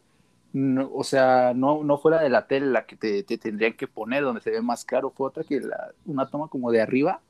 o 0.90 1.04
sea, 1.04 1.52
no, 1.54 1.84
no 1.84 1.98
fuera 1.98 2.22
de 2.22 2.30
la 2.30 2.46
tele 2.46 2.66
la 2.68 2.86
que 2.86 2.96
te, 2.96 3.22
tendrían 3.22 3.74
que 3.74 3.86
poner, 3.86 4.22
donde 4.22 4.40
se 4.40 4.50
ve 4.50 4.62
más 4.62 4.86
claro, 4.86 5.10
fue 5.10 5.28
otra 5.28 5.44
que 5.44 5.60
la, 5.60 5.92
una 6.06 6.26
toma 6.30 6.48
como 6.48 6.72
de 6.72 6.80
arriba. 6.80 7.20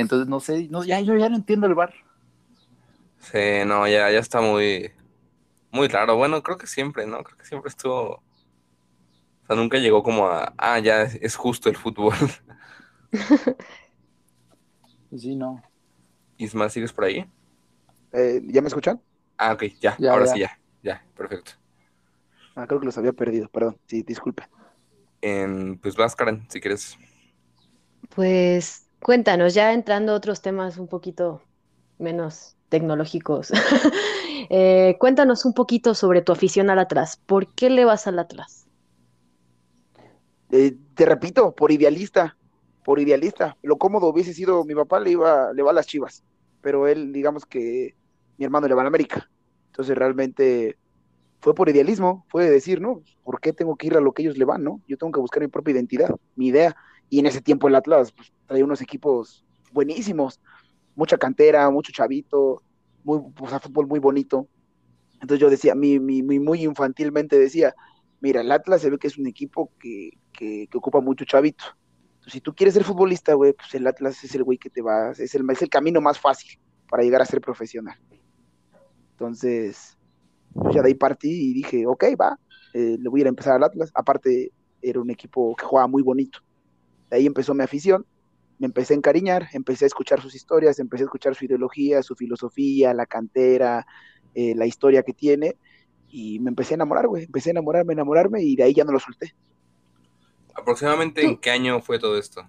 Entonces, 0.00 0.28
no 0.28 0.40
sé, 0.40 0.68
no, 0.70 0.84
ya, 0.84 1.00
yo 1.00 1.16
ya 1.16 1.28
no 1.28 1.36
entiendo 1.36 1.66
el 1.66 1.74
bar. 1.74 1.92
Sí, 3.18 3.64
no, 3.66 3.86
ya, 3.86 4.10
ya 4.10 4.18
está 4.18 4.40
muy, 4.40 4.92
muy 5.70 5.88
raro. 5.88 6.16
Bueno, 6.16 6.42
creo 6.42 6.56
que 6.56 6.66
siempre, 6.66 7.06
¿no? 7.06 7.22
Creo 7.22 7.36
que 7.36 7.44
siempre 7.44 7.68
estuvo. 7.68 8.14
O 8.14 8.22
sea, 9.46 9.56
nunca 9.56 9.78
llegó 9.78 10.02
como 10.02 10.26
a, 10.26 10.54
ah, 10.56 10.78
ya 10.78 11.02
es 11.02 11.36
justo 11.36 11.68
el 11.68 11.76
fútbol. 11.76 12.14
sí, 15.16 15.36
no. 15.36 15.62
Isma, 16.38 16.68
¿sigues 16.70 16.92
por 16.92 17.04
ahí? 17.04 17.28
Eh, 18.12 18.40
¿Ya 18.46 18.62
me 18.62 18.68
escuchan? 18.68 19.00
Ah, 19.36 19.52
ok, 19.52 19.64
ya, 19.80 19.96
ahora 20.10 20.26
sí, 20.26 20.40
ya, 20.40 20.58
ya, 20.82 21.04
perfecto. 21.16 21.52
Ah, 22.54 22.66
creo 22.66 22.80
que 22.80 22.86
los 22.86 22.98
había 22.98 23.12
perdido, 23.12 23.48
perdón, 23.48 23.78
sí, 23.86 24.02
disculpe. 24.02 24.44
pues 25.82 25.96
vas, 25.96 26.16
Karen, 26.16 26.46
si 26.50 26.60
quieres. 26.60 26.98
Pues 28.14 28.89
cuéntanos, 29.02 29.54
ya 29.54 29.72
entrando 29.72 30.12
a 30.12 30.16
otros 30.16 30.42
temas 30.42 30.78
un 30.78 30.88
poquito 30.88 31.42
menos 31.98 32.56
tecnológicos. 32.68 33.52
Eh, 34.52 34.96
cuéntanos 34.98 35.44
un 35.44 35.52
poquito 35.52 35.94
sobre 35.94 36.22
tu 36.22 36.32
afición 36.32 36.70
al 36.70 36.80
Atlas. 36.80 37.20
¿Por 37.24 37.54
qué 37.54 37.70
le 37.70 37.84
vas 37.84 38.08
al 38.08 38.18
Atlas? 38.18 38.66
Eh, 40.50 40.76
te 40.94 41.06
repito, 41.06 41.54
por 41.54 41.70
idealista, 41.70 42.36
por 42.84 42.98
idealista. 42.98 43.56
Lo 43.62 43.76
cómodo 43.76 44.08
hubiese 44.08 44.34
sido, 44.34 44.64
mi 44.64 44.74
papá 44.74 44.98
le 44.98 45.10
iba, 45.10 45.52
le 45.52 45.62
va 45.62 45.70
a 45.70 45.74
las 45.74 45.86
chivas, 45.86 46.24
pero 46.62 46.88
él, 46.88 47.12
digamos 47.12 47.46
que 47.46 47.94
mi 48.38 48.44
hermano 48.44 48.66
le 48.66 48.74
va 48.74 48.82
a 48.82 48.86
América. 48.86 49.30
Entonces 49.66 49.96
realmente 49.96 50.76
fue 51.40 51.54
por 51.54 51.68
idealismo, 51.68 52.26
fue 52.28 52.50
decir, 52.50 52.80
¿no? 52.80 53.02
¿Por 53.22 53.40
qué 53.40 53.52
tengo 53.52 53.76
que 53.76 53.86
ir 53.86 53.96
a 53.96 54.00
lo 54.00 54.12
que 54.12 54.22
ellos 54.22 54.36
le 54.36 54.44
van, 54.44 54.64
no? 54.64 54.80
Yo 54.88 54.96
tengo 54.96 55.12
que 55.12 55.20
buscar 55.20 55.42
mi 55.42 55.48
propia 55.48 55.72
identidad, 55.72 56.10
mi 56.34 56.48
idea. 56.48 56.74
Y 57.10 57.18
en 57.18 57.26
ese 57.26 57.42
tiempo 57.42 57.68
el 57.68 57.74
Atlas 57.74 58.12
pues, 58.12 58.32
traía 58.46 58.64
unos 58.64 58.80
equipos 58.80 59.44
buenísimos, 59.72 60.40
mucha 60.94 61.18
cantera, 61.18 61.68
mucho 61.70 61.92
chavito, 61.92 62.62
muy, 63.04 63.20
o 63.38 63.48
sea, 63.48 63.60
fútbol 63.60 63.86
muy 63.86 63.98
bonito. 63.98 64.48
Entonces 65.14 65.38
yo 65.40 65.50
decía, 65.50 65.74
mi, 65.74 65.98
mi, 65.98 66.22
muy 66.22 66.64
infantilmente 66.64 67.38
decía, 67.38 67.74
mira, 68.20 68.40
el 68.40 68.50
Atlas 68.52 68.80
se 68.80 68.90
ve 68.90 68.98
que 68.98 69.08
es 69.08 69.18
un 69.18 69.26
equipo 69.26 69.70
que, 69.78 70.10
que, 70.32 70.66
que 70.70 70.78
ocupa 70.78 71.00
mucho 71.00 71.24
chavito. 71.24 71.64
Entonces, 72.14 72.32
si 72.32 72.40
tú 72.40 72.54
quieres 72.54 72.74
ser 72.74 72.84
futbolista, 72.84 73.34
güey, 73.34 73.52
pues 73.52 73.74
el 73.74 73.86
Atlas 73.86 74.22
es 74.24 74.34
el 74.34 74.44
güey 74.44 74.56
que 74.56 74.70
te 74.70 74.82
va, 74.82 75.10
es 75.10 75.34
el, 75.34 75.48
es 75.50 75.62
el 75.62 75.68
camino 75.68 76.00
más 76.00 76.18
fácil 76.18 76.58
para 76.88 77.02
llegar 77.02 77.22
a 77.22 77.26
ser 77.26 77.40
profesional. 77.40 77.98
Entonces, 79.12 79.98
pues 80.54 80.74
ya 80.74 80.82
de 80.82 80.88
ahí 80.88 80.94
partí 80.94 81.50
y 81.50 81.54
dije, 81.54 81.86
ok, 81.86 82.04
va, 82.20 82.38
eh, 82.74 82.96
le 82.98 83.08
voy 83.08 83.20
a 83.20 83.22
ir 83.22 83.26
a 83.26 83.30
empezar 83.30 83.54
al 83.54 83.64
Atlas. 83.64 83.90
Aparte, 83.94 84.52
era 84.82 85.00
un 85.00 85.10
equipo 85.10 85.54
que 85.56 85.64
jugaba 85.64 85.86
muy 85.86 86.02
bonito. 86.02 86.40
De 87.10 87.16
ahí 87.16 87.26
empezó 87.26 87.52
mi 87.54 87.64
afición, 87.64 88.06
me 88.58 88.66
empecé 88.66 88.94
a 88.94 88.96
encariñar, 88.96 89.48
empecé 89.52 89.84
a 89.84 89.88
escuchar 89.88 90.20
sus 90.20 90.34
historias, 90.34 90.78
empecé 90.78 91.02
a 91.04 91.06
escuchar 91.06 91.34
su 91.34 91.44
ideología, 91.44 92.02
su 92.02 92.14
filosofía, 92.14 92.94
la 92.94 93.06
cantera, 93.06 93.86
eh, 94.34 94.54
la 94.54 94.66
historia 94.66 95.02
que 95.02 95.12
tiene. 95.12 95.56
y 96.12 96.40
me 96.40 96.48
empecé 96.50 96.74
a 96.74 96.76
enamorar, 96.76 97.06
güey. 97.06 97.22
Empecé 97.24 97.50
a 97.50 97.52
enamorarme, 97.52 97.92
enamorarme 97.92 98.42
y 98.42 98.56
de 98.56 98.64
ahí 98.64 98.74
ya 98.74 98.82
no 98.82 98.90
lo 98.90 98.98
solté. 98.98 99.32
¿Aproximadamente 100.54 101.24
en 101.24 101.36
qué 101.36 101.50
año 101.52 101.80
fue 101.80 102.00
todo 102.00 102.18
esto? 102.18 102.48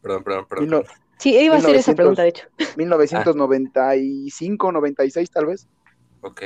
Perdón, 0.00 0.24
perdón, 0.24 0.46
perdón. 0.48 0.68
No- 0.68 0.82
Sí, 1.18 1.30
iba 1.38 1.54
a 1.54 1.58
hacer 1.58 1.76
esa 1.76 1.92
1900. 1.92 1.94
pregunta, 1.94 2.22
de 2.22 2.28
hecho. 2.30 2.48
1995, 2.76 4.72
96 4.72 5.30
tal 5.30 5.46
vez. 5.46 5.68
Ok. 6.22 6.42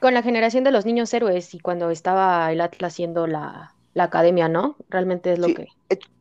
Con 0.00 0.14
la 0.14 0.22
generación 0.22 0.62
de 0.62 0.70
los 0.70 0.86
niños 0.86 1.12
héroes 1.12 1.52
y 1.54 1.58
cuando 1.58 1.90
estaba 1.90 2.52
el 2.52 2.60
Atlas 2.60 2.92
haciendo 2.92 3.26
la, 3.26 3.74
la 3.94 4.04
academia, 4.04 4.48
¿no? 4.48 4.76
Realmente 4.88 5.32
es 5.32 5.38
lo 5.38 5.46
Sí. 5.46 5.54
que... 5.54 5.68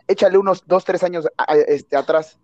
Échale 0.07 0.37
unos 0.37 0.63
dos, 0.65 0.85
tres 0.85 1.03
años 1.03 1.27
a- 1.37 1.55
este, 1.55 1.97
atrás. 1.97 2.37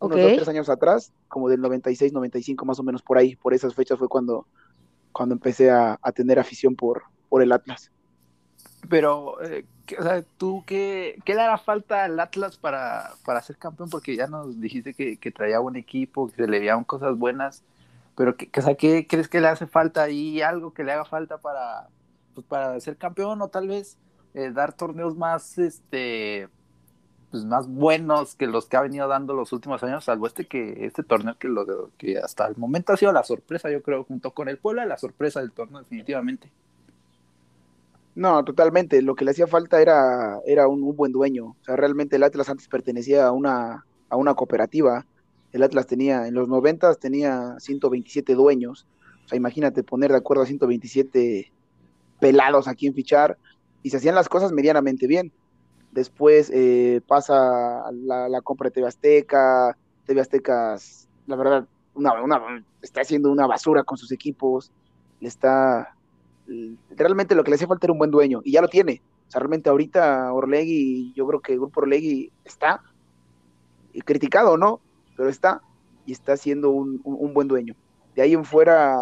Unos 0.00 0.20
dos, 0.20 0.32
tres 0.34 0.48
años 0.48 0.68
atrás, 0.68 1.12
como 1.28 1.48
del 1.48 1.60
96, 1.60 2.12
95 2.12 2.64
más 2.64 2.78
o 2.78 2.82
menos 2.82 3.02
por 3.02 3.16
ahí. 3.18 3.36
Por 3.36 3.54
esas 3.54 3.74
fechas 3.74 3.98
fue 3.98 4.08
cuando, 4.08 4.46
cuando 5.12 5.34
empecé 5.34 5.70
a, 5.70 5.98
a 6.02 6.12
tener 6.12 6.38
afición 6.38 6.76
por, 6.76 7.02
por 7.28 7.42
el 7.42 7.52
Atlas. 7.52 7.90
Pero, 8.88 9.42
eh, 9.42 9.64
¿qué- 9.86 9.96
o 9.98 10.02
sea, 10.02 10.22
¿tú 10.38 10.62
qué, 10.66 11.18
qué 11.24 11.34
le 11.34 11.40
hará 11.42 11.58
falta 11.58 12.04
al 12.04 12.18
Atlas 12.18 12.56
para, 12.56 13.12
para 13.24 13.42
ser 13.42 13.56
campeón? 13.56 13.90
Porque 13.90 14.16
ya 14.16 14.26
nos 14.26 14.60
dijiste 14.60 14.94
que, 14.94 15.16
que 15.18 15.30
traía 15.30 15.58
buen 15.58 15.76
equipo, 15.76 16.28
que 16.28 16.36
se 16.36 16.46
le 16.48 16.58
veían 16.60 16.84
cosas 16.84 17.16
buenas, 17.16 17.62
pero 18.16 18.36
¿qué, 18.36 18.48
que- 18.50 18.60
o 18.60 18.62
sea, 18.62 18.74
¿qué 18.74 19.06
crees 19.06 19.28
que 19.28 19.40
le 19.40 19.48
hace 19.48 19.66
falta 19.66 20.02
ahí? 20.02 20.40
¿Algo 20.42 20.72
que 20.72 20.84
le 20.84 20.92
haga 20.92 21.04
falta 21.04 21.38
para, 21.38 21.88
pues, 22.34 22.46
para 22.46 22.78
ser 22.80 22.96
campeón 22.96 23.40
o 23.42 23.48
tal 23.48 23.68
vez 23.68 23.96
eh, 24.34 24.50
dar 24.52 24.72
torneos 24.72 25.16
más, 25.16 25.58
este, 25.58 26.48
pues, 27.30 27.44
más 27.44 27.68
buenos 27.68 28.34
que 28.34 28.46
los 28.46 28.66
que 28.66 28.76
ha 28.76 28.82
venido 28.82 29.06
dando 29.08 29.34
los 29.34 29.52
últimos 29.52 29.82
años, 29.82 30.04
salvo 30.04 30.26
este 30.26 30.46
que 30.46 30.84
este 30.84 31.02
torneo 31.02 31.36
que, 31.38 31.48
lo, 31.48 31.90
que 31.96 32.18
hasta 32.18 32.46
el 32.46 32.56
momento 32.56 32.92
ha 32.92 32.96
sido 32.96 33.12
la 33.12 33.22
sorpresa, 33.22 33.70
yo 33.70 33.82
creo, 33.82 34.04
junto 34.04 34.32
con 34.32 34.48
el 34.48 34.58
Puebla, 34.58 34.84
la 34.86 34.98
sorpresa 34.98 35.40
del 35.40 35.52
torneo 35.52 35.80
definitivamente. 35.80 36.50
No, 38.14 38.44
totalmente. 38.44 39.00
Lo 39.02 39.14
que 39.14 39.24
le 39.24 39.30
hacía 39.30 39.46
falta 39.46 39.80
era, 39.80 40.40
era 40.44 40.68
un, 40.68 40.94
buen 40.96 41.12
dueño. 41.12 41.56
O 41.60 41.64
sea, 41.64 41.76
realmente 41.76 42.16
el 42.16 42.22
Atlas 42.24 42.48
antes 42.48 42.68
pertenecía 42.68 43.26
a 43.26 43.32
una, 43.32 43.86
a 44.08 44.16
una 44.16 44.34
cooperativa. 44.34 45.06
El 45.52 45.62
Atlas 45.62 45.86
tenía, 45.86 46.26
en 46.26 46.34
los 46.34 46.48
90 46.48 46.96
tenía 46.96 47.54
127 47.58 48.34
dueños. 48.34 48.86
O 49.24 49.28
sea, 49.28 49.36
imagínate 49.36 49.84
poner 49.84 50.10
de 50.10 50.18
acuerdo 50.18 50.42
a 50.42 50.46
127 50.46 51.52
pelados 52.18 52.68
a 52.68 52.74
quien 52.74 52.94
fichar 52.94 53.38
y 53.82 53.90
se 53.90 53.96
hacían 53.98 54.14
las 54.14 54.28
cosas 54.28 54.52
medianamente 54.52 55.06
bien. 55.06 55.32
Después 55.92 56.50
eh, 56.54 57.00
pasa 57.06 57.90
la, 57.92 58.28
la 58.28 58.40
compra 58.42 58.68
de 58.68 58.72
TV 58.74 58.86
Azteca. 58.86 59.76
TV 60.06 60.20
Aztecas, 60.20 61.08
la 61.26 61.36
verdad, 61.36 61.66
una, 61.94 62.64
está 62.82 63.00
haciendo 63.02 63.30
una 63.30 63.46
basura 63.46 63.82
con 63.84 63.98
sus 63.98 64.12
equipos. 64.12 64.72
Le 65.20 65.28
está 65.28 65.94
realmente 66.96 67.34
lo 67.34 67.44
que 67.44 67.50
le 67.50 67.54
hacía 67.56 67.68
falta 67.68 67.86
era 67.86 67.92
un 67.92 67.98
buen 67.98 68.10
dueño 68.10 68.40
y 68.44 68.52
ya 68.52 68.60
lo 68.62 68.68
tiene. 68.68 69.02
O 69.28 69.30
sea, 69.30 69.38
realmente 69.38 69.70
ahorita 69.70 70.32
Orlegui, 70.32 71.12
yo 71.14 71.26
creo 71.26 71.40
que 71.40 71.52
el 71.52 71.60
grupo 71.60 71.80
Orlegui 71.80 72.32
está 72.44 72.82
y 73.92 74.00
criticado, 74.00 74.56
¿no? 74.56 74.80
Pero 75.16 75.28
está 75.28 75.62
y 76.06 76.12
está 76.12 76.36
siendo 76.36 76.70
un- 76.70 77.00
un 77.04 77.34
buen 77.34 77.46
dueño. 77.46 77.74
De 78.14 78.22
ahí 78.22 78.32
en 78.34 78.44
fuera 78.44 78.96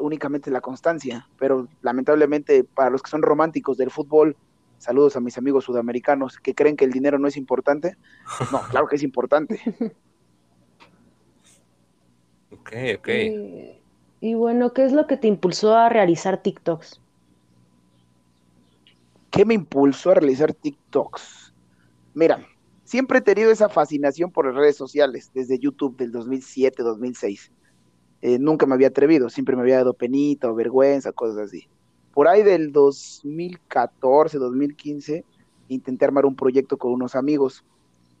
únicamente 0.00 0.50
la 0.50 0.60
constancia, 0.60 1.28
pero 1.38 1.68
lamentablemente 1.82 2.64
para 2.64 2.90
los 2.90 3.02
que 3.02 3.10
son 3.10 3.22
románticos 3.22 3.76
del 3.76 3.90
fútbol, 3.90 4.36
saludos 4.78 5.16
a 5.16 5.20
mis 5.20 5.38
amigos 5.38 5.64
sudamericanos 5.64 6.38
que 6.38 6.54
creen 6.54 6.76
que 6.76 6.84
el 6.84 6.92
dinero 6.92 7.18
no 7.18 7.28
es 7.28 7.36
importante. 7.36 7.96
No, 8.52 8.60
claro 8.70 8.86
que 8.86 8.96
es 8.96 9.02
importante. 9.02 9.60
Ok, 12.50 12.72
ok. 12.98 13.08
Y, 13.08 13.80
y 14.20 14.34
bueno, 14.34 14.72
¿qué 14.72 14.84
es 14.84 14.92
lo 14.92 15.06
que 15.06 15.16
te 15.16 15.28
impulsó 15.28 15.74
a 15.74 15.88
realizar 15.88 16.42
TikToks? 16.42 17.00
¿Qué 19.30 19.44
me 19.44 19.54
impulsó 19.54 20.10
a 20.10 20.14
realizar 20.14 20.52
TikToks? 20.52 21.52
Mira, 22.14 22.44
siempre 22.84 23.18
he 23.18 23.22
tenido 23.22 23.50
esa 23.50 23.68
fascinación 23.68 24.30
por 24.30 24.46
las 24.46 24.54
redes 24.54 24.76
sociales, 24.76 25.30
desde 25.34 25.58
YouTube 25.58 25.96
del 25.96 26.10
2007, 26.10 26.82
2006. 26.82 27.52
Eh, 28.20 28.38
nunca 28.38 28.66
me 28.66 28.74
había 28.74 28.88
atrevido, 28.88 29.28
siempre 29.30 29.54
me 29.54 29.62
había 29.62 29.76
dado 29.76 29.94
penita 29.94 30.50
o 30.50 30.54
vergüenza, 30.54 31.12
cosas 31.12 31.38
así. 31.38 31.68
Por 32.12 32.26
ahí 32.26 32.42
del 32.42 32.72
2014, 32.72 34.38
2015, 34.38 35.24
intenté 35.68 36.04
armar 36.04 36.26
un 36.26 36.34
proyecto 36.34 36.76
con 36.76 36.92
unos 36.92 37.14
amigos, 37.14 37.64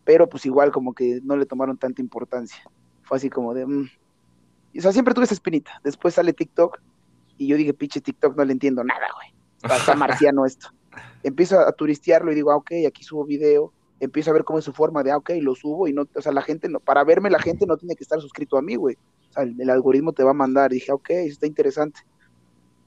pero 0.04 0.28
pues 0.28 0.46
igual 0.46 0.70
como 0.70 0.94
que 0.94 1.20
no 1.24 1.36
le 1.36 1.46
tomaron 1.46 1.76
tanta 1.76 2.00
importancia. 2.00 2.62
Fue 3.02 3.16
así 3.16 3.28
como 3.28 3.54
de... 3.54 3.66
mm. 3.66 3.88
O 4.76 4.80
sea, 4.80 4.92
siempre 4.92 5.14
tuve 5.14 5.24
esa 5.24 5.34
espinita. 5.34 5.80
Después 5.82 6.14
sale 6.14 6.32
TikTok 6.32 6.78
y 7.36 7.48
yo 7.48 7.56
dije, 7.56 7.74
pinche 7.74 8.00
TikTok, 8.00 8.36
no 8.36 8.44
le 8.44 8.52
entiendo 8.52 8.84
nada, 8.84 9.06
güey. 9.14 9.74
Está, 9.74 9.94
marciano 9.96 10.44
esto 10.44 10.68
empiezo 11.22 11.60
a 11.60 11.72
turistearlo 11.72 12.32
y 12.32 12.34
digo, 12.34 12.50
ah, 12.50 12.56
ok, 12.56 12.72
aquí 12.86 13.04
subo 13.04 13.24
video, 13.24 13.72
empiezo 14.00 14.30
a 14.30 14.34
ver 14.34 14.44
cómo 14.44 14.58
es 14.58 14.64
su 14.64 14.72
forma 14.72 15.02
de, 15.02 15.10
ah, 15.10 15.16
ok, 15.16 15.30
lo 15.40 15.54
subo 15.54 15.88
y 15.88 15.92
no, 15.92 16.06
o 16.14 16.22
sea, 16.22 16.32
la 16.32 16.42
gente, 16.42 16.68
no, 16.68 16.80
para 16.80 17.04
verme 17.04 17.30
la 17.30 17.40
gente 17.40 17.66
no 17.66 17.76
tiene 17.76 17.96
que 17.96 18.04
estar 18.04 18.20
suscrito 18.20 18.56
a 18.56 18.62
mí, 18.62 18.76
güey. 18.76 18.96
O 19.30 19.32
sea, 19.32 19.42
el, 19.44 19.60
el 19.60 19.70
algoritmo 19.70 20.12
te 20.12 20.24
va 20.24 20.30
a 20.30 20.34
mandar. 20.34 20.70
dije, 20.70 20.92
ok, 20.92 21.10
está 21.10 21.46
interesante. 21.46 22.00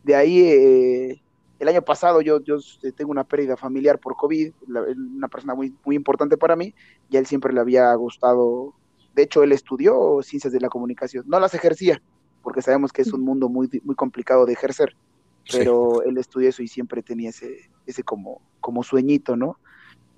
De 0.04 0.16
ahí, 0.16 0.42
eh, 0.42 1.22
el 1.60 1.68
año 1.68 1.84
pasado 1.84 2.22
yo, 2.22 2.42
yo 2.42 2.58
eh, 2.84 2.92
tengo 2.92 3.12
una 3.12 3.24
pérdida 3.24 3.56
familiar 3.58 4.00
por 4.00 4.16
COVID, 4.16 4.52
la- 4.68 4.82
una 4.84 5.28
persona 5.28 5.54
muy, 5.56 5.76
muy 5.86 5.96
importante 5.96 6.38
para 6.38 6.56
mí, 6.56 6.74
y 7.10 7.18
a 7.18 7.20
él 7.20 7.26
siempre 7.28 7.54
le 7.54 7.60
había 7.60 7.94
gustado, 7.96 8.74
de 9.14 9.24
hecho, 9.24 9.44
él 9.44 9.52
estudió 9.52 10.20
ciencias 10.24 10.54
de 10.54 10.60
la 10.60 10.70
comunicación, 10.70 11.26
no 11.28 11.40
las 11.40 11.54
ejercía, 11.54 12.02
porque 12.42 12.62
sabemos 12.62 12.92
que 12.92 13.04
es 13.04 13.14
un 13.14 13.22
mundo 13.22 13.50
muy, 13.50 13.70
muy 13.84 13.96
complicado 13.96 14.46
de 14.46 14.54
ejercer 14.54 14.96
Sí. 15.44 15.58
pero 15.58 16.04
él 16.04 16.18
estudió 16.20 16.50
eso 16.50 16.62
y 16.62 16.68
siempre 16.68 17.02
tenía 17.02 17.30
ese, 17.32 17.58
ese 17.88 18.04
como, 18.04 18.42
como 18.60 18.84
sueñito, 18.84 19.36
¿no? 19.36 19.58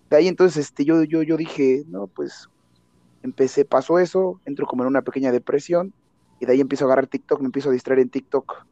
De 0.10 0.18
ahí 0.18 0.28
entonces 0.28 0.66
este, 0.66 0.84
yo, 0.84 1.02
yo, 1.04 1.24
yo 1.24 1.38
dije, 1.38 1.84
no, 1.88 2.08
pues 2.08 2.50
empecé, 3.24 3.64
pasó 3.66 4.00
eso, 4.00 4.42
entro 4.46 4.68
como 4.68 4.84
en 4.84 4.90
una 4.90 5.02
pequeña 5.02 5.32
depresión 5.32 5.94
y 6.44 6.46
de 6.46 6.52
ahí 6.52 6.60
empiezo 6.60 6.84
a 6.84 6.88
agarrar 6.88 7.08
TikTok, 7.08 7.40
me 7.40 7.46
empiezo 7.46 7.70
a 7.70 7.72
distraer 7.72 8.00
en 8.00 8.10
TikTok 8.10 8.66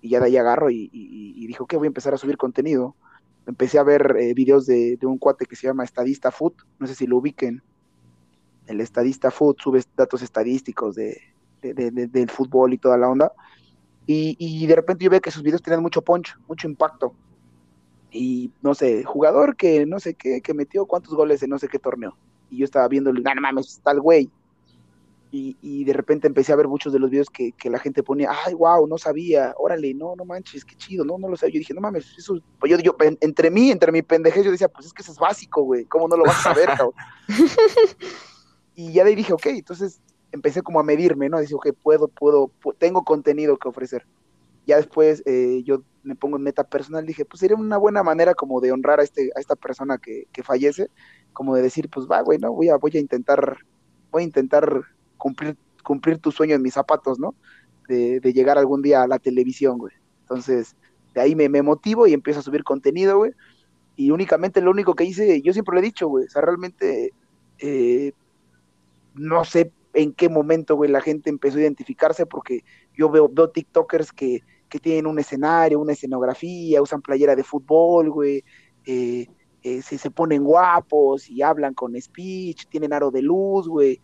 y 0.00 0.08
ya 0.08 0.18
de 0.18 0.26
ahí 0.26 0.36
agarro 0.36 0.68
y, 0.68 0.90
y, 0.92 1.46
dije, 1.46 1.62
ok, 1.62 1.74
voy 1.74 1.86
a 1.86 1.94
empezar 1.94 2.12
a 2.12 2.18
subir 2.18 2.36
contenido. 2.36 2.96
Empecé 3.46 3.78
a 3.78 3.84
ver 3.84 4.16
eh, 4.18 4.34
videos 4.34 4.66
de, 4.66 4.98
un 5.02 5.18
cuate 5.18 5.46
que 5.46 5.54
se 5.54 5.68
llama 5.68 5.84
Estadista 5.84 6.32
Food, 6.32 6.54
no 6.80 6.88
sé 6.88 6.96
si 6.96 7.06
lo 7.06 7.18
ubiquen. 7.18 7.62
El 8.66 8.80
Estadista 8.80 9.30
Food 9.30 9.58
sube 9.62 9.80
datos 9.96 10.22
estadísticos 10.22 10.96
de, 10.96 11.20
de- 11.62 11.72
de- 11.72 11.92
de- 11.92 12.08
del 12.08 12.30
fútbol 12.30 12.72
y 12.72 12.78
toda 12.78 12.98
la 12.98 13.08
onda. 13.08 13.32
Y, 14.06 14.66
de 14.66 14.74
repente 14.74 15.04
yo 15.04 15.10
veo 15.10 15.20
que 15.20 15.30
sus 15.30 15.44
videos 15.44 15.62
tenían 15.62 15.82
mucho 15.82 16.02
punch, 16.02 16.36
mucho 16.48 16.66
impacto. 16.66 17.14
Y 18.10 18.50
no 18.60 18.74
sé, 18.74 19.04
jugador 19.04 19.54
que 19.54 19.86
no 19.86 20.00
sé 20.00 20.14
qué, 20.14 20.40
que 20.40 20.52
metió 20.52 20.84
cuántos 20.86 21.14
goles 21.14 21.44
en 21.44 21.50
no 21.50 21.60
sé 21.60 21.68
qué 21.68 21.78
torneo. 21.78 22.16
Y 22.50 22.58
yo 22.58 22.64
estaba 22.64 22.88
viendo, 22.88 23.12
no, 23.12 23.20
no 23.22 23.40
mames, 23.40 23.68
está 23.68 23.92
el 23.92 24.00
güey. 24.00 24.28
Y, 25.36 25.56
y 25.62 25.82
de 25.82 25.92
repente 25.92 26.28
empecé 26.28 26.52
a 26.52 26.56
ver 26.56 26.68
muchos 26.68 26.92
de 26.92 27.00
los 27.00 27.10
videos 27.10 27.28
que, 27.28 27.50
que 27.58 27.68
la 27.68 27.80
gente 27.80 28.04
ponía, 28.04 28.30
ay, 28.46 28.54
wow, 28.54 28.86
no 28.86 28.98
sabía, 28.98 29.52
órale, 29.58 29.92
no, 29.92 30.14
no 30.14 30.24
manches, 30.24 30.64
qué 30.64 30.76
chido, 30.76 31.04
no, 31.04 31.18
no 31.18 31.26
lo 31.28 31.36
sabía. 31.36 31.54
Yo 31.54 31.58
dije, 31.58 31.74
no 31.74 31.80
mames, 31.80 32.06
eso, 32.16 32.38
pues 32.60 32.70
yo, 32.70 32.78
yo, 32.78 32.94
en- 33.00 33.18
entre 33.20 33.50
mí, 33.50 33.72
entre 33.72 33.90
mi 33.90 34.02
pendejez, 34.02 34.44
yo 34.44 34.52
decía, 34.52 34.68
pues 34.68 34.86
es 34.86 34.92
que 34.92 35.02
eso 35.02 35.10
es 35.10 35.18
básico, 35.18 35.62
güey, 35.62 35.86
¿cómo 35.86 36.06
no 36.06 36.16
lo 36.16 36.22
vas 36.22 36.38
a 36.38 36.54
saber, 36.54 36.66
cabrón? 36.68 36.92
y 38.76 38.92
ya 38.92 39.02
de 39.02 39.10
ahí 39.10 39.16
dije, 39.16 39.32
ok, 39.32 39.46
entonces 39.46 40.00
empecé 40.30 40.62
como 40.62 40.78
a 40.78 40.84
medirme, 40.84 41.28
¿no? 41.28 41.40
Dice, 41.40 41.56
ok, 41.56 41.68
puedo, 41.82 42.06
puedo, 42.06 42.52
pu- 42.62 42.76
tengo 42.78 43.02
contenido 43.02 43.56
que 43.56 43.68
ofrecer. 43.68 44.06
Ya 44.66 44.76
después 44.76 45.22
eh, 45.26 45.62
yo 45.64 45.82
me 46.04 46.14
pongo 46.14 46.36
en 46.36 46.44
meta 46.44 46.64
personal, 46.64 47.04
dije, 47.06 47.24
pues 47.24 47.40
sería 47.40 47.56
una 47.56 47.76
buena 47.76 48.04
manera 48.04 48.34
como 48.34 48.60
de 48.60 48.70
honrar 48.70 49.00
a, 49.00 49.02
este, 49.02 49.30
a 49.36 49.40
esta 49.40 49.56
persona 49.56 49.98
que, 49.98 50.26
que 50.32 50.44
fallece, 50.44 50.88
como 51.32 51.56
de 51.56 51.62
decir, 51.62 51.88
pues 51.90 52.06
va, 52.08 52.20
güey, 52.22 52.38
¿no? 52.38 52.52
Voy 52.52 52.68
a, 52.68 52.76
voy 52.76 52.92
a 52.94 53.00
intentar, 53.00 53.58
voy 54.12 54.22
a 54.22 54.26
intentar 54.26 54.82
cumplir, 55.16 55.56
cumplir 55.82 56.18
tu 56.18 56.32
sueño 56.32 56.54
en 56.54 56.62
mis 56.62 56.74
zapatos, 56.74 57.18
¿no? 57.18 57.34
De, 57.88 58.20
de 58.20 58.32
llegar 58.32 58.58
algún 58.58 58.82
día 58.82 59.02
a 59.02 59.06
la 59.06 59.18
televisión, 59.18 59.78
güey. 59.78 59.92
Entonces, 60.22 60.76
de 61.14 61.20
ahí 61.20 61.34
me, 61.34 61.48
me 61.48 61.62
motivo 61.62 62.06
y 62.06 62.12
empiezo 62.12 62.40
a 62.40 62.42
subir 62.42 62.64
contenido, 62.64 63.18
güey. 63.18 63.32
Y 63.96 64.10
únicamente 64.10 64.60
lo 64.60 64.70
único 64.70 64.94
que 64.94 65.04
hice, 65.04 65.40
yo 65.42 65.52
siempre 65.52 65.74
lo 65.74 65.80
he 65.80 65.84
dicho, 65.84 66.08
güey, 66.08 66.26
o 66.26 66.28
sea, 66.28 66.42
realmente 66.42 67.12
eh, 67.58 68.12
no 69.14 69.44
sé 69.44 69.72
en 69.92 70.12
qué 70.12 70.28
momento, 70.28 70.74
güey, 70.74 70.90
la 70.90 71.00
gente 71.00 71.30
empezó 71.30 71.58
a 71.58 71.62
identificarse 71.62 72.26
porque 72.26 72.64
yo 72.96 73.08
veo, 73.08 73.28
veo 73.28 73.50
TikTokers 73.50 74.12
que, 74.12 74.42
que 74.68 74.80
tienen 74.80 75.06
un 75.06 75.20
escenario, 75.20 75.78
una 75.78 75.92
escenografía, 75.92 76.82
usan 76.82 77.00
playera 77.00 77.36
de 77.36 77.44
fútbol, 77.44 78.10
güey, 78.10 78.42
eh, 78.86 79.28
eh, 79.62 79.82
se, 79.82 79.96
se 79.96 80.10
ponen 80.10 80.42
guapos 80.42 81.30
y 81.30 81.42
hablan 81.42 81.74
con 81.74 82.00
speech, 82.00 82.66
tienen 82.66 82.92
aro 82.92 83.12
de 83.12 83.22
luz, 83.22 83.68
güey, 83.68 84.00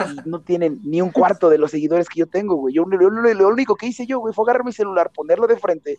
y 0.00 0.28
no 0.28 0.40
tienen 0.40 0.80
ni 0.84 1.00
un 1.00 1.10
cuarto 1.10 1.48
de 1.48 1.58
los 1.58 1.70
seguidores 1.70 2.08
que 2.08 2.20
yo 2.20 2.26
tengo, 2.26 2.54
güey. 2.56 2.74
Yo, 2.74 2.84
lo, 2.84 3.10
lo- 3.10 3.34
lo 3.34 3.48
único 3.48 3.76
que 3.76 3.86
hice 3.86 4.06
yo, 4.06 4.18
güey, 4.20 4.34
fue 4.34 4.44
agarrar 4.44 4.64
mi 4.64 4.72
celular, 4.72 5.10
ponerlo 5.14 5.46
de 5.46 5.56
frente 5.56 5.98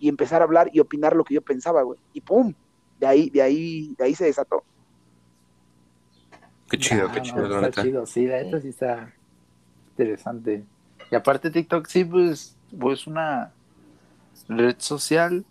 y 0.00 0.08
empezar 0.08 0.42
a 0.42 0.44
hablar 0.44 0.70
y 0.72 0.80
opinar 0.80 1.16
lo 1.16 1.24
que 1.24 1.34
yo 1.34 1.42
pensaba, 1.42 1.82
güey. 1.82 1.98
Y 2.12 2.20
pum, 2.20 2.52
de 3.00 3.06
ahí, 3.06 3.30
de 3.30 3.42
ahí, 3.42 3.94
de 3.98 4.04
ahí 4.04 4.14
se 4.14 4.24
desató. 4.24 4.64
Qué 6.70 6.78
chido, 6.78 7.10
qué 7.10 7.18
no, 7.18 7.24
chido, 7.24 7.48
la 7.48 7.54
está 7.54 7.60
neta. 7.60 7.82
chido, 7.82 8.06
sí, 8.06 8.26
la 8.26 8.42
neta 8.42 8.60
sí 8.60 8.68
está 8.68 9.12
interesante. 9.90 10.64
Y 11.10 11.14
aparte 11.14 11.50
TikTok 11.50 11.86
sí, 11.86 12.04
pues, 12.04 12.56
pues 12.78 13.06
una, 13.06 13.52
red 14.48 14.76
social 14.78 15.44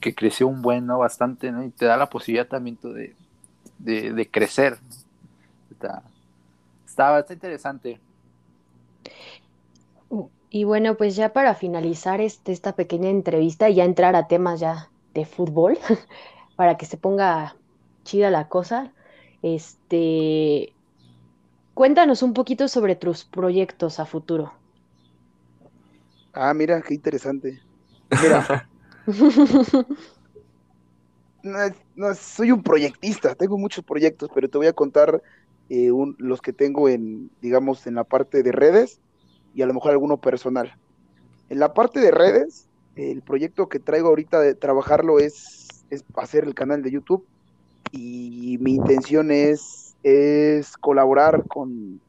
que 0.00 0.14
creció 0.14 0.48
un 0.48 0.62
buen, 0.62 0.86
¿no? 0.86 0.98
Bastante, 0.98 1.50
¿no? 1.52 1.64
Y 1.64 1.70
te 1.70 1.86
da 1.86 1.96
la 1.96 2.08
posibilidad 2.08 2.46
también 2.46 2.78
de, 2.82 4.12
de, 4.12 4.30
crecer. 4.30 4.78
Está, 5.70 6.02
está, 6.96 7.10
bastante 7.10 7.34
interesante. 7.34 8.00
Y 10.48 10.64
bueno, 10.64 10.96
pues 10.96 11.14
ya 11.14 11.34
para 11.34 11.54
finalizar 11.54 12.22
este, 12.22 12.52
esta 12.52 12.74
pequeña 12.74 13.10
entrevista 13.10 13.68
y 13.68 13.74
ya 13.74 13.84
entrar 13.84 14.16
a 14.16 14.26
temas 14.26 14.60
ya 14.60 14.88
de 15.12 15.26
fútbol, 15.26 15.78
para 16.56 16.78
que 16.78 16.86
se 16.86 16.96
ponga 16.96 17.56
chida 18.04 18.30
la 18.30 18.48
cosa, 18.48 18.92
este, 19.42 20.72
cuéntanos 21.74 22.22
un 22.22 22.32
poquito 22.32 22.68
sobre 22.68 22.96
tus 22.96 23.24
proyectos 23.24 24.00
a 24.00 24.06
futuro. 24.06 24.54
Ah, 26.32 26.54
mira, 26.54 26.80
qué 26.80 26.94
interesante. 26.94 27.60
Mira, 28.22 28.68
no, 31.96 32.14
soy 32.14 32.52
un 32.52 32.62
proyectista, 32.62 33.34
tengo 33.34 33.58
muchos 33.58 33.84
proyectos, 33.84 34.30
pero 34.34 34.48
te 34.48 34.56
voy 34.56 34.68
a 34.68 34.72
contar 34.72 35.22
eh, 35.68 35.90
los 36.18 36.40
que 36.40 36.52
tengo 36.52 36.88
en, 36.88 37.30
digamos, 37.40 37.86
en 37.86 37.94
la 37.94 38.04
parte 38.04 38.42
de 38.42 38.52
redes 38.52 39.00
y 39.54 39.62
a 39.62 39.66
lo 39.66 39.74
mejor 39.74 39.92
alguno 39.92 40.18
personal. 40.18 40.76
En 41.48 41.58
la 41.58 41.74
parte 41.74 42.00
de 42.00 42.10
redes, 42.10 42.68
el 42.96 43.22
proyecto 43.22 43.68
que 43.68 43.78
traigo 43.78 44.08
ahorita 44.08 44.40
de 44.40 44.54
trabajarlo 44.54 45.18
es, 45.18 45.68
es 45.90 46.04
hacer 46.16 46.44
el 46.44 46.54
canal 46.54 46.82
de 46.82 46.90
YouTube 46.90 47.24
y 47.92 48.58
mi 48.60 48.74
intención 48.74 49.30
es, 49.30 49.96
es 50.02 50.76
colaborar 50.76 51.44
con, 51.46 52.00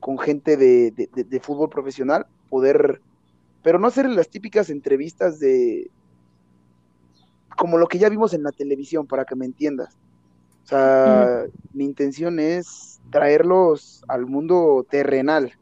con 0.00 0.18
gente 0.18 0.56
de, 0.56 0.90
de 0.90 1.40
fútbol 1.40 1.68
profesional, 1.68 2.26
poder, 2.48 3.00
pero 3.62 3.78
no 3.78 3.88
hacer 3.88 4.08
las 4.08 4.28
típicas 4.28 4.70
entrevistas 4.70 5.38
de, 5.40 5.90
como 7.56 7.78
lo 7.78 7.88
que 7.88 7.98
ya 7.98 8.08
vimos 8.08 8.34
en 8.34 8.42
la 8.42 8.52
televisión, 8.52 9.06
para 9.06 9.24
que 9.24 9.34
me 9.34 9.46
entiendas. 9.46 9.96
O 10.66 10.68
sea, 10.68 11.44
mi 11.74 11.84
intención 11.84 12.40
es 12.40 13.00
traerlos 13.10 14.02
al 14.08 14.26
mundo 14.26 14.84
terrenal. 14.90 15.52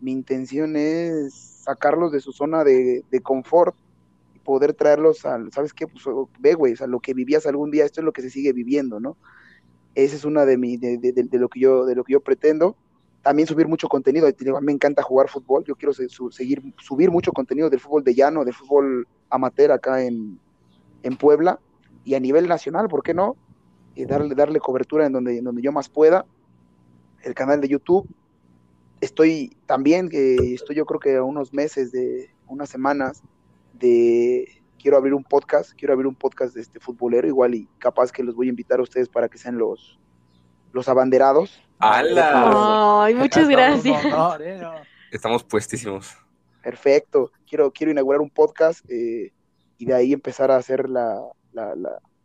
Mi 0.00 0.12
intención 0.12 0.76
es 0.76 1.34
sacarlos 1.34 2.10
de 2.10 2.20
su 2.20 2.32
zona 2.32 2.64
de, 2.64 3.04
confort 3.22 3.76
y 4.34 4.38
poder 4.38 4.72
traerlos 4.72 5.26
al, 5.26 5.52
¿sabes 5.52 5.74
qué? 5.74 5.86
Pues 5.86 6.02
ve, 6.38 6.54
güey, 6.54 6.72
o 6.72 6.76
sea, 6.76 6.86
lo 6.86 7.00
que 7.00 7.12
vivías 7.12 7.44
algún 7.44 7.70
día, 7.70 7.84
esto 7.84 8.00
es 8.00 8.06
lo 8.06 8.14
que 8.14 8.22
se 8.22 8.30
sigue 8.30 8.54
viviendo, 8.54 8.98
¿no? 8.98 9.18
Esa 9.94 10.16
es 10.16 10.24
una 10.24 10.46
de, 10.46 10.56
mi, 10.56 10.78
de, 10.78 10.96
de, 10.96 11.38
lo 11.38 11.50
que 11.50 11.60
yo, 11.60 11.84
de 11.84 11.94
lo 11.94 12.02
que 12.02 12.14
yo 12.14 12.20
pretendo. 12.20 12.76
También 13.20 13.46
subir 13.46 13.68
mucho 13.68 13.88
contenido. 13.88 14.26
Me 14.62 14.72
encanta 14.72 15.02
jugar 15.02 15.28
fútbol. 15.28 15.64
Yo 15.64 15.74
quiero 15.74 15.92
seguir, 15.92 16.62
subir 16.78 17.10
mucho 17.10 17.32
contenido 17.32 17.68
del 17.68 17.80
fútbol 17.80 18.04
de 18.04 18.14
llano, 18.14 18.42
del 18.42 18.54
fútbol 18.54 19.06
amateur 19.28 19.72
acá 19.72 20.02
en, 20.02 20.38
en 21.02 21.16
Puebla 21.18 21.60
y 22.04 22.14
a 22.14 22.20
nivel 22.20 22.48
nacional, 22.48 22.88
¿por 22.88 23.02
qué 23.02 23.12
no? 23.12 23.36
Y 23.96 24.04
darle, 24.04 24.34
darle 24.36 24.60
cobertura 24.60 25.06
en 25.06 25.12
donde, 25.12 25.40
donde 25.40 25.62
yo 25.62 25.72
más 25.72 25.88
pueda. 25.88 26.24
El 27.22 27.34
canal 27.34 27.60
de 27.60 27.68
YouTube. 27.68 28.08
Estoy 29.00 29.56
también, 29.66 30.08
que 30.08 30.54
estoy 30.54 30.76
yo 30.76 30.86
creo 30.86 31.00
que 31.00 31.16
a 31.16 31.24
unos 31.24 31.52
meses, 31.52 31.90
de 31.90 32.30
unas 32.46 32.68
semanas, 32.68 33.22
de 33.72 34.62
quiero 34.78 34.96
abrir 34.96 35.14
un 35.14 35.24
podcast, 35.24 35.72
quiero 35.72 35.94
abrir 35.94 36.06
un 36.06 36.14
podcast 36.14 36.54
de 36.54 36.60
este 36.60 36.78
futbolero, 36.78 37.26
igual 37.26 37.54
y 37.54 37.68
capaz 37.78 38.12
que 38.12 38.22
los 38.22 38.36
voy 38.36 38.46
a 38.46 38.50
invitar 38.50 38.78
a 38.78 38.82
ustedes 38.82 39.08
para 39.08 39.28
que 39.28 39.36
sean 39.36 39.58
los, 39.58 39.98
los 40.72 40.88
abanderados. 40.88 41.60
¡Hala! 41.78 43.02
Ay, 43.04 43.14
muchas 43.14 43.48
gracias. 43.48 44.04
¿eh? 44.40 44.62
Estamos 45.10 45.42
puestísimos. 45.44 46.16
Perfecto. 46.62 47.30
Quiero, 47.48 47.70
quiero 47.72 47.92
inaugurar 47.92 48.20
un 48.20 48.30
podcast 48.30 48.88
eh, 48.90 49.32
y 49.78 49.86
de 49.86 49.94
ahí 49.94 50.12
empezar 50.12 50.50
a 50.50 50.56
hacer 50.56 50.88
la, 50.88 51.20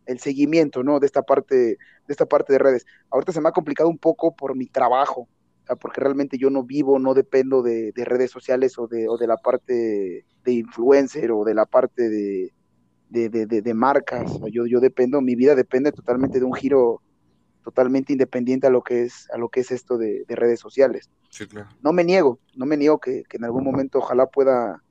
el 0.06 0.18
seguimiento, 0.18 0.82
¿no? 0.82 1.00
De 1.00 1.06
esta 1.06 1.22
parte, 1.22 1.54
de 1.56 1.78
esta 2.08 2.26
parte 2.26 2.52
de 2.52 2.58
redes. 2.58 2.86
Ahorita 3.10 3.32
se 3.32 3.40
me 3.40 3.48
ha 3.48 3.52
complicado 3.52 3.88
un 3.88 3.98
poco 3.98 4.34
por 4.34 4.56
mi 4.56 4.66
trabajo, 4.66 5.28
porque 5.80 6.00
realmente 6.00 6.38
yo 6.38 6.50
no 6.50 6.64
vivo, 6.64 6.98
no 6.98 7.14
dependo 7.14 7.62
de, 7.62 7.92
redes 7.96 8.30
sociales 8.30 8.78
o 8.78 8.86
de, 8.86 9.08
o 9.08 9.16
de 9.16 9.26
la 9.26 9.36
parte 9.36 10.24
de 10.44 10.52
influencer 10.52 11.30
o 11.30 11.44
de 11.44 11.54
la 11.54 11.66
parte 11.66 12.08
de, 12.08 12.52
de, 13.10 13.74
marcas. 13.74 14.40
yo, 14.50 14.66
yo 14.66 14.80
dependo, 14.80 15.20
mi 15.20 15.34
vida 15.34 15.54
depende 15.54 15.92
totalmente 15.92 16.38
de 16.38 16.44
un 16.44 16.54
giro 16.54 17.02
totalmente 17.62 18.12
independiente 18.12 18.66
a 18.66 18.70
lo 18.70 18.82
que 18.82 19.04
es, 19.04 19.30
a 19.32 19.38
lo 19.38 19.48
que 19.48 19.60
es 19.60 19.70
esto 19.70 19.96
de, 19.96 20.24
redes 20.28 20.58
sociales. 20.58 21.10
Sí, 21.30 21.46
claro. 21.46 21.68
No 21.80 21.92
me 21.92 22.02
niego, 22.02 22.40
no 22.56 22.66
me 22.66 22.76
niego 22.76 22.98
que, 22.98 23.22
que 23.28 23.36
en 23.36 23.44
algún 23.44 23.62
momento 23.62 23.98
ojalá 23.98 24.26
pueda, 24.26 24.82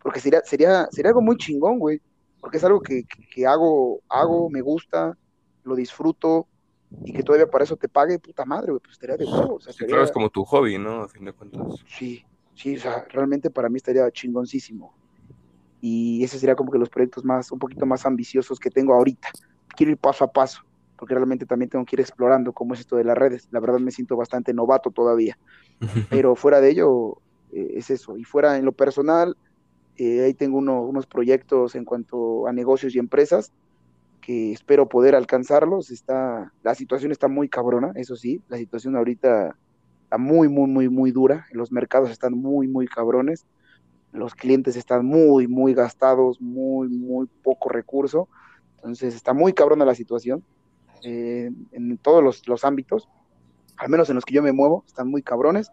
porque 0.00 0.20
sería, 0.20 0.40
sería, 0.44 0.86
sería 0.92 1.08
algo 1.08 1.22
muy 1.22 1.36
chingón, 1.36 1.78
güey 1.78 2.00
porque 2.40 2.56
es 2.56 2.64
algo 2.64 2.80
que, 2.80 3.04
hago, 3.46 4.00
hago, 4.08 4.50
me 4.50 4.60
gusta, 4.60 5.16
lo 5.64 5.74
disfruto 5.74 6.46
y 7.04 7.12
que 7.12 7.22
todavía 7.22 7.48
para 7.48 7.64
eso 7.64 7.76
te 7.76 7.88
pague, 7.88 8.18
puta 8.18 8.44
madre, 8.44 8.72
pues 8.80 8.92
estaría 8.92 9.16
de 9.16 9.24
huevo. 9.24 9.56
O 9.56 9.60
sea, 9.60 9.72
es 10.02 10.12
como 10.12 10.30
tu 10.30 10.44
hobby, 10.44 10.78
¿no? 10.78 11.02
A 11.02 11.08
fin 11.08 11.24
de 11.24 11.32
cuentas. 11.32 11.84
Sí, 11.86 12.24
sí, 12.54 12.76
o 12.76 12.80
sea, 12.80 13.04
realmente 13.10 13.50
para 13.50 13.68
mí 13.68 13.76
estaría 13.76 14.10
chingoncísimo. 14.10 14.94
Y 15.80 16.22
ese 16.24 16.38
sería 16.38 16.56
como 16.56 16.70
que 16.70 16.78
los 16.78 16.88
proyectos 16.88 17.24
más, 17.24 17.52
un 17.52 17.58
poquito 17.58 17.86
más 17.86 18.04
ambiciosos 18.04 18.58
que 18.58 18.70
tengo 18.70 18.94
ahorita. 18.94 19.28
Quiero 19.76 19.92
ir 19.92 19.98
paso 19.98 20.24
a 20.24 20.32
paso, 20.32 20.62
porque 20.96 21.14
realmente 21.14 21.46
también 21.46 21.70
tengo 21.70 21.84
que 21.84 21.96
ir 21.96 22.00
explorando 22.00 22.52
cómo 22.52 22.74
es 22.74 22.80
esto 22.80 22.96
de 22.96 23.04
las 23.04 23.16
redes. 23.16 23.48
La 23.50 23.60
verdad 23.60 23.78
me 23.78 23.90
siento 23.90 24.16
bastante 24.16 24.52
novato 24.52 24.90
todavía. 24.90 25.38
Pero 26.10 26.34
fuera 26.36 26.60
de 26.60 26.70
ello, 26.70 27.18
eh, 27.52 27.74
es 27.76 27.90
eso. 27.90 28.16
Y 28.16 28.24
fuera 28.24 28.58
en 28.58 28.64
lo 28.64 28.72
personal, 28.72 29.36
eh, 30.02 30.24
ahí 30.24 30.32
tengo 30.32 30.56
unos 30.56 31.06
proyectos 31.06 31.74
en 31.74 31.84
cuanto 31.84 32.46
a 32.46 32.54
negocios 32.54 32.94
y 32.94 32.98
empresas 32.98 33.52
que 34.22 34.50
espero 34.50 34.88
poder 34.88 35.14
alcanzarlos. 35.14 35.90
Está, 35.90 36.54
la 36.62 36.74
situación 36.74 37.12
está 37.12 37.28
muy 37.28 37.50
cabrona, 37.50 37.92
eso 37.96 38.16
sí, 38.16 38.40
la 38.48 38.56
situación 38.56 38.96
ahorita 38.96 39.54
está 40.04 40.16
muy, 40.16 40.48
muy, 40.48 40.70
muy, 40.70 40.88
muy 40.88 41.10
dura. 41.10 41.44
Los 41.52 41.70
mercados 41.70 42.10
están 42.10 42.32
muy, 42.32 42.66
muy 42.66 42.86
cabrones. 42.86 43.44
Los 44.12 44.34
clientes 44.34 44.74
están 44.74 45.04
muy, 45.04 45.46
muy 45.48 45.74
gastados, 45.74 46.40
muy, 46.40 46.88
muy 46.88 47.26
poco 47.42 47.68
recurso. 47.68 48.26
Entonces 48.76 49.14
está 49.14 49.34
muy 49.34 49.52
cabrona 49.52 49.84
la 49.84 49.94
situación 49.94 50.42
eh, 51.04 51.50
en 51.72 51.98
todos 51.98 52.24
los, 52.24 52.48
los 52.48 52.64
ámbitos, 52.64 53.06
al 53.76 53.90
menos 53.90 54.08
en 54.08 54.14
los 54.14 54.24
que 54.24 54.32
yo 54.32 54.42
me 54.42 54.52
muevo, 54.52 54.82
están 54.86 55.08
muy 55.08 55.20
cabrones, 55.20 55.70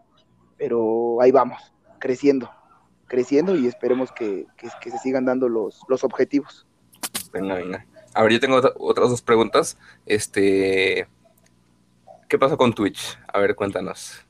pero 0.58 1.18
ahí 1.22 1.30
vamos, 1.30 1.72
creciendo 1.98 2.50
creciendo 3.08 3.56
y 3.56 3.66
esperemos 3.66 4.12
que, 4.12 4.46
se 4.60 4.98
sigan 4.98 5.24
dando 5.24 5.48
los, 5.48 5.80
los 5.88 6.04
objetivos. 6.04 6.66
Venga, 7.32 7.54
venga. 7.54 7.86
A 8.14 8.22
ver, 8.22 8.32
yo 8.32 8.40
tengo 8.40 8.60
otras 8.78 9.10
dos 9.10 9.22
preguntas. 9.22 9.76
Este, 10.06 11.08
¿qué 12.28 12.38
pasó 12.38 12.56
con 12.56 12.72
Twitch? 12.72 13.18
A 13.32 13.38
ver, 13.40 13.54
cuéntanos. 13.54 14.24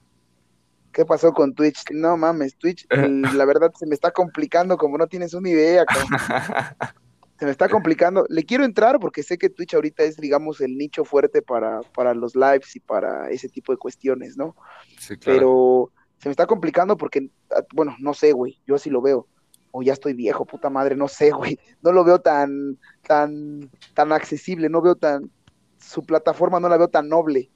¿Qué 0.93 1.05
pasó 1.05 1.33
con 1.33 1.55
Twitch? 1.55 1.91
No 1.93 2.17
mames, 2.17 2.57
Twitch, 2.57 2.87
la 3.35 3.45
verdad 3.45 3.73
se 3.79 3.87
me 3.87 3.95
está 3.95 4.11
complicando 4.11 4.77
como 4.77 4.99
no 4.99 5.07
tienes 5.07 5.35
una 5.35 5.49
idea. 5.49 5.85
se 7.39 7.45
me 7.45 7.51
está 7.51 7.69
complicando. 7.69 8.27
Le 8.29 8.45
quiero 8.45 8.65
entrar 8.65 8.99
porque 8.99 9.23
sé 9.23 9.39
que 9.39 9.49
Twitch 9.49 9.75
ahorita 9.75 10.03
es, 10.03 10.17
digamos, 10.17 10.61
el 10.61 10.77
nicho 10.77 11.05
fuerte 11.05 11.41
para, 11.41 11.83
para 11.95 12.15
los 12.15 12.35
lives 12.35 12.75
y 12.75 12.81
para 12.81 13.31
ese 13.31 13.49
tipo 13.49 13.73
de 13.73 13.79
cuestiones, 13.79 14.37
¿no? 14.37 14.57
Sí, 14.99 15.17
claro. 15.17 15.39
Pero 15.39 15.93
se 16.19 16.29
me 16.29 16.33
está 16.33 16.47
complicando 16.47 16.97
porque, 16.97 17.31
ah, 17.51 17.63
bueno, 17.73 17.97
no 18.01 18.13
sé, 18.13 18.33
güey, 18.33 18.61
yo 18.67 18.75
así 18.75 18.91
lo 18.91 19.01
veo. 19.01 19.27
O 19.71 19.83
ya 19.83 19.93
estoy 19.93 20.15
viejo, 20.15 20.45
puta 20.45 20.69
madre, 20.71 20.97
no 20.97 21.09
sé, 21.09 21.31
güey. 21.33 21.59
No 21.83 21.93
lo 21.93 22.05
veo 22.05 22.21
tan, 22.21 22.79
tan, 23.07 23.71
tan 23.95 24.13
accesible, 24.13 24.69
no 24.69 24.83
veo 24.83 24.97
tan, 24.97 25.31
su 25.79 26.05
plataforma 26.05 26.61
no 26.61 26.69
la 26.69 26.77
veo 26.77 26.89
tan 26.89 27.09
noble. 27.09 27.51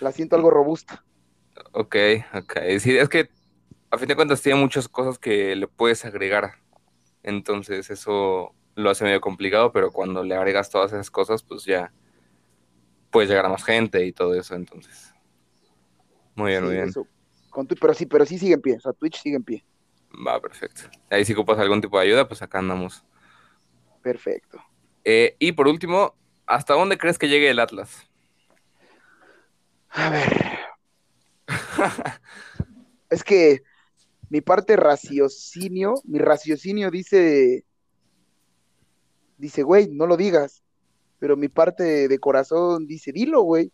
La 0.00 0.12
siento 0.12 0.36
algo 0.36 0.50
robusta. 0.50 1.04
Ok, 1.72 1.96
ok. 2.34 2.56
Sí, 2.78 2.96
es 2.96 3.08
que 3.08 3.30
a 3.90 3.98
fin 3.98 4.08
de 4.08 4.14
cuentas 4.14 4.40
tiene 4.40 4.60
muchas 4.60 4.88
cosas 4.88 5.18
que 5.18 5.56
le 5.56 5.66
puedes 5.66 6.04
agregar. 6.04 6.52
Entonces 7.24 7.90
eso 7.90 8.54
lo 8.76 8.90
hace 8.90 9.02
medio 9.02 9.20
complicado, 9.20 9.72
pero 9.72 9.90
cuando 9.90 10.22
le 10.22 10.36
agregas 10.36 10.70
todas 10.70 10.92
esas 10.92 11.10
cosas, 11.10 11.42
pues 11.42 11.64
ya 11.64 11.92
puedes 13.10 13.28
llegar 13.28 13.46
a 13.46 13.48
más 13.48 13.64
gente 13.64 14.06
y 14.06 14.12
todo 14.12 14.34
eso. 14.34 14.54
Entonces, 14.54 15.12
muy 16.36 16.52
bien, 16.52 16.64
muy 16.64 16.74
bien 16.74 16.92
pero 17.80 17.94
sí, 17.94 18.06
pero 18.06 18.26
sí 18.26 18.38
sigue 18.38 18.54
en 18.54 18.62
pie, 18.62 18.76
o 18.76 18.80
sea, 18.80 18.92
Twitch 18.92 19.20
sigue 19.20 19.36
en 19.36 19.44
pie. 19.44 19.64
Va, 20.26 20.40
perfecto. 20.40 20.82
Ahí 21.10 21.24
si 21.24 21.32
ocupas 21.32 21.58
algún 21.58 21.80
tipo 21.80 21.98
de 21.98 22.06
ayuda, 22.06 22.28
pues 22.28 22.42
acá 22.42 22.58
andamos. 22.58 23.04
Perfecto. 24.02 24.58
Eh, 25.04 25.36
y 25.38 25.52
por 25.52 25.68
último, 25.68 26.14
¿hasta 26.46 26.74
dónde 26.74 26.98
crees 26.98 27.18
que 27.18 27.28
llegue 27.28 27.50
el 27.50 27.58
Atlas? 27.58 28.08
A 29.90 30.10
ver. 30.10 30.58
es 33.10 33.24
que 33.24 33.62
mi 34.30 34.40
parte 34.40 34.76
raciocinio, 34.76 35.94
mi 36.04 36.18
raciocinio 36.18 36.90
dice, 36.90 37.64
dice, 39.38 39.62
güey, 39.62 39.88
no 39.88 40.06
lo 40.06 40.16
digas. 40.16 40.62
Pero 41.18 41.36
mi 41.36 41.48
parte 41.48 42.08
de 42.08 42.18
corazón 42.18 42.86
dice, 42.86 43.12
dilo, 43.12 43.42
güey. 43.42 43.72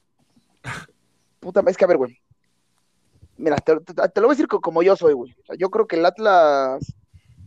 Puta, 1.41 1.63
es 1.67 1.77
que 1.77 1.85
a 1.85 1.89
ver, 1.89 1.99
güey. 1.99 2.21
Mira, 3.37 3.57
te, 3.57 3.75
lo 3.75 3.83
voy 3.83 4.27
a 4.27 4.37
decir 4.37 4.47
como 4.49 4.83
yo 4.83 4.97
soy, 4.97 5.13
güey. 5.13 5.35
yo 5.59 5.71
creo 5.71 5.87
que 5.87 5.97
el 5.97 6.07
Atlas 6.07 6.95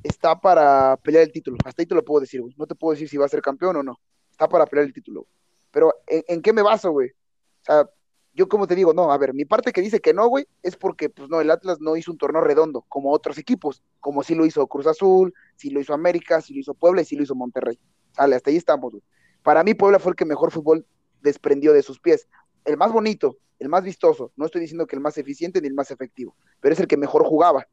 está 0.03 0.39
para 0.39 0.97
pelear 0.97 1.23
el 1.23 1.31
título. 1.31 1.57
Hasta 1.63 1.81
ahí 1.81 1.85
te 1.85 1.95
lo 1.95 2.03
puedo 2.03 2.21
decir, 2.21 2.41
güey. 2.41 2.53
No 2.57 2.67
te 2.67 2.75
puedo 2.75 2.93
decir 2.93 3.09
si 3.09 3.17
va 3.17 3.25
a 3.25 3.29
ser 3.29 3.41
campeón 3.41 3.77
o 3.77 3.83
no. 3.83 3.99
Está 4.31 4.47
para 4.47 4.65
pelear 4.65 4.87
el 4.87 4.93
título. 4.93 5.27
Pero, 5.71 5.93
¿en, 6.07 6.23
en 6.27 6.41
qué 6.41 6.53
me 6.53 6.61
baso, 6.61 6.91
güey? 6.91 7.09
O 7.09 7.65
sea, 7.65 7.89
yo 8.37 8.47
como 8.47 8.67
te 8.67 8.75
digo, 8.75 8.93
no, 8.93 9.11
a 9.11 9.17
ver, 9.17 9.33
mi 9.33 9.45
parte 9.45 9.73
que 9.73 9.81
dice 9.81 9.99
que 9.99 10.13
no, 10.13 10.27
güey, 10.27 10.47
es 10.61 10.75
porque, 10.75 11.09
pues 11.09 11.27
no, 11.27 11.41
el 11.41 11.49
Atlas 11.49 11.81
no 11.81 11.97
hizo 11.97 12.11
un 12.11 12.19
torneo 12.19 12.41
redondo, 12.41 12.85
como 12.87 13.11
otros 13.11 13.39
equipos, 13.39 13.83
como 13.99 14.21
sí 14.21 14.35
lo 14.35 14.45
hizo 14.45 14.67
Cruz 14.67 14.85
Azul, 14.85 15.33
sí 15.55 15.71
lo 15.71 15.79
hizo 15.79 15.95
América, 15.95 16.39
sí 16.39 16.53
lo 16.53 16.59
hizo 16.59 16.75
Puebla 16.75 17.01
y 17.01 17.05
sí 17.05 17.15
lo 17.15 17.23
hizo 17.23 17.33
Monterrey. 17.33 17.79
Sale, 18.11 18.35
hasta 18.35 18.51
ahí 18.51 18.57
estamos, 18.57 18.91
güey. 18.91 19.03
Para 19.41 19.63
mí, 19.63 19.73
Puebla 19.73 19.97
fue 19.97 20.11
el 20.11 20.15
que 20.15 20.25
mejor 20.25 20.51
fútbol 20.51 20.85
desprendió 21.21 21.73
de 21.73 21.81
sus 21.81 21.99
pies. 21.99 22.27
El 22.67 22.77
más 22.77 22.91
bonito, 22.91 23.37
el 23.59 23.69
más 23.69 23.83
vistoso. 23.83 24.31
No 24.35 24.45
estoy 24.45 24.61
diciendo 24.61 24.85
que 24.85 24.95
el 24.95 25.01
más 25.01 25.17
eficiente 25.17 25.61
ni 25.61 25.67
el 25.67 25.73
más 25.73 25.89
efectivo, 25.89 26.35
pero 26.59 26.73
es 26.73 26.79
el 26.79 26.87
que 26.87 26.97
mejor 26.97 27.23
jugaba, 27.23 27.67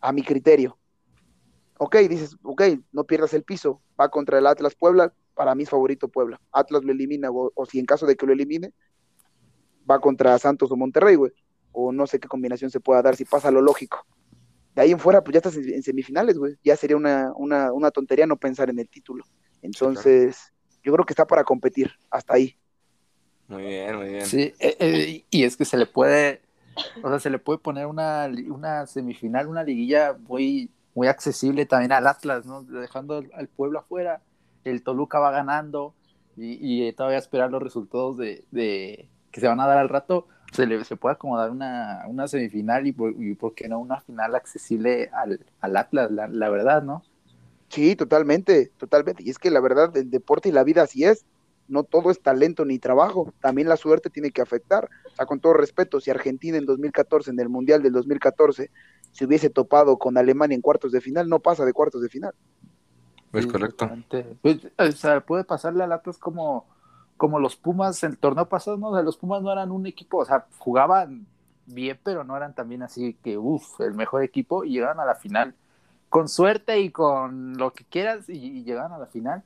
a 0.00 0.12
mi 0.12 0.22
criterio. 0.22 0.78
Ok, 1.78 1.96
dices, 2.08 2.36
ok, 2.42 2.62
no 2.92 3.04
pierdas 3.04 3.34
el 3.34 3.42
piso, 3.42 3.82
va 4.00 4.08
contra 4.08 4.38
el 4.38 4.46
Atlas 4.46 4.74
Puebla, 4.74 5.12
para 5.34 5.54
mí 5.54 5.62
es 5.62 5.70
favorito 5.70 6.08
Puebla. 6.08 6.40
Atlas 6.52 6.84
lo 6.84 6.92
elimina, 6.92 7.30
o, 7.30 7.50
o 7.54 7.66
si 7.66 7.78
en 7.78 7.86
caso 7.86 8.06
de 8.06 8.16
que 8.16 8.26
lo 8.26 8.32
elimine, 8.32 8.72
va 9.88 10.00
contra 10.00 10.38
Santos 10.38 10.70
o 10.70 10.76
Monterrey, 10.76 11.16
güey. 11.16 11.32
O 11.72 11.92
no 11.92 12.06
sé 12.06 12.18
qué 12.18 12.28
combinación 12.28 12.70
se 12.70 12.80
pueda 12.80 13.02
dar 13.02 13.16
si 13.16 13.24
pasa 13.24 13.50
lo 13.50 13.62
lógico. 13.62 14.06
De 14.74 14.82
ahí 14.82 14.92
en 14.92 14.98
fuera, 14.98 15.22
pues 15.22 15.32
ya 15.32 15.38
estás 15.38 15.56
en, 15.56 15.72
en 15.72 15.82
semifinales, 15.82 16.38
güey. 16.38 16.56
Ya 16.62 16.76
sería 16.76 16.96
una, 16.96 17.32
una, 17.36 17.72
una, 17.72 17.90
tontería 17.90 18.26
no 18.26 18.36
pensar 18.36 18.70
en 18.70 18.78
el 18.78 18.88
título. 18.88 19.24
Entonces, 19.62 20.36
claro. 20.36 20.80
yo 20.82 20.92
creo 20.92 21.06
que 21.06 21.12
está 21.12 21.26
para 21.26 21.44
competir, 21.44 21.90
hasta 22.10 22.34
ahí. 22.34 22.56
Muy 23.48 23.62
bien, 23.64 23.96
muy 23.96 24.08
bien. 24.10 24.26
Sí, 24.26 24.54
eh, 24.58 24.76
eh, 24.78 25.24
y 25.30 25.44
es 25.44 25.56
que 25.56 25.64
se 25.64 25.76
le 25.76 25.86
puede, 25.86 26.42
o 27.02 27.08
sea, 27.08 27.18
se 27.18 27.30
le 27.30 27.38
puede 27.38 27.58
poner 27.58 27.86
una, 27.86 28.30
una 28.48 28.86
semifinal, 28.86 29.48
una 29.48 29.64
liguilla 29.64 30.16
muy, 30.28 30.70
muy 30.94 31.08
accesible 31.08 31.66
también 31.66 31.92
al 31.92 32.06
Atlas, 32.06 32.46
¿no? 32.46 32.62
Dejando 32.62 33.24
al 33.32 33.48
pueblo 33.48 33.80
afuera, 33.80 34.20
el 34.64 34.82
Toluca 34.82 35.18
va 35.18 35.30
ganando 35.30 35.94
y, 36.36 36.88
y 36.88 36.92
todavía 36.92 37.18
esperar 37.18 37.50
los 37.50 37.62
resultados 37.62 38.16
de, 38.18 38.44
de 38.50 39.08
que 39.30 39.40
se 39.40 39.48
van 39.48 39.60
a 39.60 39.66
dar 39.66 39.78
al 39.78 39.88
rato, 39.88 40.26
se 40.52 40.66
le 40.66 40.84
se 40.84 40.96
puede 40.96 41.14
acomodar 41.14 41.50
una, 41.50 42.04
una 42.06 42.28
semifinal 42.28 42.86
y 42.86 42.92
por, 42.92 43.12
y 43.18 43.34
por, 43.34 43.54
qué 43.54 43.68
no 43.68 43.78
una 43.78 44.00
final 44.00 44.34
accesible 44.34 45.10
al, 45.12 45.40
al 45.60 45.76
Atlas, 45.76 46.10
la, 46.10 46.28
la, 46.28 46.48
verdad, 46.50 46.82
¿no? 46.82 47.02
Sí, 47.68 47.96
totalmente, 47.96 48.72
totalmente. 48.78 49.22
Y 49.22 49.30
es 49.30 49.38
que 49.38 49.50
la 49.50 49.60
verdad, 49.60 49.94
el 49.96 50.10
deporte 50.10 50.48
y 50.48 50.52
la 50.52 50.64
vida 50.64 50.82
así 50.82 51.04
es. 51.04 51.24
No 51.68 51.84
todo 51.84 52.10
es 52.10 52.20
talento 52.20 52.64
ni 52.64 52.78
trabajo, 52.78 53.32
también 53.40 53.68
la 53.68 53.76
suerte 53.76 54.10
tiene 54.10 54.30
que 54.30 54.42
afectar. 54.42 54.88
O 55.12 55.16
sea, 55.16 55.26
con 55.26 55.40
todo 55.40 55.52
respeto, 55.52 56.00
si 56.00 56.10
Argentina 56.10 56.56
en 56.56 56.66
2014, 56.66 57.30
en 57.30 57.40
el 57.40 57.48
Mundial 57.48 57.82
del 57.82 57.92
2014, 57.92 58.70
se 59.12 59.24
hubiese 59.24 59.50
topado 59.50 59.98
con 59.98 60.16
Alemania 60.16 60.54
en 60.54 60.62
cuartos 60.62 60.92
de 60.92 61.00
final, 61.00 61.28
no 61.28 61.38
pasa 61.40 61.64
de 61.64 61.72
cuartos 61.72 62.02
de 62.02 62.08
final. 62.08 62.34
Es 63.32 63.44
sí, 63.44 63.50
correcto. 63.50 63.90
Pues, 64.42 64.58
o 64.78 64.92
sea, 64.92 65.20
puede 65.20 65.44
pasarle 65.44 65.84
al 65.84 65.92
Atlas 65.92 66.18
como 66.18 66.66
como 67.18 67.40
los 67.40 67.56
Pumas 67.56 68.02
el 68.04 68.16
torneo 68.16 68.48
pasado, 68.48 68.78
¿no? 68.78 68.88
O 68.88 68.94
sea, 68.94 69.02
los 69.02 69.18
Pumas 69.18 69.42
no 69.42 69.52
eran 69.52 69.70
un 69.70 69.86
equipo, 69.86 70.18
o 70.18 70.24
sea, 70.24 70.46
jugaban 70.56 71.26
bien, 71.66 71.98
pero 72.02 72.24
no 72.24 72.34
eran 72.36 72.54
también 72.54 72.82
así 72.82 73.14
que, 73.22 73.36
uff, 73.36 73.80
el 73.80 73.92
mejor 73.92 74.22
equipo 74.22 74.64
y 74.64 74.70
llegaron 74.70 75.00
a 75.00 75.04
la 75.04 75.16
final. 75.16 75.54
Con 76.08 76.28
suerte 76.28 76.80
y 76.80 76.90
con 76.90 77.58
lo 77.58 77.74
que 77.74 77.84
quieras 77.84 78.30
y, 78.30 78.38
y 78.38 78.64
llegaron 78.64 78.92
a 78.92 78.98
la 78.98 79.06
final. 79.06 79.42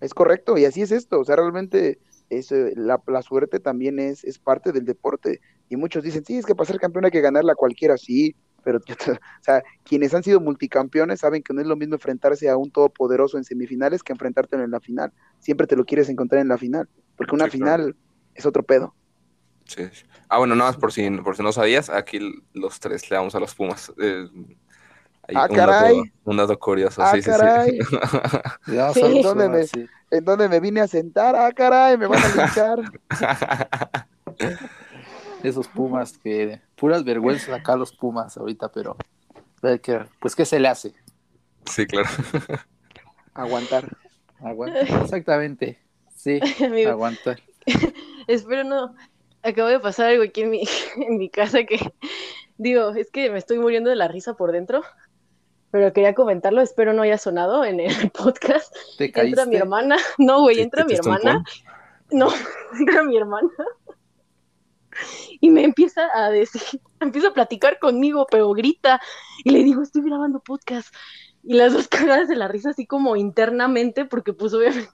Es 0.00 0.14
correcto, 0.14 0.56
y 0.58 0.64
así 0.64 0.82
es 0.82 0.92
esto, 0.92 1.20
o 1.20 1.24
sea, 1.24 1.36
realmente 1.36 1.98
es, 2.30 2.50
la, 2.50 3.02
la, 3.06 3.22
suerte 3.22 3.58
también 3.58 3.98
es, 3.98 4.24
es 4.24 4.38
parte 4.38 4.72
del 4.72 4.84
deporte. 4.84 5.40
Y 5.68 5.76
muchos 5.76 6.02
dicen, 6.02 6.24
sí, 6.24 6.36
es 6.36 6.46
que 6.46 6.54
para 6.54 6.66
ser 6.66 6.78
campeón 6.78 7.04
hay 7.04 7.10
que 7.10 7.20
ganarla 7.20 7.54
cualquiera, 7.54 7.96
sí, 7.96 8.34
pero 8.64 8.78
o 9.12 9.42
sea, 9.42 9.62
quienes 9.84 10.14
han 10.14 10.22
sido 10.22 10.40
multicampeones 10.40 11.20
saben 11.20 11.42
que 11.42 11.54
no 11.54 11.60
es 11.60 11.66
lo 11.66 11.76
mismo 11.76 11.94
enfrentarse 11.94 12.48
a 12.48 12.56
un 12.56 12.70
todopoderoso 12.70 13.38
en 13.38 13.44
semifinales 13.44 14.02
que 14.02 14.12
enfrentártelo 14.12 14.62
en 14.62 14.70
la 14.70 14.80
final. 14.80 15.12
Siempre 15.38 15.66
te 15.66 15.76
lo 15.76 15.84
quieres 15.84 16.08
encontrar 16.08 16.40
en 16.40 16.48
la 16.48 16.58
final, 16.58 16.88
porque 17.16 17.34
una 17.34 17.46
sí, 17.46 17.52
final 17.52 17.80
claro. 17.80 17.96
es 18.34 18.46
otro 18.46 18.62
pedo. 18.62 18.94
Sí. 19.64 19.82
Ah, 20.28 20.38
bueno, 20.38 20.54
nada 20.54 20.70
más 20.70 20.80
por 20.80 20.92
si, 20.92 21.08
por 21.10 21.36
si 21.36 21.42
no 21.42 21.52
sabías, 21.52 21.90
aquí 21.90 22.20
los 22.54 22.80
tres 22.80 23.10
le 23.10 23.16
damos 23.16 23.34
a 23.34 23.40
los 23.40 23.54
Pumas. 23.54 23.92
Eh, 24.00 24.26
ah, 25.34 25.46
un 25.48 25.56
caray. 25.56 25.96
Dato, 25.96 26.10
un 26.24 26.36
dato 26.36 26.58
curioso, 26.58 27.02
ah, 27.02 27.12
sí, 27.12 27.22
caray. 27.22 27.70
sí, 27.70 27.84
sí. 28.94 29.00
¿En, 29.04 29.22
dónde 29.22 29.48
me, 29.48 29.64
¿En 30.10 30.24
dónde 30.24 30.48
me 30.48 30.60
vine 30.60 30.80
a 30.80 30.88
sentar? 30.88 31.36
Ah, 31.36 31.52
caray, 31.52 31.96
me 31.96 32.06
van 32.06 32.22
a 32.22 32.28
linchar. 32.28 32.80
esos 35.42 35.68
Pumas 35.68 36.18
que 36.18 36.60
puras 36.76 37.04
vergüenzas 37.04 37.50
acá 37.50 37.76
los 37.76 37.92
Pumas 37.92 38.36
ahorita, 38.36 38.70
pero 38.72 38.96
pues 40.20 40.34
qué 40.34 40.44
se 40.44 40.58
le 40.58 40.68
hace. 40.68 40.94
Sí, 41.66 41.86
claro. 41.86 42.08
Aguantar. 43.34 43.88
Aguantar, 44.40 44.86
exactamente. 45.02 45.78
Sí, 46.14 46.40
Amigo, 46.64 46.90
aguantar. 46.90 47.40
Espero 48.26 48.64
no. 48.64 48.94
Acabo 49.42 49.68
de 49.68 49.78
pasar 49.80 50.06
algo 50.06 50.24
aquí 50.24 50.42
en 50.42 50.50
mi, 50.50 50.64
en 50.96 51.18
mi 51.18 51.28
casa 51.28 51.64
que 51.64 51.78
digo, 52.56 52.90
es 52.90 53.10
que 53.10 53.30
me 53.30 53.38
estoy 53.38 53.58
muriendo 53.58 53.90
de 53.90 53.96
la 53.96 54.08
risa 54.08 54.34
por 54.34 54.52
dentro. 54.52 54.82
Pero 55.70 55.92
quería 55.92 56.14
comentarlo, 56.14 56.60
espero 56.62 56.92
no 56.92 57.02
haya 57.02 57.18
sonado 57.18 57.64
en 57.64 57.80
el 57.80 58.10
podcast. 58.10 58.74
¿Te 58.96 59.12
caíste? 59.12 59.40
Entra 59.40 59.46
mi 59.46 59.56
hermana. 59.56 59.96
No, 60.18 60.42
güey, 60.42 60.60
entra 60.60 60.84
mi 60.84 60.94
hermana. 60.94 61.44
No, 62.10 62.28
entra 62.78 63.02
mi 63.02 63.16
hermana 63.16 63.50
y 65.40 65.50
me 65.50 65.64
empieza 65.64 66.08
a 66.14 66.30
decir, 66.30 66.62
empieza 67.00 67.28
a 67.28 67.34
platicar 67.34 67.78
conmigo, 67.78 68.26
pero 68.30 68.52
grita, 68.52 69.00
y 69.44 69.50
le 69.50 69.64
digo, 69.64 69.82
estoy 69.82 70.02
grabando 70.02 70.40
podcast, 70.40 70.94
y 71.42 71.54
las 71.54 71.72
dos 71.72 71.88
caras 71.88 72.28
de 72.28 72.36
la 72.36 72.48
risa 72.48 72.70
así 72.70 72.86
como 72.86 73.16
internamente, 73.16 74.04
porque 74.04 74.32
pues 74.32 74.54
obviamente 74.54 74.90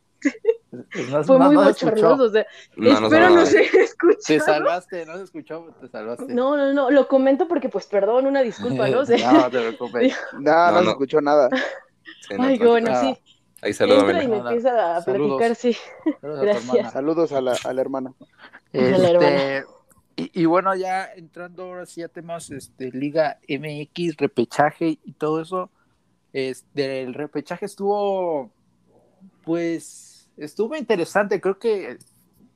no, 0.74 1.24
fue 1.24 1.38
no, 1.38 1.44
muy 1.46 1.54
no 1.56 1.64
bochornoso, 1.64 2.24
o 2.24 2.28
sea, 2.30 2.46
espero 2.76 3.30
no 3.30 3.46
se 3.46 3.62
escuchó. 3.62 4.18
Te 4.26 4.40
salvaste, 4.40 5.06
no 5.06 5.16
se 5.16 5.24
escuchó, 5.24 5.66
te 5.80 5.88
salvaste. 5.88 6.32
No, 6.34 6.56
no, 6.56 6.72
no, 6.72 6.90
lo 6.90 7.08
comento 7.08 7.48
porque 7.48 7.68
pues 7.68 7.86
perdón, 7.86 8.26
una 8.26 8.42
disculpa, 8.42 8.88
¿no? 8.88 9.04
Sea, 9.06 9.32
no, 9.32 9.50
te 9.50 9.58
preocupes. 9.58 10.14
No, 10.34 10.40
no, 10.40 10.72
No, 10.72 10.82
se 10.82 10.90
escuchó 10.90 11.20
nada. 11.20 11.48
Sí, 12.28 12.34
no, 12.36 12.44
ay, 12.44 12.58
bueno, 12.58 12.90
Ah, 12.92 13.00
sí. 13.00 13.18
Ahí 13.62 13.70
Entra 13.70 14.22
y 14.22 14.28
me 14.28 14.36
empieza 14.38 14.96
a 14.96 15.02
Saludos. 15.02 15.38
platicar, 15.38 15.56
sí. 15.56 15.76
Saludos 16.20 16.38
a 16.38 16.40
tu 16.40 16.44
Gracias. 16.46 16.68
hermana. 16.68 16.90
Saludos 16.90 17.32
a 17.32 17.40
la, 17.40 17.56
a 17.64 17.72
la 17.72 17.80
hermana. 17.80 18.12
Hola, 18.74 19.08
hermana. 19.08 19.28
Este, 19.28 19.64
y, 20.16 20.42
y 20.42 20.44
bueno, 20.44 20.74
ya 20.76 21.06
entrando 21.14 21.62
ahora 21.64 21.86
sí 21.86 22.02
a 22.02 22.08
temas 22.08 22.50
este, 22.50 22.90
Liga 22.92 23.38
MX, 23.48 24.16
repechaje 24.18 24.98
y 25.02 25.12
todo 25.12 25.40
eso. 25.40 25.70
Este, 26.34 27.02
el 27.02 27.14
repechaje 27.14 27.64
estuvo, 27.64 28.50
pues, 29.44 30.13
estuvo 30.36 30.76
interesante. 30.76 31.40
Creo 31.40 31.58
que 31.58 31.98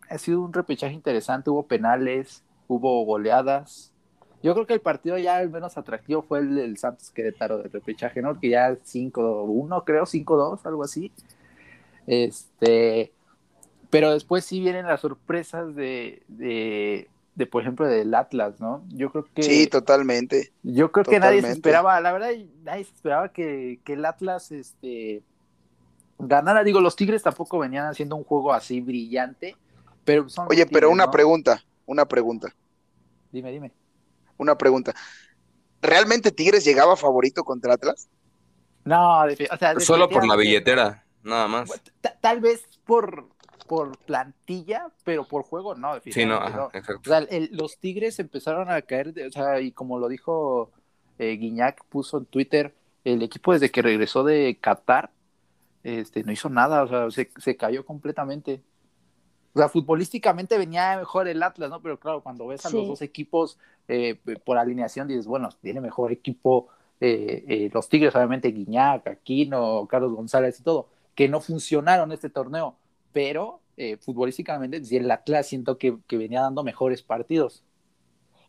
ha 0.09 0.19
sido 0.19 0.41
un 0.43 0.53
repechaje 0.53 0.95
interesante. 0.95 1.51
Hubo 1.51 1.67
penales, 1.67 2.43
hubo 2.67 3.05
goleadas. 3.05 3.93
Yo 4.43 4.55
creo 4.55 4.67
que 4.67 4.75
el 4.75 4.81
partido 4.81 5.19
ya 5.19 5.43
el 5.43 5.51
menos 5.51 5.77
atractivo 5.77 6.23
fue 6.23 6.39
el 6.41 6.55
del 6.55 6.79
Santos 6.79 7.11
Querétaro 7.11 7.59
del 7.59 7.73
repechaje, 7.73 8.23
¿no? 8.23 8.39
Que 8.39 8.51
ya 8.51 8.71
5-1, 8.71 9.83
creo, 9.85 10.05
5-2, 10.05 10.61
algo 10.65 10.85
así. 10.85 11.13
Este, 12.07 13.13
pero 13.91 14.13
después 14.13 14.45
sí 14.45 14.61
vienen 14.61 14.87
las 14.87 15.01
sorpresas 15.01 15.75
de, 15.75 16.23
de, 16.29 17.09
de, 17.35 17.47
por 17.47 17.63
ejemplo, 17.63 17.87
del 17.87 18.15
Atlas, 18.15 18.61
¿no? 18.61 18.85
Yo 18.89 19.11
creo 19.11 19.27
que. 19.35 19.43
Sí, 19.43 19.67
totalmente. 19.67 20.53
Yo 20.63 20.93
creo 20.93 21.05
que 21.05 21.19
nadie 21.19 21.43
se 21.43 21.51
esperaba, 21.51 22.01
la 22.01 22.13
verdad, 22.13 22.31
nadie 22.63 22.85
se 22.85 22.95
esperaba 22.95 23.31
que, 23.31 23.81
que 23.85 23.95
el 23.95 24.05
Atlas 24.05 24.53
este, 24.53 25.23
ganara. 26.19 26.65
Digo, 26.65 26.81
los 26.81 26.97
Tigres 26.97 27.23
tampoco 27.23 27.59
venían 27.59 27.87
haciendo 27.87 28.17
un 28.17 28.25
juego 28.25 28.53
así 28.53 28.81
brillante, 28.81 29.57
pero 30.05 30.29
son 30.29 30.49
Oye, 30.51 30.67
pero 30.67 30.91
una 30.91 31.07
¿no? 31.07 31.13
pregunta, 31.13 31.65
una 31.87 32.07
pregunta, 32.07 32.55
Dime, 33.33 33.51
dime. 33.53 33.73
una 34.39 34.57
pregunta. 34.57 34.95
¿Realmente 35.83 36.33
Tigres 36.33 36.65
llegaba 36.65 36.97
favorito 36.97 37.45
contra 37.45 37.75
Atlas? 37.75 38.09
No, 38.85 38.97
defi- 39.27 39.49
o 39.53 39.57
sea, 39.57 39.75
Solo 39.81 40.09
por 40.09 40.27
la 40.27 40.37
billetera, 40.37 41.07
nada 41.23 41.49
más. 41.49 41.71
Ta- 42.01 42.19
Tal 42.21 42.41
vez 42.41 42.65
por, 42.85 43.29
por 43.67 43.99
plantilla, 43.99 44.93
pero 45.05 45.27
por 45.29 45.43
juego 45.45 45.75
no, 45.75 45.95
Sí, 46.09 46.27
no, 46.27 46.35
definitivamente 46.35 46.37
ajá, 46.37 46.59
no. 46.59 46.67
O 46.67 46.73
exacto. 46.73 47.11
sea, 47.11 47.19
el- 47.19 47.51
los 47.53 47.79
Tigres 47.79 48.19
empezaron 48.19 48.71
a 48.71 48.83
caer, 48.83 49.13
de- 49.15 49.27
o 49.27 49.31
sea, 49.33 49.61
y 49.61 49.73
como 49.73 49.99
lo 49.99 50.09
dijo 50.09 50.73
eh, 51.19 51.33
Guiñac, 51.37 51.85
puso 51.89 52.19
en 52.19 52.27
Twitter, 52.27 52.77
el 53.05 53.23
equipo 53.23 53.53
desde 53.53 53.71
que 53.71 53.83
regresó 53.83 54.23
de 54.25 54.59
Qatar, 54.61 55.11
este, 55.89 56.23
no 56.23 56.33
hizo 56.33 56.49
nada, 56.49 56.83
o 56.83 56.89
sea, 56.89 57.11
se, 57.11 57.31
se 57.39 57.57
cayó 57.57 57.85
completamente. 57.85 58.63
O 59.55 59.59
sea, 59.59 59.69
futbolísticamente 59.69 60.59
venía 60.59 60.97
mejor 60.99 61.27
el 61.27 61.43
Atlas, 61.43 61.71
¿no? 61.71 61.81
Pero 61.81 61.99
claro, 61.99 62.23
cuando 62.23 62.47
ves 62.47 62.65
a 62.67 62.71
los 62.71 62.87
dos 62.87 63.03
equipos 63.03 63.59
eh, 63.89 64.19
por 64.45 64.59
alineación, 64.59 65.09
dices, 65.09 65.27
bueno, 65.27 65.49
tiene 65.63 65.81
mejor 65.81 66.13
equipo 66.13 66.69
eh, 67.01 67.45
eh, 67.49 67.71
los 67.73 67.89
Tigres, 67.89 68.15
obviamente, 68.15 68.53
Guiñac, 68.53 69.07
Aquino, 69.09 69.87
Carlos 69.89 70.13
González 70.13 70.61
y 70.61 70.63
todo, 70.63 70.89
que 71.15 71.29
no 71.29 71.41
funcionaron 71.41 72.13
este 72.13 72.31
torneo, 72.31 72.77
pero 73.13 73.61
futbolísticamente, 74.01 74.83
el 74.97 75.09
Atlas 75.09 75.47
siento 75.47 75.79
que, 75.79 75.99
que 76.09 76.17
venía 76.17 76.41
dando 76.41 76.65
mejores 76.65 77.03
partidos. 77.03 77.63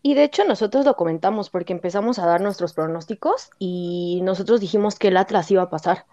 Y 0.02 0.14
de 0.14 0.24
hecho 0.24 0.46
nosotros 0.46 0.86
lo 0.86 0.96
comentamos 0.96 1.50
porque 1.50 1.74
empezamos 1.74 2.20
a 2.20 2.26
dar 2.26 2.42
nuestros 2.42 2.74
pronósticos 2.74 3.52
y 3.60 4.22
nosotros 4.24 4.62
dijimos 4.62 4.98
que 4.98 5.10
el 5.10 5.18
Atlas 5.18 5.52
iba 5.52 5.64
a 5.64 5.70
pasar. 5.70 6.06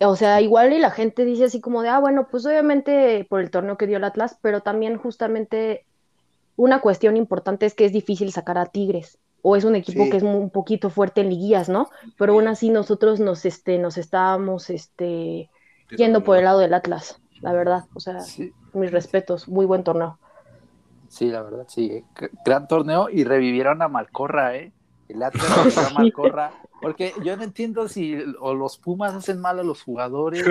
O 0.00 0.14
sea, 0.16 0.40
igual 0.40 0.72
y 0.72 0.78
la 0.78 0.90
gente 0.90 1.24
dice 1.24 1.44
así 1.44 1.60
como 1.60 1.82
de, 1.82 1.88
ah, 1.88 1.98
bueno, 1.98 2.28
pues 2.30 2.46
obviamente 2.46 3.26
por 3.28 3.40
el 3.40 3.50
torneo 3.50 3.76
que 3.76 3.86
dio 3.86 3.96
el 3.96 4.04
Atlas, 4.04 4.38
pero 4.42 4.60
también 4.62 4.96
justamente 4.96 5.84
una 6.56 6.80
cuestión 6.80 7.16
importante 7.16 7.66
es 7.66 7.74
que 7.74 7.84
es 7.84 7.92
difícil 7.92 8.32
sacar 8.32 8.58
a 8.58 8.66
Tigres 8.66 9.18
o 9.42 9.56
es 9.56 9.64
un 9.64 9.76
equipo 9.76 10.04
Sí. 10.04 10.10
que 10.10 10.16
es 10.18 10.22
un 10.22 10.50
poquito 10.50 10.90
fuerte 10.90 11.20
en 11.20 11.30
liguillas, 11.30 11.68
¿no? 11.68 11.88
Pero 12.16 12.34
aún 12.34 12.48
así 12.48 12.70
nosotros 12.70 13.20
nos, 13.20 13.44
este, 13.44 13.78
nos 13.78 13.96
estábamos 13.98 14.70
este, 14.70 15.50
yendo 15.96 16.22
por 16.24 16.36
el 16.38 16.44
lado 16.44 16.58
del 16.60 16.74
Atlas, 16.74 17.20
la 17.40 17.52
verdad. 17.52 17.84
O 17.94 18.00
sea, 18.00 18.20
Sí, 18.20 18.52
mis 18.74 18.90
respetos, 18.92 19.48
muy 19.48 19.66
buen 19.66 19.84
torneo. 19.84 20.18
sí, 21.08 21.26
la 21.30 21.42
verdad, 21.42 21.64
sí. 21.68 21.90
eh, 21.92 22.04
Gran 22.44 22.68
torneo 22.68 23.08
y 23.10 23.24
revivieron 23.24 23.80
a 23.82 23.88
Malcorra, 23.88 24.56
¿eh? 24.56 24.72
El 25.08 25.22
Atlas 25.22 25.56
revivió 25.56 25.80
a 25.80 25.84
Sí. 25.88 25.94
Malcorra. 25.94 26.52
Porque 26.80 27.12
yo 27.24 27.36
no 27.36 27.42
entiendo 27.42 27.88
si 27.88 28.16
o 28.40 28.54
los 28.54 28.78
Pumas 28.78 29.14
hacen 29.14 29.40
mal 29.40 29.58
a 29.58 29.62
los 29.64 29.82
jugadores 29.82 30.44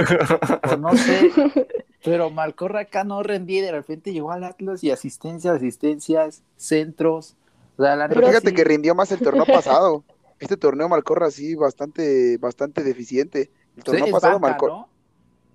o 0.72 0.78
no 0.78 0.96
sé. 0.98 1.32
Pero 2.04 2.30
Malcorra 2.30 2.82
acá 2.82 3.04
no 3.04 3.24
rendía 3.24 3.60
y 3.60 3.62
de 3.64 3.72
repente 3.72 4.12
llegó 4.14 4.32
al 4.32 4.44
Atlas 4.44 4.84
y 4.84 4.92
asistencias, 4.92 5.56
asistencias, 5.56 6.44
centros. 6.58 7.36
O 7.78 7.84
sea, 7.84 7.96
la 7.96 8.08
Pero 8.10 8.28
fíjate 8.28 8.50
sí- 8.50 8.56
que 8.56 8.64
rindió 8.64 8.94
más 8.96 9.12
el 9.12 9.20
torneo 9.20 9.46
pasado. 9.46 10.04
Este 10.40 10.58
torneo 10.58 10.88
Malcorra 10.90 11.32
sí, 11.32 11.56
bastante, 11.56 12.38
bastante 12.38 12.84
deficiente. 12.84 13.50
El 13.76 13.84
torneo 13.84 14.08
pasado 14.12 14.34
banca, 14.40 14.50
Malcorra. 14.50 14.74
¿no? 14.74 14.90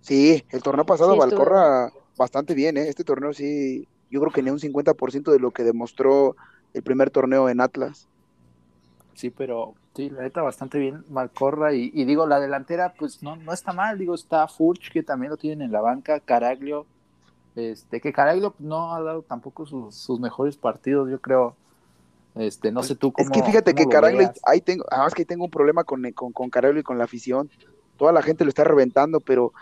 Sí, 0.00 0.44
el 0.50 0.62
torneo 0.62 0.84
pasado 0.86 1.12
Sí, 1.12 1.18
Malcorra 1.18 1.92
bastante 2.16 2.55
bien, 2.55 2.76
¿eh? 2.76 2.88
Este 2.88 3.05
torneo 3.05 3.32
sí, 3.32 3.86
yo 4.11 4.20
creo 4.20 4.32
que 4.32 4.42
ni 4.42 4.50
un 4.50 4.59
50% 4.59 5.30
de 5.30 5.38
lo 5.38 5.50
que 5.53 5.62
demostró 5.64 6.34
el 6.74 6.82
primer 6.82 7.11
torneo 7.11 7.48
en 7.48 7.61
Atlas. 7.61 8.09
Sí, 9.15 9.31
pero 9.31 9.75
sí, 9.95 10.11
la 10.11 10.23
neta 10.23 10.43
bastante 10.43 10.79
bien 10.79 11.05
Malcorra 11.11 11.75
y, 11.75 11.91
y 11.95 12.05
digo, 12.05 12.27
la 12.27 12.41
delantera 12.41 12.95
pues 12.99 13.23
no, 13.23 13.37
no 13.37 13.53
está 13.53 13.73
mal, 13.73 13.99
digo, 13.99 14.15
está 14.15 14.47
Furch 14.49 14.91
que 14.93 15.03
también 15.03 15.31
lo 15.31 15.37
tienen 15.37 15.63
en 15.63 15.73
la 15.73 15.81
banca, 15.81 16.21
Caraglio, 16.21 16.87
este, 17.55 18.01
que 18.01 18.13
Caraglio 18.13 18.55
no 18.59 18.95
ha 18.95 19.03
dado 19.03 19.23
tampoco 19.23 19.67
sus, 19.67 19.95
sus 19.95 20.19
mejores 20.19 20.57
partidos, 20.57 21.11
yo 21.11 21.21
creo, 21.21 21.55
este, 22.35 22.73
no 22.73 22.83
sé 22.83 22.95
tú 22.95 23.13
cómo 23.13 23.29
Es 23.29 23.31
que 23.31 23.43
fíjate 23.43 23.75
que 23.75 23.87
Caraglio, 23.87 24.33
ahí 24.45 24.61
tengo, 24.61 24.85
además 24.91 25.15
que 25.15 25.23
ahí 25.23 25.27
tengo 25.27 25.45
un 25.45 25.51
problema 25.51 25.85
con, 25.85 26.11
con, 26.13 26.33
con 26.33 26.49
Caraglio 26.49 26.81
y 26.81 26.85
con 26.85 26.97
la 26.97 27.05
afición. 27.05 27.51
Toda 27.99 28.13
la 28.13 28.23
gente 28.23 28.45
lo 28.45 28.49
está 28.49 28.65
reventando, 28.65 29.21
pero 29.21 29.53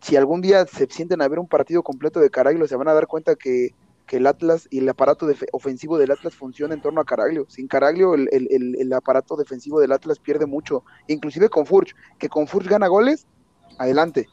si 0.00 0.16
algún 0.16 0.40
día 0.40 0.66
se 0.66 0.86
sienten 0.86 1.20
a 1.20 1.28
ver 1.28 1.40
un 1.40 1.48
partido 1.48 1.82
completo 1.82 2.20
de 2.20 2.30
Caraglio, 2.30 2.66
se 2.68 2.76
van 2.76 2.88
a 2.88 2.94
dar 2.94 3.08
cuenta 3.08 3.34
que, 3.34 3.74
que 4.06 4.18
el 4.18 4.26
Atlas 4.26 4.68
y 4.70 4.78
el 4.78 4.88
aparato 4.88 5.26
defe- 5.26 5.48
ofensivo 5.52 5.98
del 5.98 6.12
Atlas 6.12 6.34
funciona 6.34 6.74
en 6.74 6.80
torno 6.80 7.00
a 7.00 7.04
Caraglio. 7.04 7.46
Sin 7.48 7.66
Caraglio, 7.68 8.14
el, 8.14 8.28
el- 8.32 8.76
el- 8.78 8.92
aparato 8.92 9.36
defensivo 9.36 9.80
del 9.80 9.92
Atlas 9.92 10.18
pierde 10.20 10.46
mucho, 10.46 10.84
inclusive 11.08 11.48
con 11.48 11.66
Furch, 11.66 11.94
que 12.18 12.28
con 12.28 12.46
Furch 12.46 12.68
gana 12.68 12.86
goles, 12.88 13.26
adelante. 13.78 14.28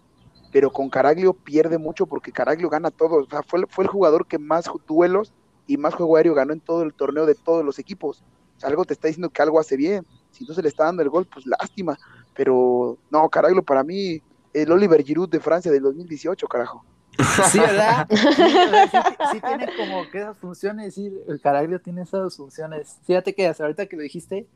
Pero 0.52 0.72
con 0.72 0.90
Caraglio 0.90 1.34
pierde 1.34 1.78
mucho 1.80 2.06
porque 2.06 2.32
Caraglio 2.32 2.70
gana 2.70 2.92
todo. 2.92 3.24
O 3.24 3.26
sea, 3.28 3.42
fue, 3.44 3.64
fue 3.68 3.84
el 3.86 3.90
jugador 3.90 4.28
que 4.28 4.38
más 4.38 4.66
duelos 4.88 5.34
y 5.66 5.78
más 5.78 5.96
juego 5.96 6.18
aéreo 6.18 6.36
ganó 6.36 6.54
en 6.54 6.62
todo 6.62 6.84
el 6.84 6.94
torneo 6.94 7.26
de 7.26 7.36
todos 7.36 7.66
los 7.66 7.80
equipos. 7.80 8.24
Algo 8.62 8.86
te 8.86 8.94
está 8.94 9.08
diciendo 9.08 9.30
que 9.32 9.42
algo 9.42 9.60
hace 9.60 9.76
bien. 9.76 10.06
Si 10.30 10.46
no 10.46 10.54
se 10.54 10.62
le 10.62 10.70
está 10.70 10.86
dando 10.86 11.02
el 11.02 11.10
gol, 11.10 11.28
pues 11.28 11.46
lástima. 11.48 11.98
Pero 12.36 13.00
no, 13.10 13.28
Caraglio 13.30 13.64
para 13.64 13.84
mí, 13.84 14.22
el 14.54 14.72
Oliver 14.72 15.04
Giroud 15.04 15.30
de 15.30 15.40
Francia 15.40 15.72
del 15.72 15.82
2018, 15.84 16.48
carajo. 16.48 16.86
Sí, 17.52 17.60
¿verdad? 17.60 18.08
Sí, 18.10 18.44
¿verdad? 18.44 18.90
Sí, 18.92 18.98
sí 19.34 19.42
tiene 19.42 19.68
como 19.78 20.10
que 20.10 20.20
esas 20.20 20.38
funciones, 20.38 20.96
sí, 20.96 21.12
el 21.28 21.40
Caraglio 21.40 21.80
tiene 21.80 22.02
esas 22.02 22.36
funciones. 22.36 22.98
Fíjate 23.06 23.34
que 23.34 23.48
hasta 23.48 23.64
ahorita 23.64 23.86
que 23.86 23.96
lo 23.96 24.02
dijiste, 24.02 24.48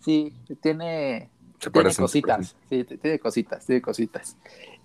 sí, 0.00 0.34
tiene, 0.60 1.30
Se 1.58 1.70
tiene 1.70 1.84
parecen, 1.84 2.04
cositas, 2.04 2.56
sí, 2.68 2.84
tiene 2.84 3.18
cositas, 3.18 3.64
tiene 3.66 3.82
cositas. 3.82 4.36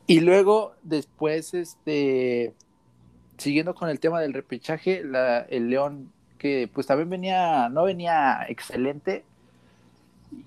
Y 0.07 0.21
luego, 0.21 0.75
después, 0.81 1.53
este, 1.53 2.53
siguiendo 3.37 3.75
con 3.75 3.89
el 3.89 3.99
tema 3.99 4.21
del 4.21 4.33
repechaje, 4.33 5.03
la, 5.03 5.39
el 5.41 5.69
León, 5.69 6.11
que 6.37 6.69
pues 6.73 6.87
también 6.87 7.09
venía, 7.09 7.69
no 7.69 7.83
venía 7.83 8.45
excelente, 8.47 9.23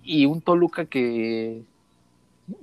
y 0.02 0.26
un 0.26 0.40
Toluca 0.40 0.86
que, 0.86 1.62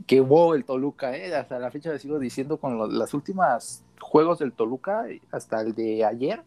que 0.07 0.19
wow, 0.19 0.53
el 0.53 0.65
Toluca, 0.65 1.15
¿eh? 1.15 1.33
hasta 1.35 1.59
la 1.59 1.71
fecha 1.71 1.91
le 1.91 1.99
sigo 1.99 2.19
diciendo 2.19 2.57
con 2.57 2.97
las 2.97 3.13
últimas 3.13 3.82
juegos 3.99 4.39
del 4.39 4.51
Toluca, 4.53 5.05
hasta 5.31 5.61
el 5.61 5.73
de 5.73 6.05
ayer. 6.05 6.41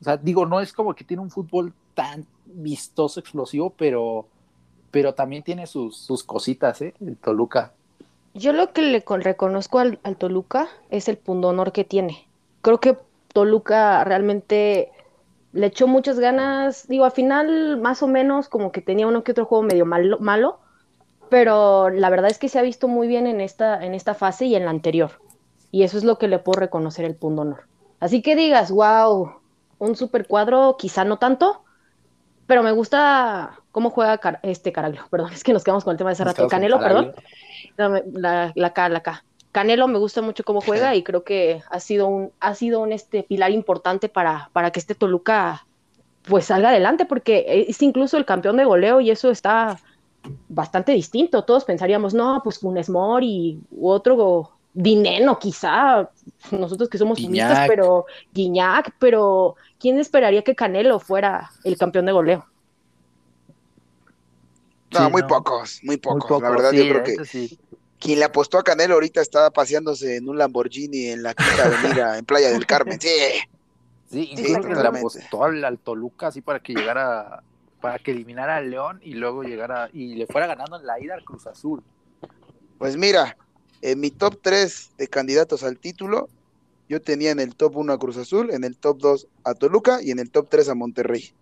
O 0.00 0.04
sea, 0.04 0.16
digo, 0.16 0.46
no 0.46 0.60
es 0.60 0.72
como 0.72 0.94
que 0.94 1.04
tiene 1.04 1.22
un 1.22 1.30
fútbol 1.30 1.72
tan 1.94 2.26
vistoso, 2.44 3.18
explosivo, 3.18 3.70
pero, 3.70 4.26
pero 4.90 5.14
también 5.14 5.42
tiene 5.42 5.66
sus, 5.66 5.96
sus 5.96 6.22
cositas, 6.22 6.82
¿eh? 6.82 6.94
El 7.00 7.16
Toluca. 7.16 7.72
Yo 8.34 8.52
lo 8.52 8.72
que 8.72 8.82
le 8.82 9.02
con- 9.02 9.22
reconozco 9.22 9.78
al, 9.78 9.98
al 10.02 10.16
Toluca 10.16 10.68
es 10.90 11.08
el 11.08 11.16
pundonor 11.16 11.72
que 11.72 11.84
tiene. 11.84 12.26
Creo 12.60 12.80
que 12.80 12.98
Toluca 13.32 14.04
realmente 14.04 14.90
le 15.52 15.66
echó 15.68 15.86
muchas 15.86 16.18
ganas. 16.20 16.86
Digo, 16.88 17.06
al 17.06 17.12
final, 17.12 17.78
más 17.80 18.02
o 18.02 18.08
menos, 18.08 18.50
como 18.50 18.72
que 18.72 18.82
tenía 18.82 19.06
uno 19.06 19.24
que 19.24 19.32
otro 19.32 19.46
juego 19.46 19.64
medio 19.64 19.86
malo, 19.86 20.18
malo, 20.18 20.58
pero 21.30 21.88
la 21.88 22.10
verdad 22.10 22.30
es 22.30 22.38
que 22.38 22.50
se 22.50 22.58
ha 22.58 22.62
visto 22.62 22.88
muy 22.88 23.08
bien 23.08 23.26
en 23.26 23.40
esta, 23.40 23.82
en 23.84 23.94
esta 23.94 24.14
fase 24.14 24.44
y 24.44 24.54
en 24.54 24.66
la 24.66 24.70
anterior. 24.70 25.12
Y 25.76 25.82
eso 25.82 25.98
es 25.98 26.04
lo 26.04 26.16
que 26.16 26.26
le 26.26 26.38
puedo 26.38 26.58
reconocer 26.58 27.04
el 27.04 27.16
pundonor. 27.16 27.64
Así 28.00 28.22
que 28.22 28.34
digas, 28.34 28.70
wow, 28.70 29.30
un 29.78 29.94
super 29.94 30.26
cuadro, 30.26 30.76
quizá 30.78 31.04
no 31.04 31.18
tanto, 31.18 31.64
pero 32.46 32.62
me 32.62 32.72
gusta 32.72 33.60
cómo 33.72 33.90
juega 33.90 34.16
Car- 34.16 34.40
este 34.42 34.72
Caraglio. 34.72 35.02
Perdón, 35.10 35.34
es 35.34 35.44
que 35.44 35.52
nos 35.52 35.64
quedamos 35.64 35.84
con 35.84 35.92
el 35.92 35.98
tema 35.98 36.08
de 36.08 36.12
hace 36.14 36.24
rato. 36.24 36.48
Canelo, 36.48 36.80
perdón. 36.80 37.12
No, 37.76 37.90
la, 38.14 38.52
la 38.54 38.72
K, 38.72 38.88
la 38.88 39.02
K. 39.02 39.22
Canelo 39.52 39.86
me 39.86 39.98
gusta 39.98 40.22
mucho 40.22 40.44
cómo 40.44 40.62
juega 40.62 40.94
y 40.94 41.02
creo 41.02 41.24
que 41.24 41.60
ha 41.68 41.78
sido 41.78 42.06
un, 42.06 42.32
ha 42.40 42.54
sido 42.54 42.80
un 42.80 42.92
este 42.92 43.22
pilar 43.22 43.50
importante 43.50 44.08
para, 44.08 44.48
para 44.54 44.70
que 44.70 44.80
este 44.80 44.94
Toluca 44.94 45.66
pues 46.22 46.46
salga 46.46 46.70
adelante, 46.70 47.04
porque 47.04 47.66
es 47.68 47.82
incluso 47.82 48.16
el 48.16 48.24
campeón 48.24 48.56
de 48.56 48.64
goleo 48.64 49.02
y 49.02 49.10
eso 49.10 49.30
está 49.30 49.78
bastante 50.48 50.92
distinto. 50.92 51.44
Todos 51.44 51.66
pensaríamos, 51.66 52.14
no, 52.14 52.40
pues 52.42 52.60
Funes 52.60 52.88
Mori 52.88 53.60
u 53.70 53.90
otro 53.90 54.55
Dineno, 54.78 55.38
quizá, 55.38 56.10
nosotros 56.50 56.90
que 56.90 56.98
somos 56.98 57.18
fumistas, 57.18 57.66
pero 57.66 58.04
Guiñac, 58.34 58.94
pero 58.98 59.56
¿quién 59.80 59.98
esperaría 59.98 60.42
que 60.42 60.54
Canelo 60.54 61.00
fuera 61.00 61.50
el 61.64 61.78
campeón 61.78 62.04
de 62.04 62.12
goleo? 62.12 62.46
No, 64.90 65.06
Sí, 65.06 65.10
muy 65.10 65.22
no. 65.22 65.28
pocos, 65.28 65.80
muy 65.82 65.96
pocos. 65.96 66.28
Muy 66.28 66.28
poco, 66.28 66.42
la 66.42 66.50
verdad, 66.50 66.70
sí, 66.70 66.76
yo 66.76 66.84
creo 66.84 66.98
la 66.98 67.02
que 67.04 67.24
sí. 67.24 67.58
quien 67.98 68.18
le 68.18 68.26
apostó 68.26 68.58
a 68.58 68.62
Canelo 68.62 68.94
ahorita 68.94 69.22
está 69.22 69.50
paseándose 69.50 70.16
en 70.16 70.28
un 70.28 70.36
Lamborghini 70.36 71.06
en 71.06 71.22
la 71.22 71.32
quinta 71.34 71.64
avenida 71.64 72.18
en 72.18 72.24
Playa 72.26 72.50
del 72.50 72.66
Carmen. 72.66 73.00
Sí, 73.00 73.08
Sí, 74.08 74.34
que 74.36 74.74
le 74.74 74.86
apostó 74.86 75.42
al, 75.44 75.64
al 75.64 75.78
Toluca 75.78 76.28
así 76.28 76.40
para 76.42 76.60
que 76.60 76.74
llegara, 76.74 77.42
para 77.80 77.98
que 77.98 78.12
eliminara 78.12 78.56
al 78.56 78.70
León 78.70 79.00
y 79.02 79.14
luego 79.14 79.42
llegara 79.42 79.88
y 79.92 80.14
le 80.14 80.26
fuera 80.26 80.46
ganando 80.46 80.78
en 80.78 80.86
la 80.86 81.00
ida 81.00 81.14
al 81.14 81.24
Cruz 81.24 81.46
Azul. 81.48 81.82
Pues 82.78 82.96
mira, 82.96 83.36
en 83.82 84.00
mi 84.00 84.10
top 84.10 84.38
3 84.42 84.90
de 84.98 85.08
candidatos 85.08 85.62
al 85.62 85.78
título, 85.78 86.28
yo 86.88 87.00
tenía 87.00 87.30
en 87.30 87.40
el 87.40 87.54
top 87.54 87.76
1 87.76 87.92
a 87.92 87.98
Cruz 87.98 88.16
Azul, 88.16 88.50
en 88.50 88.64
el 88.64 88.76
top 88.76 88.98
2 88.98 89.28
a 89.44 89.54
Toluca 89.54 90.02
y 90.02 90.10
en 90.10 90.18
el 90.18 90.30
top 90.30 90.48
3 90.48 90.68
a 90.68 90.74
Monterrey. 90.74 91.32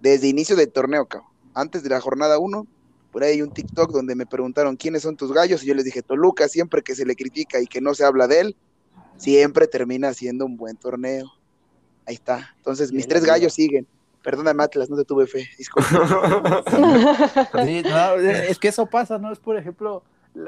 Desde 0.00 0.28
inicio 0.28 0.56
del 0.56 0.70
torneo, 0.70 1.06
cabrón. 1.06 1.28
Antes 1.54 1.82
de 1.82 1.88
la 1.88 2.00
jornada 2.00 2.38
1, 2.38 2.66
por 3.12 3.22
ahí 3.22 3.32
hay 3.32 3.42
un 3.42 3.50
TikTok 3.50 3.90
donde 3.90 4.14
me 4.14 4.26
preguntaron 4.26 4.76
quiénes 4.76 5.02
son 5.02 5.16
tus 5.16 5.32
gallos 5.32 5.62
y 5.62 5.66
yo 5.66 5.74
les 5.74 5.84
dije, 5.84 6.02
Toluca, 6.02 6.48
siempre 6.48 6.82
que 6.82 6.94
se 6.94 7.06
le 7.06 7.16
critica 7.16 7.60
y 7.60 7.66
que 7.66 7.80
no 7.80 7.94
se 7.94 8.04
habla 8.04 8.28
de 8.28 8.40
él, 8.40 8.56
siempre 9.16 9.66
termina 9.66 10.12
siendo 10.14 10.46
un 10.46 10.56
buen 10.56 10.76
torneo. 10.76 11.32
Ahí 12.06 12.14
está. 12.14 12.54
Entonces, 12.56 12.92
mis 12.92 13.06
tres 13.06 13.24
gallos 13.24 13.52
siguen. 13.52 13.86
Perdóname, 14.22 14.62
Atlas, 14.62 14.90
no 14.90 14.96
te 14.96 15.04
tuve 15.04 15.26
fe. 15.26 15.48
Disculpa. 15.56 16.64
Sí, 17.64 17.82
no, 17.82 18.14
es 18.14 18.58
que 18.58 18.68
eso 18.68 18.86
pasa, 18.86 19.18
¿no? 19.18 19.32
Es 19.32 19.38
por 19.38 19.56
ejemplo, 19.56 20.02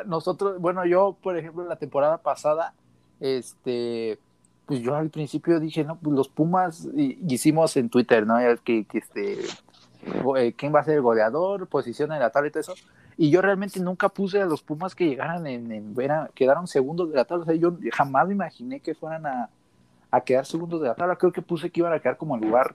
nosotros, 0.07 0.61
bueno, 0.61 0.85
yo, 0.87 1.16
por 1.22 1.37
ejemplo, 1.37 1.64
la 1.64 1.76
temporada 1.76 2.18
pasada, 2.18 2.74
este, 3.20 4.18
pues 4.66 4.81
yo 4.81 4.95
al 4.95 5.11
principio 5.11 5.59
dije, 5.61 5.85
no, 5.85 5.99
pues 5.99 6.14
los 6.14 6.28
Pumas, 6.28 6.89
y, 6.95 7.18
hicimos 7.33 7.76
en 7.76 7.89
Twitter, 7.89 8.26
¿no? 8.26 8.37
Que, 8.64 8.87
este, 8.93 9.39
eh, 10.37 10.55
quién 10.57 10.74
va 10.74 10.81
a 10.81 10.85
ser 10.85 10.95
el 10.95 11.03
goleador, 11.03 11.66
posición 11.66 12.12
en 12.12 12.20
la 12.20 12.31
tabla 12.31 12.49
y 12.49 12.53
todo 12.53 12.61
eso. 12.61 12.74
Y 13.16 13.31
yo 13.31 13.43
realmente 13.43 13.81
nunca 13.81 14.09
puse 14.09 14.41
a 14.41 14.47
los 14.47 14.62
Pumas 14.62 14.95
que 14.95 15.07
llegaran 15.07 15.47
en, 15.47 15.95
quedaron 16.35 16.66
segundos 16.66 17.11
de 17.11 17.16
la 17.16 17.24
tabla. 17.24 17.43
O 17.43 17.47
sea, 17.47 17.55
yo 17.55 17.76
jamás 17.93 18.26
me 18.26 18.35
imaginé 18.35 18.81
que 18.81 18.95
fueran 18.95 19.26
a, 19.26 19.51
a 20.11 20.20
quedar 20.22 20.47
segundos 20.47 20.81
de 20.81 20.89
la 20.89 20.95
tabla. 20.95 21.16
Creo 21.16 21.33
que 21.33 21.43
puse 21.43 21.70
que 21.70 21.81
iban 21.81 21.93
a 21.93 22.01
quedar 22.01 22.16
como 22.16 22.37
en 22.37 22.43
lugar 22.43 22.74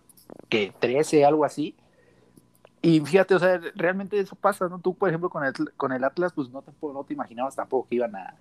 que 0.50 0.74
13, 0.80 1.26
algo 1.26 1.46
así. 1.46 1.76
Y 2.86 3.00
fíjate, 3.00 3.34
o 3.34 3.40
sea, 3.40 3.60
realmente 3.74 4.20
eso 4.20 4.36
pasa, 4.36 4.70
¿no? 4.70 4.78
Tú, 4.78 4.94
por 4.94 5.10
ejemplo, 5.10 5.28
con 5.28 5.44
el, 5.44 5.54
con 5.76 5.92
el 5.92 6.04
Atlas, 6.04 6.34
pues 6.34 6.52
no, 6.52 6.62
tampoco, 6.62 6.94
no 6.94 7.04
te 7.04 7.16
imaginabas 7.16 7.56
tampoco 7.56 7.88
que 7.90 7.96
iban 7.96 8.16
a, 8.16 8.36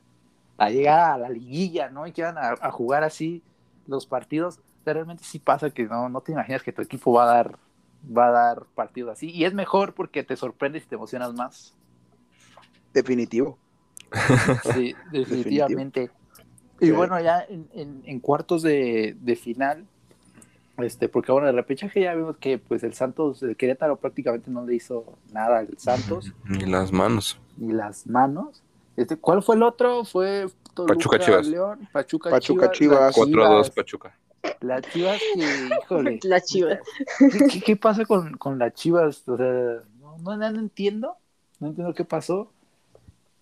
a 0.59 0.69
llegar 0.69 1.13
a 1.13 1.17
la 1.17 1.31
liguilla, 1.31 1.89
¿no? 1.89 2.07
Y 2.07 2.13
que 2.13 2.21
iban 2.21 2.37
a, 2.37 2.51
a 2.61 2.71
jugar 2.71 3.05
así 3.05 3.43
los 3.87 4.05
partidos. 4.05 4.59
O 4.59 4.85
sea, 4.85 4.93
realmente 4.93 5.25
sí 5.25 5.39
pasa 5.39 5.71
que 5.71 5.85
no, 5.85 6.11
no 6.11 6.21
te 6.21 6.33
imaginas 6.33 6.63
que 6.63 6.73
tu 6.73 6.83
equipo 6.83 7.15
va 7.15 7.25
a 7.25 7.35
dar, 7.35 7.59
va 8.07 8.29
a 8.29 8.33
dar 8.33 8.67
partido 8.75 9.11
así. 9.11 9.31
Y 9.31 9.47
es 9.47 9.55
mejor 9.55 9.95
porque 9.95 10.23
te 10.23 10.37
sorprendes 10.37 10.85
y 10.85 10.89
te 10.89 10.97
emocionas 10.97 11.33
más. 11.33 11.75
Definitivo. 12.93 13.59
Sí, 14.75 14.95
definitivamente. 15.11 16.11
Y 16.81 16.91
bueno, 16.91 17.19
ya 17.19 17.47
en, 17.49 18.21
cuartos 18.21 18.61
de, 18.63 19.39
final, 19.43 19.87
este, 20.79 21.09
porque 21.09 21.33
bueno, 21.33 21.47
de 21.47 21.53
repechaje 21.53 22.03
ya 22.03 22.15
vimos 22.15 22.37
que 22.39 22.59
pues 22.59 22.83
el 22.83 22.95
Santos, 22.95 23.43
el 23.43 23.57
Querétaro 23.57 23.97
prácticamente 23.97 24.51
no 24.51 24.67
le 24.67 24.75
hizo 24.75 25.19
nada 25.33 25.59
al 25.61 25.79
Santos. 25.79 26.33
Ni 26.49 26.67
las 26.67 26.93
manos. 26.93 27.39
Ni 27.57 27.73
las 27.73 28.07
manos. 28.07 28.63
Este, 28.97 29.17
¿Cuál 29.17 29.43
fue 29.43 29.57
el 29.57 29.63
otro? 29.63 30.05
Fue 30.05 30.47
Pachuca 30.75 31.19
Chivas. 31.19 31.47
León, 31.47 31.89
Pachuca, 31.93 32.31
Pachuca 32.31 32.71
Chivas. 32.71 33.17
4-2 33.17 33.73
Pachuca. 33.73 34.17
Las 34.61 34.83
Chivas 34.83 35.21
que, 35.35 35.71
híjole. 35.83 36.21
Las 36.25 36.45
Chivas. 36.45 36.79
¿Qué, 37.19 37.61
qué, 37.61 37.77
pasa 37.77 38.05
con, 38.05 38.37
con 38.37 38.59
las 38.59 38.75
Chivas? 38.75 39.27
O 39.29 39.37
sea, 39.37 39.83
no, 40.01 40.19
no, 40.19 40.37
no 40.37 40.61
entiendo. 40.61 41.17
No 41.61 41.69
entiendo 41.69 41.95
qué 41.95 42.05
pasó. 42.05 42.51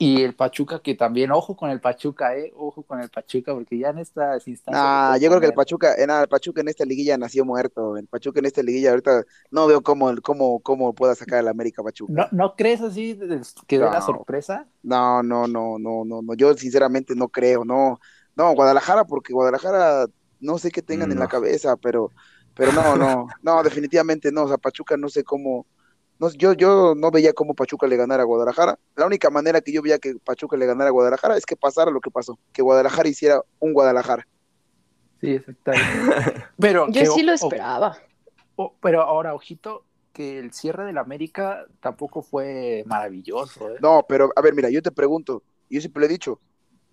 Y 0.02 0.20
el 0.22 0.34
Pachuca, 0.34 0.80
que 0.80 0.96
también, 0.96 1.30
ojo 1.30 1.54
con 1.54 1.70
el 1.70 1.80
Pachuca, 1.80 2.36
eh, 2.36 2.52
ojo 2.56 2.82
con 2.82 3.00
el 3.00 3.08
Pachuca, 3.08 3.54
porque 3.54 3.78
ya 3.78 3.90
en 3.90 3.98
estas 3.98 4.48
instancias. 4.48 4.84
Ah, 4.84 5.16
yo 5.20 5.28
creo 5.28 5.40
que 5.40 5.46
el 5.46 5.52
Pachuca, 5.52 5.94
en 5.94 6.10
el 6.10 6.26
Pachuca 6.26 6.60
en 6.60 6.66
esta 6.66 6.84
liguilla 6.84 7.16
nació 7.16 7.44
muerto. 7.44 7.96
El 7.96 8.08
Pachuca 8.08 8.40
en 8.40 8.46
esta 8.46 8.64
liguilla 8.64 8.90
ahorita 8.90 9.22
no 9.52 9.68
veo 9.68 9.80
cómo, 9.80 10.12
cómo, 10.20 10.58
cómo 10.58 10.92
pueda 10.92 11.14
sacar 11.14 11.38
al 11.38 11.46
América 11.46 11.84
Pachuca. 11.84 12.12
¿No, 12.12 12.26
¿No 12.32 12.56
crees 12.56 12.80
así 12.80 13.16
que 13.68 13.78
dé 13.78 13.84
la 13.84 14.00
sorpresa? 14.00 14.66
No, 14.82 15.22
no, 15.22 15.46
no, 15.46 15.78
no, 15.78 16.04
no, 16.04 16.20
no. 16.20 16.34
Yo 16.34 16.52
sinceramente 16.54 17.14
no 17.14 17.28
creo, 17.28 17.64
no. 17.64 18.00
No, 18.34 18.54
Guadalajara, 18.54 19.04
porque 19.04 19.32
Guadalajara 19.32 20.06
no 20.40 20.58
sé 20.58 20.72
qué 20.72 20.82
tengan 20.82 21.12
en 21.12 21.20
la 21.20 21.28
cabeza, 21.28 21.76
pero, 21.76 22.10
pero 22.54 22.72
no, 22.72 22.96
no, 22.96 23.28
no, 23.40 23.62
definitivamente 23.62 24.32
no. 24.32 24.42
O 24.42 24.48
sea, 24.48 24.58
Pachuca 24.58 24.96
no 24.96 25.08
sé 25.08 25.22
cómo 25.22 25.64
yo, 26.30 26.52
yo 26.52 26.94
no 26.94 27.10
veía 27.10 27.32
cómo 27.32 27.54
Pachuca 27.54 27.86
le 27.86 27.96
ganara 27.96 28.22
a 28.22 28.26
Guadalajara. 28.26 28.78
La 28.96 29.06
única 29.06 29.30
manera 29.30 29.60
que 29.60 29.72
yo 29.72 29.82
veía 29.82 29.98
que 29.98 30.14
Pachuca 30.16 30.56
le 30.56 30.66
ganara 30.66 30.88
a 30.88 30.92
Guadalajara 30.92 31.36
es 31.36 31.46
que 31.46 31.56
pasara 31.56 31.90
lo 31.90 32.00
que 32.00 32.10
pasó, 32.10 32.38
que 32.52 32.62
Guadalajara 32.62 33.08
hiciera 33.08 33.42
un 33.58 33.72
Guadalajara. 33.72 34.26
Sí, 35.20 35.32
exactamente. 35.32 36.44
Pero 36.58 36.88
yo 36.90 37.12
sí 37.12 37.22
lo 37.22 37.32
esperaba. 37.32 37.96
pero 38.80 39.02
ahora, 39.02 39.34
ojito, 39.34 39.84
que 40.12 40.38
el 40.38 40.52
cierre 40.52 40.84
del 40.84 40.98
América 40.98 41.64
tampoco 41.80 42.22
fue 42.22 42.84
maravilloso. 42.86 43.70
¿eh? 43.70 43.78
No, 43.80 44.04
pero 44.06 44.30
a 44.36 44.40
ver, 44.42 44.54
mira, 44.54 44.68
yo 44.68 44.82
te 44.82 44.90
pregunto, 44.90 45.42
yo 45.70 45.80
siempre 45.80 46.00
le 46.00 46.06
he 46.06 46.10
dicho, 46.10 46.38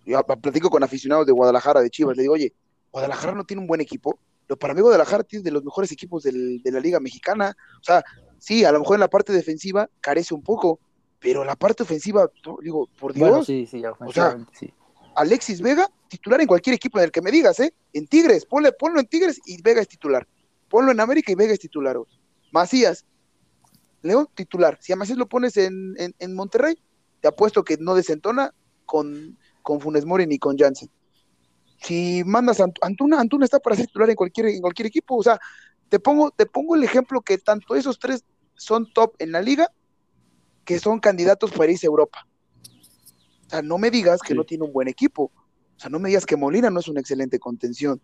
yo 0.05 0.23
platico 0.23 0.69
con 0.69 0.83
aficionados 0.83 1.25
de 1.25 1.33
Guadalajara, 1.33 1.81
de 1.81 1.89
Chivas, 1.89 2.15
le 2.15 2.23
digo, 2.23 2.35
oye, 2.35 2.53
Guadalajara 2.91 3.33
no 3.33 3.43
tiene 3.43 3.61
un 3.61 3.67
buen 3.67 3.81
equipo, 3.81 4.17
pero 4.47 4.57
para 4.57 4.73
mí 4.73 4.81
Guadalajara 4.81 5.23
tiene 5.23 5.43
de 5.43 5.51
los 5.51 5.63
mejores 5.63 5.91
equipos 5.91 6.23
de 6.23 6.61
la 6.63 6.79
Liga 6.79 6.99
Mexicana. 6.99 7.55
O 7.79 7.83
sea, 7.83 8.03
sí, 8.39 8.65
a 8.65 8.71
lo 8.71 8.79
mejor 8.79 8.95
en 8.95 9.01
la 9.01 9.09
parte 9.09 9.33
defensiva 9.33 9.89
carece 10.01 10.33
un 10.33 10.41
poco, 10.41 10.79
pero 11.19 11.43
la 11.43 11.55
parte 11.55 11.83
ofensiva, 11.83 12.29
digo, 12.61 12.87
por 12.99 13.13
Dios. 13.13 13.45
sí, 13.45 13.65
sí, 13.65 13.83
o 13.85 14.11
sea, 14.11 14.37
Alexis 15.15 15.61
Vega, 15.61 15.89
titular 16.07 16.39
en 16.41 16.47
cualquier 16.47 16.75
equipo 16.75 16.97
en 16.97 17.05
el 17.05 17.11
que 17.11 17.21
me 17.21 17.31
digas, 17.31 17.59
¿eh? 17.59 17.73
En 17.93 18.07
Tigres, 18.07 18.45
ponle, 18.45 18.71
ponlo 18.71 18.99
en 18.99 19.05
Tigres 19.05 19.39
y 19.45 19.61
Vega 19.61 19.81
es 19.81 19.87
titular. 19.87 20.27
Ponlo 20.69 20.91
en 20.91 20.99
América 20.99 21.31
y 21.31 21.35
Vega 21.35 21.53
es 21.53 21.59
titular. 21.59 21.97
Macías, 22.51 23.05
León, 24.01 24.27
titular. 24.33 24.77
Si 24.81 24.93
a 24.93 24.95
Macías 24.95 25.17
lo 25.17 25.27
pones 25.27 25.57
en, 25.57 25.95
en, 25.97 26.35
Monterrey, 26.35 26.75
te 27.21 27.27
apuesto 27.27 27.63
que 27.63 27.77
no 27.77 27.95
desentona 27.95 28.53
con, 28.85 29.37
con 29.61 29.81
Funes 29.81 30.05
Mori 30.05 30.25
ni 30.25 30.39
con 30.39 30.57
Jansen. 30.57 30.89
Si 31.81 32.23
mandas 32.25 32.59
a 32.59 32.67
Antuna, 32.81 33.19
Antuna 33.19 33.45
está 33.45 33.59
para 33.59 33.75
ser 33.75 33.87
titular 33.87 34.09
en 34.09 34.15
cualquier, 34.15 34.47
en 34.47 34.61
cualquier 34.61 34.87
equipo. 34.87 35.17
O 35.17 35.23
sea, 35.23 35.39
te 35.89 35.99
pongo, 35.99 36.31
te 36.31 36.45
pongo 36.45 36.75
el 36.75 36.83
ejemplo 36.83 37.21
que 37.21 37.37
tanto 37.37 37.75
esos 37.75 37.99
tres 37.99 38.23
son 38.55 38.91
top 38.93 39.15
en 39.19 39.31
la 39.31 39.41
liga, 39.41 39.71
que 40.65 40.79
son 40.79 40.99
candidatos 40.99 41.51
para 41.51 41.71
irse 41.71 41.87
a 41.87 41.89
Europa. 41.89 42.27
O 43.47 43.49
sea, 43.49 43.61
no 43.61 43.77
me 43.77 43.89
digas 43.89 44.21
que 44.21 44.35
no 44.35 44.43
tiene 44.43 44.65
un 44.65 44.73
buen 44.73 44.87
equipo. 44.87 45.31
O 45.75 45.79
sea, 45.79 45.89
no 45.89 45.99
me 45.99 46.09
digas 46.09 46.25
que 46.25 46.35
Molina 46.35 46.69
no 46.69 46.79
es 46.79 46.87
una 46.87 46.99
excelente 46.99 47.39
contención. 47.39 47.99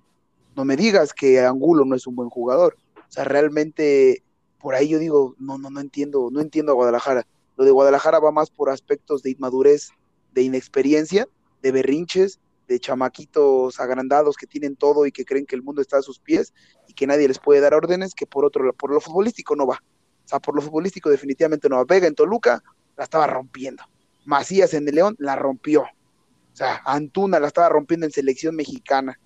No 0.56 0.66
me 0.66 0.76
digas 0.76 1.14
que 1.14 1.40
Angulo 1.46 1.86
no 1.86 1.96
es 1.96 2.08
un 2.08 2.16
buen 2.16 2.30
jugador. 2.30 2.78
O 2.98 3.12
sea, 3.12 3.26
realmente 3.26 4.24
por 4.60 4.74
ahí 4.74 4.88
yo 4.88 4.98
digo, 4.98 5.36
no, 5.38 5.60
no, 5.60 5.70
no 5.70 5.80
entiendo, 5.80 6.30
no 6.32 6.42
entiendo 6.42 6.72
a 6.72 6.76
Guadalajara. 6.76 7.28
Lo 7.56 7.66
de 7.66 7.72
Guadalajara 7.72 8.20
va 8.20 8.32
más 8.32 8.50
por 8.50 8.72
aspectos 8.72 9.22
de 9.22 9.30
inmadurez, 9.30 9.92
de 10.34 10.42
inexperiencia, 10.42 11.28
de 11.62 11.72
berrinches, 11.72 12.40
de 12.68 12.80
chamaquitos 12.80 13.80
agrandados 13.80 14.36
que 14.36 14.48
tienen 14.48 14.76
todo 14.76 15.06
y 15.06 15.12
que 15.12 15.26
creen 15.26 15.46
que 15.46 15.56
el 15.56 15.64
mundo 15.64 15.82
está 15.82 15.98
a 15.98 16.02
sus 16.02 16.20
pies 16.20 16.54
y 16.88 16.94
que 16.94 17.08
nadie 17.08 17.28
les 17.28 17.40
puede 17.40 17.62
dar 17.62 17.74
órdenes, 17.74 18.14
que 18.14 18.26
por 18.26 18.46
otro 18.46 18.74
por 18.74 18.92
lo 18.92 19.00
futbolístico 19.00 19.56
no 19.56 19.68
va. 19.68 19.82
O 20.26 20.28
sea, 20.28 20.40
por 20.40 20.56
lo 20.56 20.62
futbolístico 20.62 21.10
definitivamente 21.10 21.70
no 21.70 21.78
va. 21.78 21.86
Vega 21.86 22.08
en 22.08 22.16
Toluca 22.16 22.64
la 22.98 23.04
estaba 23.04 23.28
rompiendo. 23.28 23.84
Macías 24.26 24.74
en 24.74 24.88
el 24.88 24.96
León 24.96 25.16
la 25.20 25.36
rompió. 25.36 25.84
O 25.84 26.56
sea, 26.58 26.82
Antuna 26.86 27.40
la 27.40 27.48
estaba 27.48 27.70
rompiendo 27.70 28.06
en 28.06 28.12
selección 28.12 28.56
mexicana. 28.56 29.20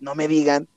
No 0.00 0.14
me 0.14 0.28
digan, 0.28 0.68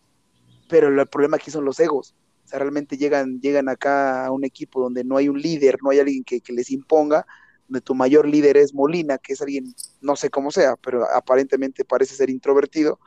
pero 0.67 0.87
el 0.87 1.07
problema 1.07 1.37
aquí 1.37 1.51
son 1.51 1.65
los 1.65 1.79
egos. 1.79 2.15
O 2.45 2.47
sea, 2.47 2.59
realmente 2.59 2.97
llegan, 2.97 3.39
llegan 3.39 3.69
acá 3.69 4.25
a 4.25 4.31
un 4.31 4.43
equipo 4.43 4.81
donde 4.81 5.03
no 5.03 5.17
hay 5.17 5.29
un 5.29 5.39
líder, 5.39 5.77
no 5.83 5.91
hay 5.91 5.99
alguien 5.99 6.23
que, 6.23 6.41
que 6.41 6.53
les 6.53 6.71
imponga, 6.71 7.27
donde 7.72 7.82
tu 7.82 7.95
mayor 7.95 8.28
líder 8.28 8.57
es 8.57 8.74
Molina, 8.74 9.17
que 9.17 9.32
es 9.32 9.41
alguien, 9.41 9.74
no 10.01 10.17
sé 10.17 10.30
cómo 10.30 10.51
sea, 10.51 10.76
pero 10.76 11.05
aparentemente 11.15 11.86
parece 11.86 12.15
ser 12.15 12.30
introvertido. 12.30 12.99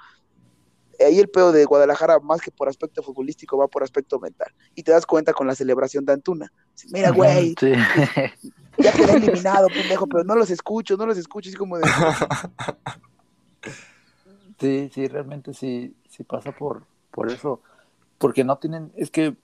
Ahí 0.99 1.19
el 1.19 1.29
pedo 1.29 1.53
de 1.53 1.67
Guadalajara, 1.67 2.19
más 2.21 2.41
que 2.41 2.51
por 2.51 2.69
aspecto 2.69 3.03
futbolístico, 3.03 3.59
va 3.59 3.69
por 3.69 3.83
aspecto 3.83 4.19
mental. 4.19 4.55
Y 4.75 4.83
te 4.83 4.93
das 4.93 5.05
cuenta 5.05 5.35
con 5.35 5.47
la 5.47 5.55
celebración 5.55 6.07
de 6.07 6.15
Antuna. 6.15 6.51
Mira, 6.93 7.11
güey, 7.11 7.55
ya 8.79 8.93
quedé 8.93 9.13
eliminado, 9.17 9.69
pendejo, 9.69 10.07
pero 10.07 10.25
no 10.25 10.35
los 10.35 10.49
escucho, 10.49 10.97
no 10.97 11.05
los 11.05 11.19
escucho, 11.19 11.51
así 11.51 11.57
como 11.57 11.79
de... 11.79 11.85
Sí, 14.61 14.89
sí, 14.95 15.09
realmente 15.09 15.53
sí, 15.53 15.95
sí 16.09 16.23
pasa 16.23 16.53
por, 16.53 16.87
por 17.11 17.31
eso. 17.31 17.61
Porque 18.19 18.45
no 18.45 18.57
tienen, 18.57 18.93
es 18.97 19.11
que 19.11 19.37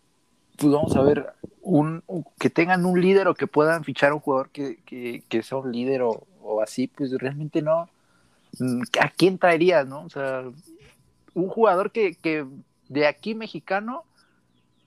pues 0.60 0.74
vamos 0.74 0.94
a 0.94 1.02
ver, 1.02 1.32
un, 1.62 2.02
que 2.38 2.50
tengan 2.50 2.84
un 2.84 3.00
líder 3.00 3.28
o 3.28 3.34
que 3.34 3.46
puedan 3.46 3.82
fichar 3.82 4.10
a 4.10 4.14
un 4.14 4.20
jugador 4.20 4.50
que, 4.50 4.78
que, 4.84 5.42
sea 5.42 5.56
un 5.56 5.72
líder 5.72 6.02
o, 6.02 6.26
así, 6.62 6.86
pues 6.86 7.12
realmente 7.12 7.62
no. 7.62 7.88
¿A 9.00 9.08
quién 9.08 9.38
traerías, 9.38 9.86
no? 9.86 10.04
O 10.04 10.10
sea, 10.10 10.44
un 11.32 11.48
jugador 11.48 11.92
que, 11.92 12.14
que 12.14 12.44
de 12.88 13.06
aquí 13.06 13.34
mexicano, 13.34 14.04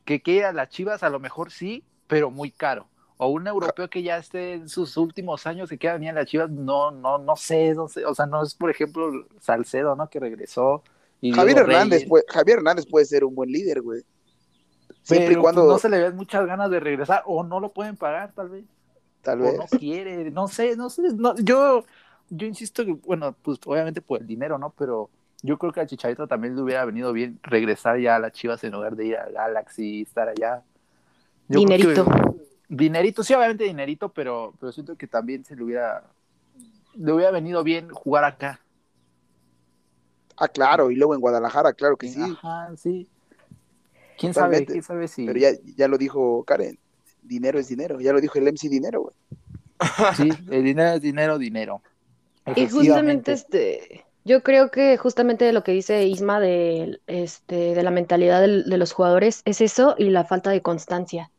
que 0.06 0.22
quiera 0.22 0.54
las 0.54 0.70
Chivas, 0.70 1.02
a 1.02 1.10
lo 1.10 1.20
mejor 1.20 1.52
sí, 1.52 1.84
pero 2.06 2.30
muy 2.30 2.52
caro. 2.52 2.86
O 3.18 3.30
un 3.30 3.48
europeo 3.48 3.90
que 3.90 4.04
ya 4.04 4.18
esté 4.18 4.54
en 4.54 4.70
sus 4.70 4.96
últimos 4.98 5.48
años 5.48 5.70
que 5.70 5.80
quiera 5.80 5.96
venir 5.96 6.12
a 6.12 6.14
las 6.14 6.28
Chivas, 6.28 6.52
no, 6.52 6.92
no, 6.92 7.18
no 7.18 7.36
sé, 7.36 7.74
no 7.74 7.88
sé. 7.88 8.06
O 8.06 8.14
sea, 8.14 8.28
no 8.28 8.44
es, 8.44 8.54
por 8.54 8.70
ejemplo, 8.70 9.12
Salcedo, 9.40 9.96
¿no? 9.96 10.08
Que 10.08 10.20
regresó. 10.20 10.84
Javier 11.34 11.60
Hernández, 11.60 12.06
Javier 12.28 12.58
Hernández 12.58 12.86
puede 12.86 13.06
ser 13.06 13.24
un 13.24 13.34
buen 13.34 13.50
líder, 13.50 13.82
güey. 13.82 14.04
Siempre 15.04 15.34
y 15.34 15.36
pues, 15.36 15.44
cuando. 15.44 15.68
no 15.68 15.78
se 15.78 15.90
le 15.90 16.00
ven 16.00 16.16
muchas 16.16 16.46
ganas 16.46 16.72
de 16.72 16.80
regresar, 16.80 17.24
o 17.26 17.44
no 17.44 17.60
lo 17.60 17.74
pueden 17.74 17.98
pagar, 17.98 18.32
tal 18.34 18.50
vez. 18.50 18.66
Tal 19.22 19.40
vez. 19.40 19.60
O 19.60 19.62
no 19.62 19.80
quiere, 19.80 20.32
no 20.32 20.48
sé, 20.48 20.76
no 20.76 20.90
sé. 20.90 21.04
yo, 21.44 21.84
yo 22.30 22.48
insisto 22.48 22.86
que, 22.86 22.94
bueno, 22.94 23.36
pues 23.42 23.60
obviamente 23.66 24.02
por 24.02 24.22
el 24.22 24.28
dinero, 24.28 24.58
¿no? 24.58 24.74
Pero 24.78 25.10
yo 25.42 25.58
creo 25.58 25.74
que 25.74 25.82
a 25.82 25.86
Chicharito 25.86 26.26
también 26.26 26.56
le 26.56 26.62
hubiera 26.62 26.86
venido 26.86 27.12
bien 27.12 27.38
regresar 27.44 28.00
ya 28.00 28.16
a 28.16 28.20
las 28.20 28.32
Chivas 28.32 28.64
en 28.64 28.72
lugar 28.72 28.96
de 28.96 29.08
ir 29.08 29.18
a 29.18 29.30
Galaxy 29.30 30.00
y 30.00 30.02
estar 30.04 30.30
allá. 30.30 30.64
dinerito. 31.50 32.06
dinerito, 32.70 33.24
sí, 33.24 33.34
obviamente 33.34 33.66
dinerito, 33.66 34.10
pero, 34.10 34.54
pero 34.60 34.72
siento 34.72 34.96
que 34.96 35.06
también 35.06 35.44
se 35.44 35.58
le 35.58 35.64
hubiera, 35.64 36.04
le 36.96 37.12
hubiera 37.12 37.32
venido 37.32 37.62
bien 37.62 37.90
jugar 37.90 38.24
acá. 38.24 38.62
Ah, 40.38 40.48
claro, 40.48 40.90
y 40.90 40.96
luego 40.96 41.14
en 41.14 41.22
Guadalajara, 41.22 41.74
claro 41.74 41.98
que 41.98 42.08
sí. 42.08 42.22
Ajá, 42.22 42.72
sí. 42.78 43.08
¿Quién 44.24 44.34
sabe? 44.34 44.66
¿Quién 44.66 44.84
sabe 44.84 45.08
si... 45.08 45.26
Pero 45.26 45.38
ya, 45.38 45.50
ya 45.76 45.88
lo 45.90 45.98
dijo 45.98 46.44
Karen, 46.46 46.80
dinero 47.22 47.60
es 47.60 47.68
dinero, 47.68 48.00
ya 48.00 48.14
lo 48.14 48.22
dijo 48.22 48.40
el 48.40 48.46
MC 48.46 48.70
Dinero, 48.70 49.02
güey. 49.02 49.16
Sí, 50.16 50.30
el 50.50 50.64
dinero 50.64 50.92
es 50.92 51.02
dinero, 51.02 51.38
dinero. 51.38 51.82
Y 52.56 52.68
justamente 52.68 53.34
este, 53.34 54.06
yo 54.24 54.44
creo 54.44 54.72
que 54.72 54.96
justamente 54.98 55.52
lo 55.52 55.64
que 55.64 55.74
dice 55.74 56.06
Isma 56.06 56.40
de, 56.40 57.02
este, 57.08 57.76
de 57.76 57.84
la 57.84 57.92
mentalidad 57.92 58.40
de, 58.40 58.64
de, 58.64 58.78
los 58.78 58.94
jugadores 58.94 59.42
es 59.44 59.60
eso 59.60 59.96
y 59.98 60.10
la 60.10 60.24
falta 60.24 60.52
de 60.52 60.62
constancia. 60.62 61.32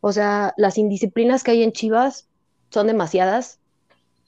O 0.00 0.12
sea, 0.12 0.54
las 0.56 0.76
indisciplinas 0.76 1.44
que 1.44 1.52
hay 1.52 1.62
en 1.62 1.72
Chivas 1.72 2.26
son 2.70 2.88
demasiadas. 2.88 3.60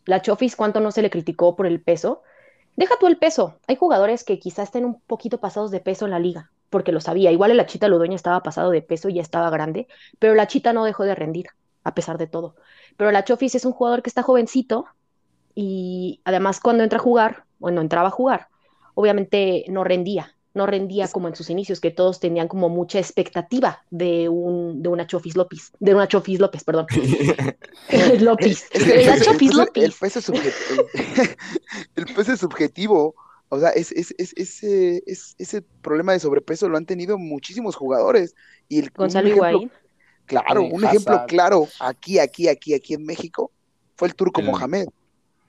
La 0.05 0.23
Chofis, 0.23 0.55
¿cuánto 0.55 0.79
no 0.79 0.93
se 0.93 1.03
le 1.03 1.11
criticó 1.11 1.57
por 1.57 1.67
el 1.67 1.81
peso? 1.81 2.23
Deja 2.77 2.95
tú 3.01 3.09
el 3.09 3.19
peso. 3.19 3.59
Hay 3.67 3.77
jugadores 3.77 4.23
que 4.23 4.39
quizás 4.39 4.69
estén 4.69 4.85
un 4.85 5.01
poquito 5.01 5.39
pasados 5.39 5.71
de 5.71 5.81
peso 5.81 6.05
en 6.05 6.13
la 6.13 6.21
liga, 6.21 6.53
porque 6.71 6.93
lo 6.93 7.01
sabía. 7.01 7.33
Igual 7.33 7.51
el 7.51 7.61
Achita 7.61 7.89
Ludueña 7.89 8.17
estaba 8.17 8.43
pasado 8.43 8.71
de 8.71 8.83
peso 8.83 9.09
y 9.09 9.15
ya 9.15 9.23
estaba 9.23 9.51
grande, 9.51 9.87
pero 10.19 10.35
la 10.35 10.47
Chita 10.47 10.73
no 10.73 10.85
dejó 10.85 11.05
de 11.05 11.15
rendir, 11.15 11.47
a 11.85 11.95
pesar 11.95 12.19
de 12.19 12.27
todo. 12.27 12.57
Pero 12.97 13.11
la 13.11 13.25
Chofis 13.25 13.55
es 13.55 13.65
un 13.65 13.73
jugador 13.73 14.03
que 14.03 14.11
está 14.11 14.23
jovencito 14.23 14.87
y 15.55 16.21
además 16.25 16.61
cuando 16.61 16.83
entra 16.83 16.99
a 16.99 17.03
jugar, 17.03 17.45
bueno, 17.59 17.81
entraba 17.81 18.09
a 18.09 18.13
jugar, 18.13 18.49
obviamente 18.95 19.65
no 19.69 19.85
rendía, 19.85 20.35
no 20.55 20.67
rendía 20.67 21.09
como 21.09 21.29
en 21.29 21.37
sus 21.37 21.51
inicios, 21.51 21.81
que 21.81 21.91
todos 21.91 22.19
tenían 22.19 22.49
como 22.49 22.69
mucha 22.69 22.99
expectativa 22.99 23.85
de 23.91 24.29
un 24.29 24.83
de 24.83 24.89
una 24.89 25.07
Chofis 25.07 25.37
López, 25.37 25.73
de 25.79 25.95
una 25.95 26.09
Chofis 26.09 26.41
López, 26.41 26.65
perdón. 26.65 26.87
López. 28.21 28.67
El, 28.73 29.07
La 29.07 29.15
peso 29.17 30.21
subjetivo. 30.21 30.87
el 31.95 32.07
peso 32.07 32.33
es 32.33 32.41
subjetivo. 32.41 33.15
O 33.49 33.61
sea, 33.61 33.71
es, 33.71 33.93
es- 33.93 34.15
es- 34.19 34.33
ese, 34.37 35.03
es- 35.07 35.35
ese 35.39 35.63
problema 35.63 36.13
de 36.13 36.21
sobrepeso 36.21 36.69
lo 36.69 36.77
han 36.77 36.87
tenido 36.87 37.17
muchísimos 37.19 37.77
jugadores. 37.77 38.35
Y 38.69 38.81
el, 38.81 38.91
Gonzalo 38.91 39.29
ejemplo- 39.29 39.49
Higuaín. 39.51 39.73
Claro, 40.27 40.63
Sí, 40.63 40.71
un 40.73 40.85
ejemplo 40.85 41.15
claro 41.29 41.69
aquí, 41.79 42.19
aquí, 42.19 42.49
aquí, 42.49 42.75
aquí 42.75 42.95
en 42.95 43.05
México 43.05 43.53
fue 43.97 44.09
el 44.09 44.15
turco 44.17 44.41
El- 44.41 44.49
Mohamed. 44.49 44.89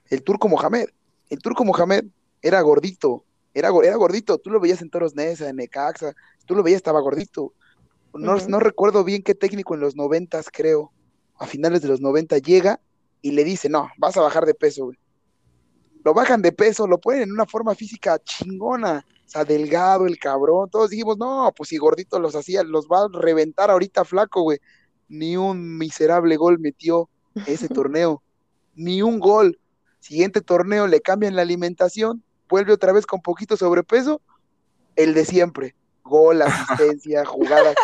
El 0.10 0.22
turco 0.22 0.48
Mohamed. 0.48 0.86
El 1.30 1.40
turco 1.40 1.66
Mohamed 1.66 2.06
era 2.44 2.62
gordito, 2.62 3.26
era, 3.56 3.70
era 3.84 3.96
gordito. 3.96 4.38
Tú 4.38 4.52
lo 4.52 4.60
veías 4.60 4.82
en 4.84 4.90
Toros 4.92 5.16
Neza, 5.16 5.50
en 5.50 5.56
Necaxa, 5.56 6.14
tú 6.46 6.54
lo 6.54 6.62
veías, 6.62 6.78
estaba 6.78 7.02
gordito. 7.02 7.54
No, 8.14 8.38
no 8.48 8.60
recuerdo 8.60 9.04
bien 9.04 9.24
qué 9.24 9.34
técnico 9.36 9.74
en 9.74 9.80
los 9.82 9.96
noventas, 9.96 10.48
creo, 10.52 10.92
a 11.40 11.46
finales 11.48 11.82
de 11.82 11.88
los 11.88 12.00
90 12.00 12.38
llega 12.38 12.80
y 13.22 13.32
le 13.32 13.44
dice, 13.44 13.70
no, 13.70 13.90
vas 13.98 14.16
a 14.18 14.22
bajar 14.22 14.46
de 14.46 14.54
peso, 14.54 14.86
güey. 14.86 14.98
Lo 16.08 16.14
bajan 16.14 16.42
de 16.42 16.54
peso, 16.54 16.88
lo 16.88 17.02
ponen 17.02 17.24
en 17.24 17.32
una 17.34 17.46
forma 17.46 17.76
física 17.76 18.18
chingona. 18.20 19.06
O 19.26 19.30
sea, 19.30 19.44
delgado, 19.44 20.06
el 20.06 20.18
cabrón. 20.18 20.70
Todos 20.70 20.92
dijimos, 20.92 21.18
no, 21.18 21.52
pues 21.54 21.68
si 21.68 21.76
gordito 21.76 22.18
los 22.18 22.34
hacía, 22.34 22.64
los 22.64 22.88
va 22.88 23.00
a 23.02 23.10
reventar 23.12 23.70
ahorita 23.70 24.06
flaco, 24.06 24.44
güey. 24.44 24.60
Ni 25.10 25.36
un 25.36 25.78
miserable 25.78 26.38
gol 26.38 26.60
metió 26.60 27.10
ese 27.46 27.68
torneo. 27.68 28.24
Ni 28.74 29.02
un 29.02 29.20
gol. 29.20 29.60
Siguiente 30.00 30.40
torneo 30.40 30.88
le 30.88 31.02
cambian 31.02 31.36
la 31.36 31.42
alimentación, 31.42 32.24
vuelve 32.48 32.72
otra 32.72 32.94
vez 32.94 33.06
con 33.06 33.20
poquito 33.22 33.58
sobrepeso, 33.58 34.22
el 34.96 35.14
de 35.14 35.26
siempre. 35.26 35.76
Gol, 36.08 36.42
asistencia, 36.44 37.26
jugadas. 37.26 37.76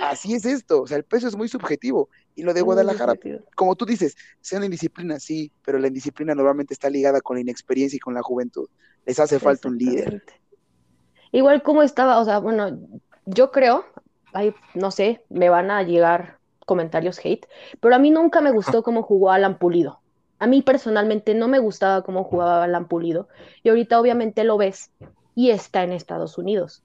Así 0.00 0.34
es 0.34 0.44
esto. 0.44 0.82
O 0.82 0.86
sea, 0.86 0.96
el 0.96 1.04
peso 1.04 1.28
es 1.28 1.36
muy 1.36 1.48
subjetivo. 1.48 2.08
Y 2.34 2.42
lo 2.42 2.52
de 2.52 2.60
Guadalajara, 2.60 3.14
como 3.54 3.76
tú 3.76 3.86
dices, 3.86 4.14
sea 4.40 4.58
una 4.58 4.66
indisciplina, 4.66 5.18
sí, 5.18 5.50
pero 5.64 5.78
la 5.78 5.88
indisciplina 5.88 6.34
normalmente 6.34 6.74
está 6.74 6.90
ligada 6.90 7.22
con 7.22 7.36
la 7.36 7.40
inexperiencia 7.40 7.96
y 7.96 8.00
con 8.00 8.12
la 8.12 8.22
juventud. 8.22 8.68
Les 9.06 9.18
hace 9.18 9.38
falta 9.38 9.68
un 9.68 9.78
líder. 9.78 10.22
Igual 11.32 11.62
como 11.62 11.82
estaba, 11.82 12.18
o 12.20 12.24
sea, 12.24 12.38
bueno, 12.38 12.78
yo 13.24 13.50
creo, 13.50 13.86
ay, 14.32 14.54
no 14.74 14.90
sé, 14.90 15.24
me 15.30 15.48
van 15.48 15.70
a 15.70 15.82
llegar 15.82 16.38
comentarios 16.66 17.18
hate, 17.24 17.46
pero 17.80 17.94
a 17.94 17.98
mí 17.98 18.10
nunca 18.10 18.40
me 18.42 18.50
gustó 18.50 18.82
cómo 18.82 19.02
jugó 19.02 19.30
Alan 19.30 19.58
Pulido. 19.58 20.00
A 20.38 20.46
mí 20.46 20.60
personalmente 20.60 21.34
no 21.34 21.48
me 21.48 21.58
gustaba 21.58 22.02
cómo 22.02 22.24
jugaba 22.24 22.64
Alan 22.64 22.88
Pulido. 22.88 23.28
Y 23.62 23.70
ahorita 23.70 23.98
obviamente 23.98 24.44
lo 24.44 24.58
ves 24.58 24.90
y 25.34 25.50
está 25.50 25.82
en 25.82 25.92
Estados 25.92 26.36
Unidos. 26.36 26.84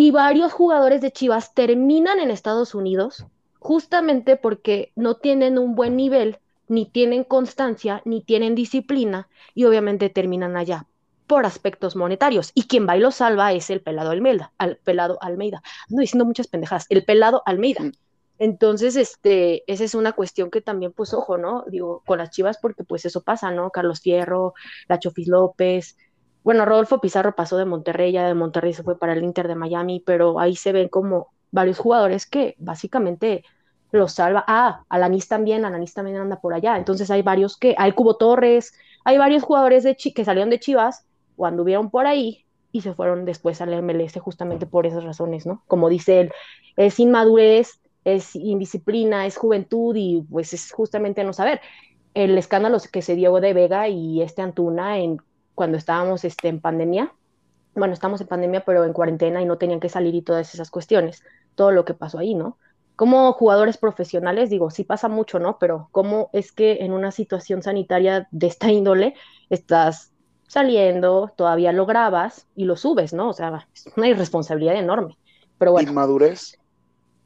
Y 0.00 0.12
varios 0.12 0.52
jugadores 0.52 1.00
de 1.00 1.10
Chivas 1.10 1.54
terminan 1.54 2.20
en 2.20 2.30
Estados 2.30 2.72
Unidos 2.72 3.26
justamente 3.58 4.36
porque 4.36 4.92
no 4.94 5.16
tienen 5.16 5.58
un 5.58 5.74
buen 5.74 5.96
nivel, 5.96 6.38
ni 6.68 6.86
tienen 6.86 7.24
constancia, 7.24 8.00
ni 8.04 8.22
tienen 8.22 8.54
disciplina 8.54 9.28
y 9.56 9.64
obviamente 9.64 10.08
terminan 10.08 10.56
allá 10.56 10.86
por 11.26 11.46
aspectos 11.46 11.96
monetarios. 11.96 12.52
Y 12.54 12.68
quien 12.68 12.86
va 12.88 12.96
y 12.96 13.00
lo 13.00 13.10
salva 13.10 13.52
es 13.52 13.70
el 13.70 13.80
pelado 13.80 14.10
Almeida, 14.10 14.52
al 14.56 14.76
pelado 14.76 15.18
Almeida. 15.20 15.64
Ando 15.90 16.00
diciendo 16.00 16.24
muchas 16.24 16.46
pendejadas, 16.46 16.86
el 16.90 17.04
pelado 17.04 17.42
Almeida. 17.44 17.82
Mm. 17.82 17.92
Entonces, 18.38 18.94
este, 18.94 19.64
esa 19.66 19.82
es 19.82 19.96
una 19.96 20.12
cuestión 20.12 20.48
que 20.48 20.60
también, 20.60 20.92
pues, 20.92 21.12
ojo, 21.12 21.38
¿no? 21.38 21.64
Digo, 21.66 22.04
con 22.06 22.18
las 22.18 22.30
Chivas, 22.30 22.58
porque 22.62 22.84
pues 22.84 23.04
eso 23.04 23.22
pasa, 23.22 23.50
¿no? 23.50 23.70
Carlos 23.70 24.00
Fierro, 24.00 24.54
la 24.86 25.00
Chofis 25.00 25.26
López. 25.26 25.96
Bueno, 26.48 26.64
Rodolfo 26.64 26.98
Pizarro 26.98 27.34
pasó 27.34 27.58
de 27.58 27.66
Monterrey, 27.66 28.10
ya 28.10 28.26
de 28.26 28.32
Monterrey 28.32 28.72
se 28.72 28.82
fue 28.82 28.98
para 28.98 29.12
el 29.12 29.22
Inter 29.22 29.48
de 29.48 29.54
Miami, 29.54 30.00
pero 30.00 30.40
ahí 30.40 30.56
se 30.56 30.72
ven 30.72 30.88
como 30.88 31.28
varios 31.50 31.78
jugadores 31.78 32.24
que 32.24 32.54
básicamente 32.56 33.44
los 33.92 34.12
salva. 34.12 34.46
Ah, 34.48 34.82
Alanis 34.88 35.28
también, 35.28 35.66
Alanis 35.66 35.92
también 35.92 36.16
anda 36.16 36.40
por 36.40 36.54
allá. 36.54 36.78
Entonces 36.78 37.10
hay 37.10 37.20
varios 37.20 37.58
que, 37.58 37.74
hay 37.76 37.92
Cubo 37.92 38.16
Torres, 38.16 38.72
hay 39.04 39.18
varios 39.18 39.42
jugadores 39.42 39.84
de 39.84 39.94
que 39.94 40.24
salieron 40.24 40.48
de 40.48 40.58
Chivas 40.58 41.04
o 41.36 41.44
anduvieron 41.44 41.90
por 41.90 42.06
ahí 42.06 42.46
y 42.72 42.80
se 42.80 42.94
fueron 42.94 43.26
después 43.26 43.60
al 43.60 43.82
MLS 43.82 44.18
justamente 44.18 44.64
por 44.64 44.86
esas 44.86 45.04
razones, 45.04 45.44
¿no? 45.44 45.62
Como 45.66 45.90
dice 45.90 46.22
él, 46.22 46.32
es 46.78 46.98
inmadurez, 46.98 47.82
es 48.04 48.34
indisciplina, 48.34 49.26
es 49.26 49.36
juventud 49.36 49.94
y 49.96 50.22
pues 50.22 50.54
es 50.54 50.72
justamente 50.72 51.24
no 51.24 51.34
saber. 51.34 51.60
El 52.14 52.38
escándalo 52.38 52.78
que 52.90 53.02
se 53.02 53.16
dio 53.16 53.34
de 53.34 53.52
Vega 53.52 53.88
y 53.88 54.22
este 54.22 54.40
Antuna 54.40 54.98
en 54.98 55.20
cuando 55.58 55.76
estábamos 55.76 56.24
este, 56.24 56.46
en 56.46 56.60
pandemia, 56.60 57.12
bueno, 57.74 57.92
estamos 57.92 58.20
en 58.20 58.28
pandemia, 58.28 58.64
pero 58.64 58.84
en 58.84 58.92
cuarentena 58.92 59.42
y 59.42 59.44
no 59.44 59.58
tenían 59.58 59.80
que 59.80 59.88
salir 59.88 60.14
y 60.14 60.22
todas 60.22 60.54
esas 60.54 60.70
cuestiones, 60.70 61.24
todo 61.56 61.72
lo 61.72 61.84
que 61.84 61.94
pasó 61.94 62.20
ahí, 62.20 62.32
¿no? 62.36 62.58
Como 62.94 63.32
jugadores 63.32 63.76
profesionales, 63.76 64.50
digo, 64.50 64.70
sí 64.70 64.84
pasa 64.84 65.08
mucho, 65.08 65.40
¿no? 65.40 65.58
Pero 65.58 65.88
¿cómo 65.90 66.30
es 66.32 66.52
que 66.52 66.84
en 66.84 66.92
una 66.92 67.10
situación 67.10 67.64
sanitaria 67.64 68.28
de 68.30 68.46
esta 68.46 68.70
índole 68.70 69.14
estás 69.50 70.12
saliendo, 70.46 71.32
todavía 71.36 71.72
lo 71.72 71.86
grabas 71.86 72.46
y 72.54 72.64
lo 72.64 72.76
subes, 72.76 73.12
¿no? 73.12 73.28
O 73.28 73.32
sea, 73.32 73.66
es 73.74 73.88
una 73.96 74.06
irresponsabilidad 74.06 74.76
enorme. 74.76 75.18
Pero 75.58 75.72
bueno, 75.72 75.90
Inmadurez. 75.90 76.56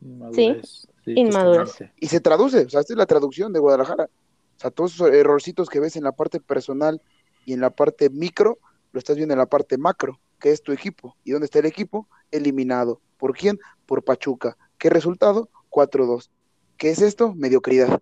Inmadurez. 0.00 0.88
Sí, 1.04 1.12
inmadurez. 1.20 1.72
totalmente. 1.72 1.94
Y 2.00 2.06
se 2.06 2.20
traduce, 2.20 2.64
o 2.64 2.70
sea, 2.70 2.80
esta 2.80 2.94
es 2.94 2.98
la 2.98 3.04
traducción 3.04 3.52
de 3.52 3.60
Guadalajara. 3.60 4.04
O 4.04 4.60
sea, 4.62 4.70
todos 4.70 4.94
esos 4.94 5.10
errorcitos 5.10 5.68
que 5.68 5.80
ves 5.80 5.96
en 5.96 6.04
la 6.04 6.12
parte 6.12 6.40
personal 6.40 7.02
y 7.44 7.52
en 7.52 7.60
la 7.60 7.70
parte 7.70 8.10
micro, 8.10 8.58
lo 8.92 8.98
estás 8.98 9.16
viendo 9.16 9.34
en 9.34 9.38
la 9.38 9.46
parte 9.46 9.78
macro, 9.78 10.20
que 10.38 10.50
es 10.50 10.62
tu 10.62 10.72
equipo. 10.72 11.16
¿Y 11.24 11.32
dónde 11.32 11.46
está 11.46 11.58
el 11.58 11.66
equipo? 11.66 12.08
Eliminado. 12.30 13.00
¿Por 13.16 13.36
quién? 13.36 13.58
Por 13.86 14.04
Pachuca. 14.04 14.56
¿Qué 14.78 14.90
resultado? 14.90 15.48
4-2. 15.70 16.30
¿Qué 16.76 16.90
es 16.90 17.00
esto? 17.00 17.34
Mediocridad. 17.34 18.00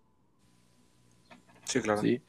Sí, 1.64 1.80
claro. 1.80 2.01
Sí, 2.01 2.22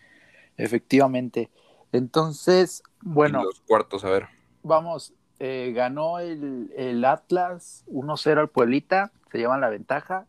efectivamente. 0.58 1.50
Entonces, 1.92 2.84
bueno, 3.02 3.44
los 3.44 3.62
cuartos, 3.62 4.06
a 4.06 4.10
ver. 4.10 4.28
vamos, 4.64 5.14
eh, 5.40 5.74
ganó 5.76 6.20
el, 6.20 6.72
el 6.76 7.04
Atlas 7.04 7.84
1-0 7.88 8.40
al 8.40 8.50
Pueblita, 8.50 9.12
se 9.32 9.40
llevan 9.40 9.62
la 9.62 9.70
ventaja, 9.70 10.28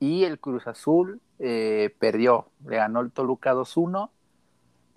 y 0.00 0.24
el 0.24 0.38
Cruz 0.38 0.66
Azul 0.66 1.20
eh, 1.38 1.94
perdió, 1.98 2.50
le 2.66 2.76
ganó 2.76 3.00
el 3.00 3.12
Toluca 3.12 3.54
2-1, 3.54 4.10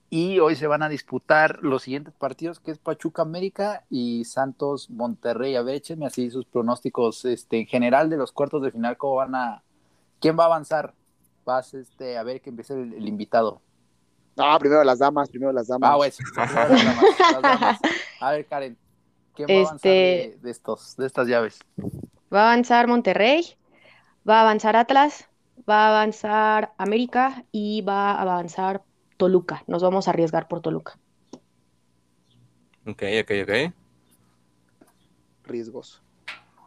y 0.09 0.39
hoy 0.39 0.55
se 0.55 0.67
van 0.67 0.81
a 0.81 0.89
disputar 0.89 1.59
los 1.61 1.83
siguientes 1.83 2.13
partidos, 2.13 2.59
que 2.59 2.71
es 2.71 2.77
Pachuca 2.79 3.21
América 3.21 3.85
y 3.89 4.25
Santos 4.25 4.89
Monterrey. 4.89 5.55
A 5.55 5.61
ver, 5.61 5.75
échenme 5.75 6.07
así 6.07 6.31
sus 6.31 6.45
pronósticos 6.45 7.25
este, 7.25 7.59
en 7.59 7.67
general 7.67 8.09
de 8.09 8.17
los 8.17 8.31
cuartos 8.31 8.61
de 8.61 8.71
final, 8.71 8.97
cómo 8.97 9.15
van 9.15 9.35
a... 9.35 9.63
¿Quién 10.19 10.37
va 10.37 10.43
a 10.43 10.47
avanzar? 10.47 10.93
Vas 11.45 11.73
este, 11.73 12.17
a 12.17 12.23
ver 12.23 12.41
que 12.41 12.49
empiece 12.49 12.73
el, 12.73 12.93
el 12.93 13.07
invitado. 13.07 13.61
Ah, 14.37 14.57
primero 14.59 14.83
las 14.83 14.99
damas, 14.99 15.29
primero 15.29 15.51
las 15.51 15.67
damas. 15.67 15.91
Ah, 15.91 15.97
primero 15.97 16.35
las 16.35 16.53
damas, 16.53 17.19
las 17.31 17.41
damas. 17.41 17.79
A 18.19 18.31
ver, 18.31 18.45
Karen, 18.47 18.77
¿quién 19.35 19.47
va 19.47 19.53
a 19.53 19.57
avanzar 19.57 19.75
Este- 19.75 19.89
de, 19.89 20.37
de 20.41 20.51
estos, 20.51 20.95
de 20.97 21.05
estas 21.05 21.27
llaves? 21.27 21.59
Va 22.33 22.41
a 22.41 22.51
avanzar 22.51 22.87
Monterrey, 22.87 23.45
va 24.27 24.39
a 24.39 24.41
avanzar 24.41 24.75
Atlas, 24.75 25.27
va 25.69 25.87
a 25.87 25.89
avanzar 25.89 26.73
América 26.77 27.43
y 27.51 27.81
va 27.81 28.11
a 28.11 28.21
avanzar 28.21 28.83
Toluca. 29.19 29.65
Nos 29.67 29.83
vamos 29.83 30.07
a 30.07 30.11
arriesgar 30.11 30.47
por 30.47 30.61
Toluca. 30.61 30.97
Ok, 32.87 33.03
ok, 33.21 33.31
ok. 33.43 33.73
Riesgos. 35.43 36.01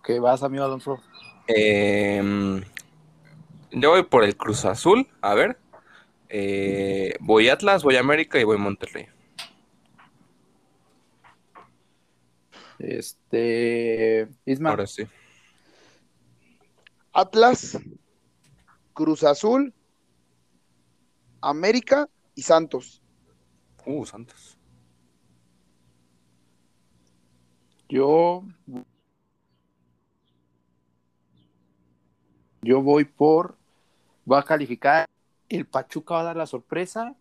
¿Qué 0.04 0.20
vas, 0.20 0.42
amigo 0.42 0.62
Alonso? 0.62 1.00
Em, 1.46 2.62
yo 3.70 3.90
voy 3.90 4.02
por 4.02 4.22
el 4.22 4.36
Cruz 4.36 4.66
Azul, 4.66 5.08
a 5.22 5.32
ver. 5.34 5.58
Eh, 6.28 7.14
voy 7.20 7.48
Atlas, 7.48 7.82
voy 7.84 7.96
América 7.96 8.38
y 8.38 8.44
voy 8.44 8.58
Monterrey. 8.58 9.06
Este, 12.78 14.28
Isma, 14.44 14.70
Ahora 14.70 14.86
sí. 14.86 15.04
Atlas, 17.14 17.78
Cruz 18.92 19.24
Azul, 19.24 19.72
América 21.40 22.10
y 22.34 22.42
Santos. 22.42 23.02
Uh, 23.84 24.04
Santos. 24.06 24.58
yo, 27.92 28.42
yo 32.62 32.80
voy 32.80 33.04
por, 33.04 33.58
va 34.30 34.40
a 34.40 34.44
calificar, 34.44 35.06
el 35.50 35.66
Pachuca 35.66 36.14
va 36.14 36.20
a 36.22 36.24
dar 36.24 36.36
la 36.36 36.46
sorpresa, 36.46 37.14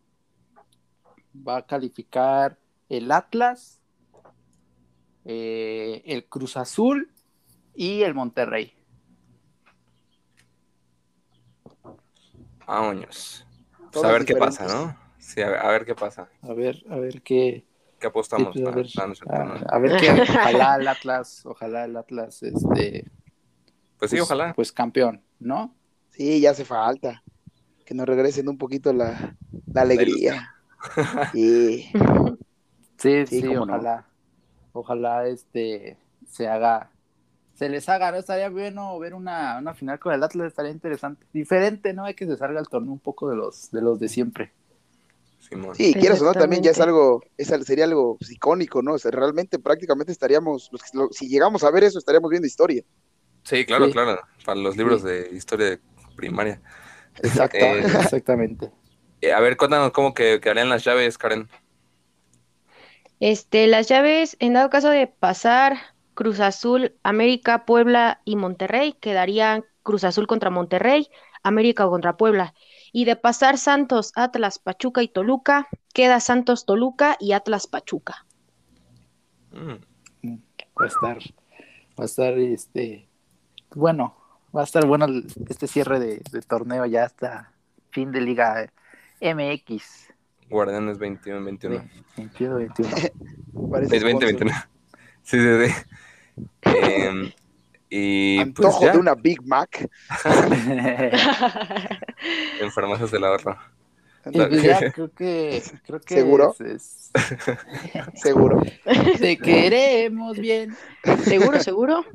va 1.36 1.58
a 1.58 1.66
calificar 1.66 2.58
el 2.88 3.12
Atlas, 3.12 3.82
eh, 5.26 6.02
el 6.06 6.24
Cruz 6.30 6.56
Azul 6.56 7.12
y 7.76 8.04
el 8.04 8.14
Monterrey. 8.14 8.74
Vámonos. 12.66 13.46
Pues 13.92 14.02
Todas 14.02 14.10
a 14.10 14.14
ver 14.14 14.26
qué 14.26 14.36
pasa, 14.36 14.68
¿no? 14.68 14.96
Sí, 15.20 15.42
a 15.42 15.50
ver, 15.50 15.60
a 15.60 15.68
ver 15.70 15.86
qué 15.86 15.96
pasa. 15.96 16.28
A 16.42 16.54
ver, 16.54 16.84
a 16.90 16.96
ver 16.96 17.22
qué, 17.22 17.66
¿Qué 18.00 18.08
apostamos? 18.08 18.56
Sí, 18.56 18.64
pues, 18.64 18.98
a, 18.98 19.02
ver, 19.02 19.10
no 19.10 19.16
sé, 19.16 19.26
a- 19.30 19.44
no. 19.44 19.54
a 19.70 19.80
ver 19.80 19.98
qué, 20.00 20.10
ojalá 20.30 20.76
el 20.78 20.88
Atlas, 20.88 21.46
ojalá 21.46 21.86
el 21.86 21.98
Atlas, 21.98 22.42
este, 22.44 23.06
Pues 24.00 24.12
sí, 24.12 24.20
ojalá. 24.20 24.54
pues 24.54 24.72
campeón, 24.72 25.22
¿no? 25.40 25.76
Sí, 26.10 26.42
ya 26.42 26.52
hace 26.52 26.66
falta. 26.66 27.24
Que 27.86 27.94
nos 27.94 28.06
regresen 28.08 28.48
un 28.50 28.58
poquito 28.58 28.94
la, 28.94 29.36
la 29.74 29.82
alegría. 29.82 30.56
Sí. 31.32 31.90
Sí, 32.98 33.26
Sí, 33.26 33.42
sí, 33.42 33.48
cómo 33.48 33.66
no. 33.66 33.74
ojalá, 33.74 34.06
ojalá 34.74 35.28
este 35.28 35.98
se 36.28 36.48
haga, 36.48 36.91
se 37.62 37.70
les 37.70 37.88
haga, 37.90 38.12
¿no? 38.12 38.18
Estaría 38.18 38.50
bueno 38.50 38.98
ver 38.98 39.14
una, 39.14 39.60
una 39.60 39.76
final 39.76 40.00
con 40.00 40.12
el 40.16 40.24
Atlas, 40.24 40.48
estaría 40.48 40.72
interesante, 40.72 41.28
diferente, 41.32 41.94
¿no? 41.94 42.06
Hay 42.06 42.16
que 42.16 42.26
se 42.26 42.36
salga 42.36 42.60
el 42.60 42.68
torneo 42.68 42.92
un 42.92 42.98
poco 43.00 43.30
de 43.30 43.36
los 43.36 43.70
de 43.70 43.84
los 43.84 44.00
de 44.00 44.10
siempre. 44.10 44.52
Simón. 45.48 45.76
Sí, 45.76 45.94
quieras 45.94 46.20
o 46.22 46.26
no, 46.26 46.34
también 46.34 46.64
ya 46.64 46.72
es 46.72 46.80
algo, 46.80 47.22
es, 47.38 47.50
sería 47.64 47.84
algo 47.86 48.18
pues, 48.18 48.32
icónico, 48.32 48.82
¿no? 48.82 48.94
O 48.94 48.98
sea, 48.98 49.12
realmente 49.12 49.60
prácticamente 49.60 50.12
estaríamos, 50.12 50.72
que- 50.72 51.08
si 51.12 51.28
llegamos 51.28 51.64
a 51.64 51.70
ver 51.70 51.84
eso, 51.84 52.00
estaríamos 52.00 52.32
viendo 52.32 52.48
historia. 52.48 52.84
Sí, 53.44 53.64
claro, 53.64 53.86
Sí. 53.86 53.92
claro. 53.92 54.20
Para 54.44 54.60
los 54.60 54.76
libros 54.76 55.02
Sí. 55.02 55.08
de 55.10 55.30
historia 55.32 55.70
de 55.70 55.80
primaria. 56.16 56.60
Exacto, 57.22 57.58
Eh, 57.58 57.80
exactamente. 57.82 58.72
Eh, 59.22 59.34
a 59.34 59.40
ver, 59.40 59.56
cuéntanos 59.56 59.92
cómo 59.92 60.16
que 60.16 60.40
quedarían 60.42 60.70
las 60.70 60.84
llaves, 60.84 61.16
Karen. 61.20 61.48
Este, 63.20 63.68
las 63.68 63.88
llaves, 63.88 64.36
en 64.40 64.54
dado 64.54 64.72
caso 64.72 64.90
de 64.90 65.06
pasar 65.06 65.78
Cruz 66.22 66.40
Azul, 66.40 66.94
América, 67.02 67.66
Puebla 67.66 68.22
y 68.26 68.36
Monterrey, 68.36 68.94
quedarían 68.94 69.66
Cruz 69.82 70.04
Azul 70.04 70.28
contra 70.28 70.52
Monterrey, 70.52 71.08
América 71.42 71.88
contra 71.88 72.16
Puebla. 72.16 72.54
Y 72.92 73.06
de 73.06 73.16
pasar 73.16 73.58
Santos, 73.58 74.12
Atlas, 74.16 74.60
Pachuca 74.60 75.02
y 75.02 75.08
Toluca, 75.08 75.68
queda 75.96 76.20
Santos, 76.20 76.68
Toluca 76.68 77.18
y 77.20 77.32
Atlas, 77.32 77.66
Pachuca. 77.66 78.28
Mm, 79.52 80.36
Va 80.80 80.86
a 80.86 80.88
estar, 80.88 81.18
va 82.00 82.04
a 82.04 82.06
estar 82.06 82.38
este, 82.38 83.10
bueno, 83.74 84.16
va 84.56 84.62
a 84.62 84.66
estar 84.66 84.86
bueno 84.86 85.06
el- 85.06 85.26
este 85.50 85.66
cierre 85.66 86.00
de, 86.00 86.22
de 86.32 86.42
torneo 86.44 86.86
ya 86.86 87.06
hasta 87.06 87.52
fin 87.90 88.12
de 88.12 88.22
Liga 88.22 88.72
MX. 89.20 90.14
Guardianes 90.52 91.00
21, 91.00 91.44
21. 91.44 91.82
Sí, 91.82 92.04
21, 92.18 92.56
21. 92.58 92.90
Parece 93.72 94.00
20, 94.00 94.10
sponsor. 94.10 94.24
21. 94.26 94.52
Sí, 95.24 95.38
sí, 95.40 95.66
sí. 95.68 95.86
Em, 96.64 97.32
y 97.90 98.38
pues 98.38 98.48
Antojo 98.68 98.86
ya, 98.86 98.92
de 98.94 98.98
una 99.00 99.16
Big 99.16 99.46
Mac. 99.46 99.90
en 102.62 102.72
farmacias 102.72 103.12
de 103.12 103.20
la 103.20 103.30
barra. 103.30 103.72
Y 104.32 104.38
pues 104.40 104.62
ya 104.62 104.80
creo 104.94 105.12
que, 105.12 105.64
creo 105.86 106.00
que 106.00 106.16
¿Seguro? 106.16 106.56
es- 106.64 107.12
es- 107.14 108.12
Seguro. 108.22 108.62
te 109.20 109.38
queremos 109.38 110.38
bien. 110.38 110.76
¿Seguro, 111.24 111.60
seguro? 111.60 112.06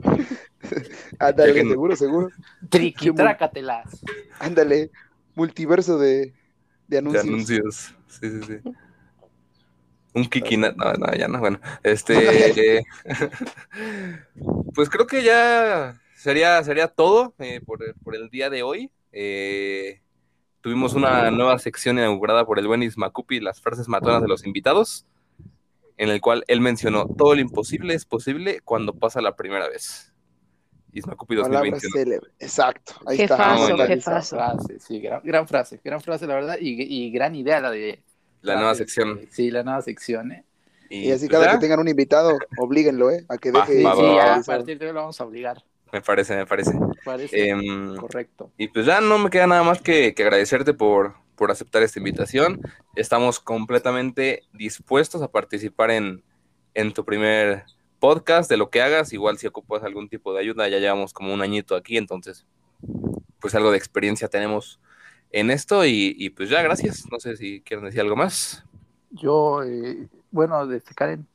Ándale, 1.19 1.55
que 1.55 1.63
seguro, 1.69 1.97
seguro. 1.97 2.29
Triquitrácatelas. 2.69 4.03
Ándale. 4.39 4.91
Multiverso 5.35 5.99
de, 5.99 6.27
de 6.27 6.33
De 6.89 6.99
anuncios. 6.99 7.25
anuncios. 7.25 7.95
Sí, 8.09 8.31
sí, 8.31 8.41
sí. 8.47 8.71
Un 10.17 10.25
Kikina. 10.25 10.73
No, 10.73 10.95
no, 10.95 11.13
ya 11.15 11.29
no. 11.29 11.39
Bueno, 11.39 11.61
este. 11.83 12.83
pues 14.75 14.89
creo 14.89 15.07
que 15.07 15.23
ya 15.23 16.01
sería, 16.17 16.65
sería 16.65 16.89
todo 16.89 17.35
eh, 17.39 17.61
por, 17.61 17.81
por 18.03 18.17
el 18.17 18.31
día 18.31 18.49
de 18.49 18.63
hoy. 18.63 18.91
Eh, 19.13 20.01
tuvimos 20.63 20.95
una 20.95 21.31
nueva 21.31 21.59
sección 21.59 21.99
inaugurada 21.99 22.47
por 22.47 22.59
el 22.59 22.67
buen 22.67 22.83
Ismacupi, 22.83 23.41
las 23.41 23.61
frases 23.61 23.89
matonas 23.89 24.23
de 24.23 24.29
los 24.29 24.47
invitados, 24.47 25.05
en 25.99 26.09
el 26.09 26.23
cual 26.23 26.45
él 26.49 26.63
mencionó: 26.63 27.07
todo 27.07 27.35
lo 27.35 27.43
imposible 27.43 27.93
es 27.93 28.07
posible 28.07 28.61
cuando 28.65 28.95
pasa 28.95 29.21
la 29.21 29.37
primera 29.37 29.69
vez. 29.69 30.15
Ismacupi 30.95 31.37
Palabra 31.37 31.59
2021. 31.59 31.93
célebre. 31.93 32.31
Exacto. 32.39 32.95
Ahí 33.05 33.19
Jefazo, 33.19 33.69
está. 33.69 33.87
Jefazo. 33.87 34.37
Frase, 34.37 34.81
sí, 34.81 34.99
gran, 34.99 35.21
gran 35.23 35.47
frase, 35.47 35.79
gran 35.85 36.01
frase, 36.01 36.27
la 36.27 36.37
verdad, 36.37 36.57
y, 36.59 36.83
y 36.83 37.11
gran 37.11 37.35
idea 37.35 37.61
la 37.61 37.71
de 37.71 38.03
La 38.43 38.55
nueva 38.55 38.75
frases, 38.75 38.93
sección. 38.93 39.21
Sí, 39.31 39.51
la 39.51 39.63
nueva 39.63 39.83
sección, 39.83 40.33
¿eh? 40.33 40.45
Y 40.89 41.11
así 41.11 41.27
pues 41.27 41.31
cada 41.33 41.47
ya, 41.47 41.53
que 41.53 41.59
tengan 41.59 41.81
un 41.81 41.89
invitado, 41.89 42.39
oblíguenlo, 42.59 43.11
¿eh? 43.11 43.25
A 43.29 43.39
que 43.39 43.51
deje 43.51 43.79
Sí, 43.79 43.83
va, 43.83 43.97
sí, 43.97 44.03
va, 44.03 44.09
ya, 44.09 44.25
va. 44.27 44.35
a 44.37 44.43
partir 44.43 44.79
de 44.79 44.87
hoy 44.87 44.93
lo 44.93 45.01
vamos 45.01 45.21
a 45.21 45.25
obligar. 45.25 45.65
Me 45.93 46.01
parece, 46.01 46.37
me 46.37 46.47
parece. 46.47 46.73
Parece 47.05 47.49
Em, 47.49 47.97
correcto. 47.97 48.51
Y 48.57 48.69
pues 48.69 48.87
ya 48.87 49.01
no 49.01 49.19
me 49.19 49.31
queda 49.31 49.47
nada 49.47 49.63
más 49.63 49.81
que, 49.81 50.15
que 50.15 50.23
agradecerte 50.23 50.75
por, 50.75 51.15
por 51.37 51.51
aceptar 51.51 51.83
esta 51.83 51.99
invitación. 51.99 52.61
Estamos 52.95 53.41
completamente 53.41 54.45
dispuestos 54.53 55.23
a 55.23 55.29
participar 55.31 55.91
en, 55.91 56.23
en 56.75 56.93
tu 56.93 57.05
primer 57.05 57.65
podcast, 57.99 58.49
de 58.51 58.57
lo 58.57 58.71
que 58.71 58.83
hagas. 58.83 59.13
Igual 59.13 59.39
si 59.39 59.47
ocupas 59.47 59.83
algún 59.83 60.09
tipo 60.09 60.33
de 60.35 60.41
ayuda, 60.41 60.69
ya 60.69 60.79
llevamos 60.79 61.13
como 61.13 61.33
un 61.33 61.43
añito 61.43 61.75
aquí, 61.77 61.97
entonces 61.97 62.47
pues 63.41 63.55
algo 63.55 63.71
de 63.71 63.79
experiencia 63.79 64.29
tenemos 64.29 64.81
en 65.37 65.51
esto 65.51 65.85
y, 65.85 66.15
y 66.19 66.31
pues 66.31 66.49
ya, 66.49 66.63
gracias. 66.63 67.05
No 67.11 67.21
sé 67.21 67.37
si 67.37 67.61
quieren 67.61 67.85
decir 67.85 68.01
algo 68.01 68.17
más. 68.17 68.65
Yo, 69.11 69.63
eh, 69.63 70.09
bueno, 70.31 70.67
desde 70.67 70.95
Karen, 70.95 71.27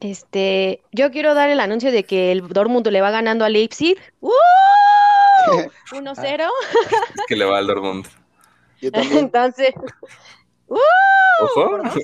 Este, 0.00 0.82
yo 0.92 1.10
quiero 1.10 1.34
dar 1.34 1.50
el 1.50 1.60
anuncio 1.60 1.92
de 1.92 2.04
que 2.04 2.32
el 2.32 2.48
Dortmund 2.48 2.86
le 2.88 3.00
va 3.02 3.10
ganando 3.10 3.44
a 3.44 3.50
Leipzig. 3.50 3.98
¡Uh! 4.20 4.30
1-0. 5.92 6.48
Que 7.28 7.36
le 7.36 7.44
va 7.44 7.58
al 7.58 7.66
Dortmund. 7.66 8.06
Yo 8.80 8.90
también. 8.90 9.18
Entonces, 9.26 9.74
Ojo. 10.66 11.54
por 11.54 11.82
dos. 11.84 11.94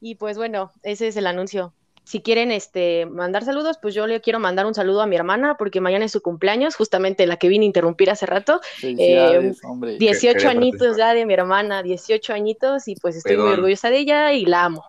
y 0.00 0.14
pues 0.14 0.38
bueno, 0.38 0.72
ese 0.82 1.08
es 1.08 1.16
el 1.16 1.26
anuncio. 1.26 1.74
Si 2.08 2.22
quieren 2.22 2.50
este, 2.52 3.04
mandar 3.04 3.44
saludos, 3.44 3.76
pues 3.82 3.92
yo 3.92 4.06
le 4.06 4.22
quiero 4.22 4.38
mandar 4.38 4.64
un 4.64 4.72
saludo 4.72 5.02
a 5.02 5.06
mi 5.06 5.14
hermana 5.14 5.56
porque 5.58 5.82
mañana 5.82 6.06
es 6.06 6.12
su 6.12 6.22
cumpleaños, 6.22 6.74
justamente 6.74 7.26
la 7.26 7.36
que 7.36 7.48
vine 7.50 7.64
a 7.64 7.66
interrumpir 7.66 8.08
hace 8.08 8.24
rato. 8.24 8.62
felicidades, 8.76 9.62
hombre. 9.62 9.98
18 9.98 10.32
quería 10.32 10.48
añitos 10.48 10.96
ya 10.96 11.12
de 11.12 11.26
mi 11.26 11.34
hermana, 11.34 11.82
18 11.82 12.32
añitos 12.32 12.88
y 12.88 12.94
pues 12.94 13.14
estoy 13.16 13.36
muy 13.36 13.52
orgullosa 13.52 13.90
de 13.90 13.98
ella 13.98 14.32
y 14.32 14.46
la 14.46 14.64
amo. 14.64 14.84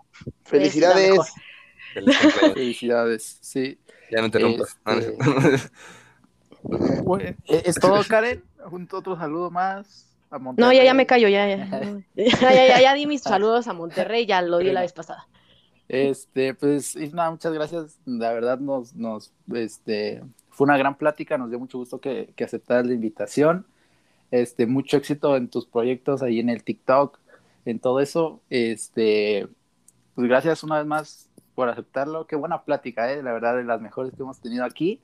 Felicidades. 0.46 1.20
Felicidades, 2.54 3.38
sí. 3.42 3.78
Ya 4.10 4.20
no 4.22 4.28
interrumpas. 4.28 4.78
Este- 4.86 5.18
Bueno, 7.04 7.36
¿e- 7.48 7.64
¿Es 7.66 7.76
todo, 7.82 8.02
Karen? 8.08 8.46
¿Un 8.72 8.88
otro 8.94 9.18
saludo 9.18 9.52
más? 9.52 10.08
A 10.32 10.38
No, 10.38 10.44
Monterrey? 10.46 10.78
ya, 10.78 10.84
ya 10.86 10.94
me 10.94 11.06
callo, 11.06 11.28
ya, 11.28 11.46
ya. 11.50 11.68
Ya, 12.16 12.54
ya, 12.54 12.66
ya, 12.66 12.82
ya 12.82 12.94
di 12.94 13.06
mis 13.08 13.24
saludos 13.24 13.68
a 13.68 13.74
Monterrey, 13.74 14.26
ya 14.26 14.42
lo 14.42 14.60
di 14.60 14.72
la 14.72 14.80
vez 14.80 14.94
pasada. 14.94 15.28
Este, 15.90 16.54
pues, 16.54 16.96
Isma, 16.96 17.30
muchas 17.32 17.52
gracias. 17.52 18.00
La 18.06 18.32
verdad 18.32 18.60
nos, 18.60 18.96
nos, 18.96 19.34
este, 19.54 20.24
fue 20.50 20.66
una 20.66 20.78
gran 20.78 20.96
plática, 20.96 21.38
nos 21.38 21.50
dio 21.50 21.60
mucho 21.60 21.80
gusto 21.80 22.00
que, 22.00 22.32
que 22.36 22.44
aceptaras 22.44 22.86
la 22.86 22.94
invitación. 22.94 23.66
Este, 24.32 24.68
mucho 24.68 24.98
éxito 24.98 25.36
en 25.36 25.50
tus 25.50 25.66
proyectos 25.66 26.22
ahí 26.22 26.40
en 26.40 26.50
el 26.50 26.64
TikTok, 26.64 27.18
en 27.66 27.80
todo 27.80 28.00
eso. 28.00 28.40
Este, 28.52 29.48
pues 30.14 30.28
gracias 30.28 30.64
una 30.64 30.78
vez 30.78 30.86
más 30.86 31.30
por 31.56 31.70
aceptarlo. 31.70 32.28
Qué 32.28 32.36
buena 32.36 32.64
plática, 32.64 33.12
eh, 33.12 33.24
la 33.24 33.34
verdad, 33.34 33.56
de 33.56 33.64
las 33.64 33.82
mejores 33.82 34.14
que 34.14 34.22
hemos 34.22 34.40
tenido 34.40 34.66
aquí. 34.66 35.02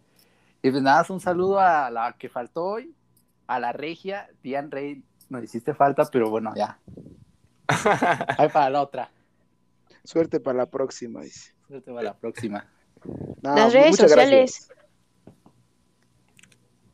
Y 0.61 0.69
pues 0.69 0.83
nada, 0.83 1.03
un 1.09 1.19
saludo 1.19 1.59
a 1.59 1.89
la 1.89 2.13
que 2.13 2.29
faltó 2.29 2.63
hoy, 2.63 2.93
a 3.47 3.59
la 3.59 3.71
regia, 3.71 4.29
Diane 4.43 4.69
Rey, 4.69 5.03
nos 5.29 5.43
hiciste 5.43 5.73
falta, 5.73 6.05
pero 6.11 6.29
bueno, 6.29 6.53
ya. 6.55 6.79
Ahí 8.38 8.49
para 8.49 8.69
la 8.69 8.81
otra. 8.83 9.09
Suerte 10.06 10.39
para 10.39 10.58
la 10.60 10.66
próxima, 10.70 11.22
dice. 11.22 11.53
Suerte 11.68 11.91
para 11.91 12.03
la 12.03 12.18
próxima. 12.18 12.70
No, 13.41 13.56
Las 13.56 13.74
mu- 13.74 13.80
redes 13.82 13.95
sociales. 13.97 14.70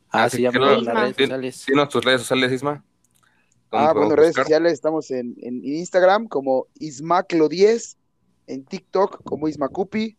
Ah, 0.10 0.28
ya 0.28 0.52
que 0.52 0.60
me 0.60 0.66
no- 0.66 0.72
las 0.72 0.82
Isma. 0.82 0.94
redes 1.02 1.16
sociales. 1.16 1.66
Dinos 1.68 1.90
tus 1.90 2.04
redes 2.06 2.22
sociales, 2.22 2.52
Isma. 2.52 2.84
¿Dónde 3.72 3.88
Ah, 3.88 3.94
bueno, 3.94 4.16
redes 4.16 4.30
buscar? 4.32 4.46
sociales, 4.46 4.74
estamos 4.74 5.10
en, 5.12 5.36
en 5.42 5.64
Instagram 5.64 6.28
como 6.28 6.68
Ismaclo10, 6.80 7.96
en 8.48 8.66
TikTok 8.66 9.24
como 9.24 9.48
Ismacupi, 9.48 10.18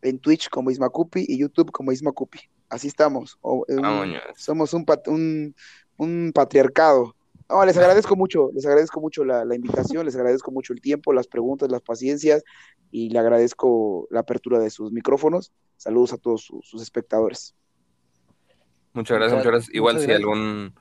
en 0.00 0.18
Twitch 0.18 0.48
como 0.48 0.70
Ismacupi 0.70 1.24
y 1.28 1.38
YouTube 1.38 1.70
como 1.70 1.92
Ismacupi. 1.92 2.40
Así 2.70 2.88
estamos. 2.88 3.36
O- 3.42 3.66
eh, 3.68 3.76
un- 3.76 4.14
somos 4.36 4.72
un, 4.72 4.86
pat- 4.86 5.06
un, 5.08 5.54
un 5.98 6.32
patriarcado. 6.34 7.14
No, 7.48 7.64
les 7.64 7.76
agradezco 7.76 8.16
mucho, 8.16 8.50
les 8.54 8.64
agradezco 8.66 9.00
mucho 9.00 9.24
la, 9.24 9.44
la 9.44 9.54
invitación, 9.54 10.06
les 10.06 10.16
agradezco 10.16 10.50
mucho 10.50 10.72
el 10.72 10.80
tiempo, 10.80 11.12
las 11.12 11.26
preguntas, 11.28 11.70
las 11.70 11.82
paciencias 11.82 12.42
y 12.90 13.10
le 13.10 13.18
agradezco 13.18 14.06
la 14.10 14.20
apertura 14.20 14.58
de 14.58 14.70
sus 14.70 14.92
micrófonos. 14.92 15.52
Saludos 15.76 16.12
a 16.14 16.16
todos 16.18 16.42
sus, 16.42 16.66
sus 16.66 16.80
espectadores. 16.82 17.54
Muchas 18.94 19.18
gracias, 19.18 19.38
Muchas- 19.38 19.52
gracias. 19.52 19.74
Igual 19.74 19.94
muchas 19.94 20.02
si 20.04 20.08
gracias. 20.08 20.20
algún, 20.28 20.74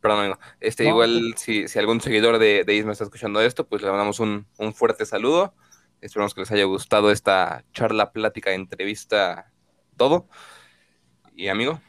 perdón, 0.00 0.18
amigo. 0.20 0.38
este, 0.60 0.84
No, 0.84 0.90
igual 0.90 1.34
si, 1.36 1.68
si 1.68 1.78
algún 1.78 2.00
seguidor 2.00 2.38
de, 2.38 2.64
de 2.64 2.74
Isma 2.74 2.92
está 2.92 3.04
escuchando 3.04 3.40
esto, 3.40 3.68
pues 3.68 3.82
le 3.82 3.88
mandamos 3.88 4.18
un, 4.20 4.46
un 4.58 4.74
fuerte 4.74 5.06
saludo. 5.06 5.54
Esperamos 6.00 6.34
que 6.34 6.40
les 6.40 6.50
haya 6.50 6.64
gustado 6.64 7.10
esta 7.10 7.64
charla, 7.72 8.12
plática, 8.12 8.52
entrevista, 8.52 9.52
todo. 9.96 10.28
Y 11.36 11.48
amigo, 11.48 11.80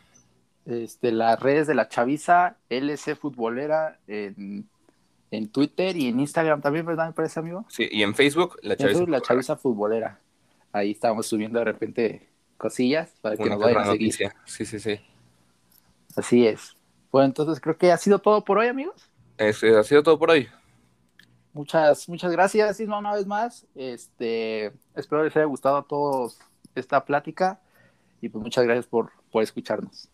Este, 0.70 1.12
las 1.12 1.40
redes 1.40 1.66
de 1.66 1.74
la 1.74 1.90
Chaviza, 1.90 2.58
LC 2.70 3.16
Futbolera, 3.16 3.98
en, 4.08 4.70
en 5.32 5.48
Twitter 5.50 5.98
y 5.98 6.08
en 6.08 6.20
Instagram 6.20 6.62
también, 6.62 6.86
¿verdad? 6.86 7.08
Me 7.08 7.14
parece, 7.14 7.40
amigo. 7.40 7.66
Sí, 7.70 7.88
y 7.92 8.04
en 8.04 8.14
Facebook, 8.14 8.58
la 8.62 8.76
chaviza. 8.76 8.98
Facebook, 9.00 9.10
la 9.10 9.22
chaviza 9.22 9.56
futbolera. 9.56 10.20
Ahí 10.72 10.92
estamos 10.92 11.26
subiendo 11.26 11.58
de 11.58 11.66
repente 11.66 12.30
cosillas 12.58 13.10
para 13.22 13.36
que 13.36 13.44
Una 13.44 13.56
nos 13.56 13.64
vayan 13.64 13.82
a 13.82 13.86
seguir. 13.86 14.02
noticia. 14.08 14.36
Sí, 14.46 14.66
sí, 14.66 14.80
sí. 14.80 15.00
Así 16.16 16.46
es. 16.46 16.76
Bueno, 17.12 17.26
entonces 17.26 17.60
creo 17.60 17.76
que 17.76 17.92
ha 17.92 17.98
sido 17.98 18.20
todo 18.20 18.44
por 18.44 18.60
hoy, 18.60 18.68
amigos. 18.68 19.10
Este, 19.38 19.76
ha 19.76 19.84
sido 19.84 20.04
todo 20.04 20.20
por 20.20 20.30
hoy. 20.30 20.48
Muchas, 21.54 22.08
muchas 22.08 22.32
gracias, 22.32 22.80
Isma, 22.80 23.00
una 23.00 23.14
vez 23.16 23.26
más. 23.26 23.66
Este, 23.74 24.72
espero 24.94 25.24
les 25.24 25.36
haya 25.36 25.46
gustado 25.46 25.78
a 25.78 25.88
todos 25.88 26.38
esta 26.76 27.04
plática 27.04 27.60
y 28.22 28.30
pues 28.30 28.44
muchas 28.44 28.64
gracias 28.66 28.86
por, 28.86 29.12
por 29.32 29.42
escucharnos. 29.42 30.10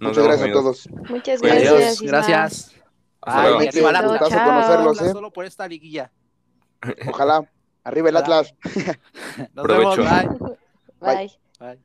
Nos 0.00 0.16
Muchas 0.16 0.24
gracias 0.24 0.40
a 0.40 0.44
amigos. 0.44 0.62
todos. 0.82 1.10
Muchas 1.10 1.42
gracias. 1.42 1.72
Adiós, 1.72 2.00
gracias. 2.02 2.72
Ay, 3.20 3.42
luego. 3.42 3.62
y 3.62 3.68
arriba 3.68 3.92
la- 3.92 4.00
Chao, 4.00 4.08
Gustazo 4.10 4.44
conocerlos, 4.44 5.02
¿eh? 5.02 5.12
Solo 5.12 5.30
por 5.30 5.44
esta 5.44 5.68
liguilla. 5.68 6.10
Ojalá. 7.08 7.50
Arriba 7.84 8.08
el. 8.08 8.16
Atlas. 8.16 8.54
Nos 9.54 9.64
Provecho. 9.66 10.02
vemos, 10.02 10.40
bye. 11.00 11.16
Bye. 11.16 11.30
Bye. 11.58 11.80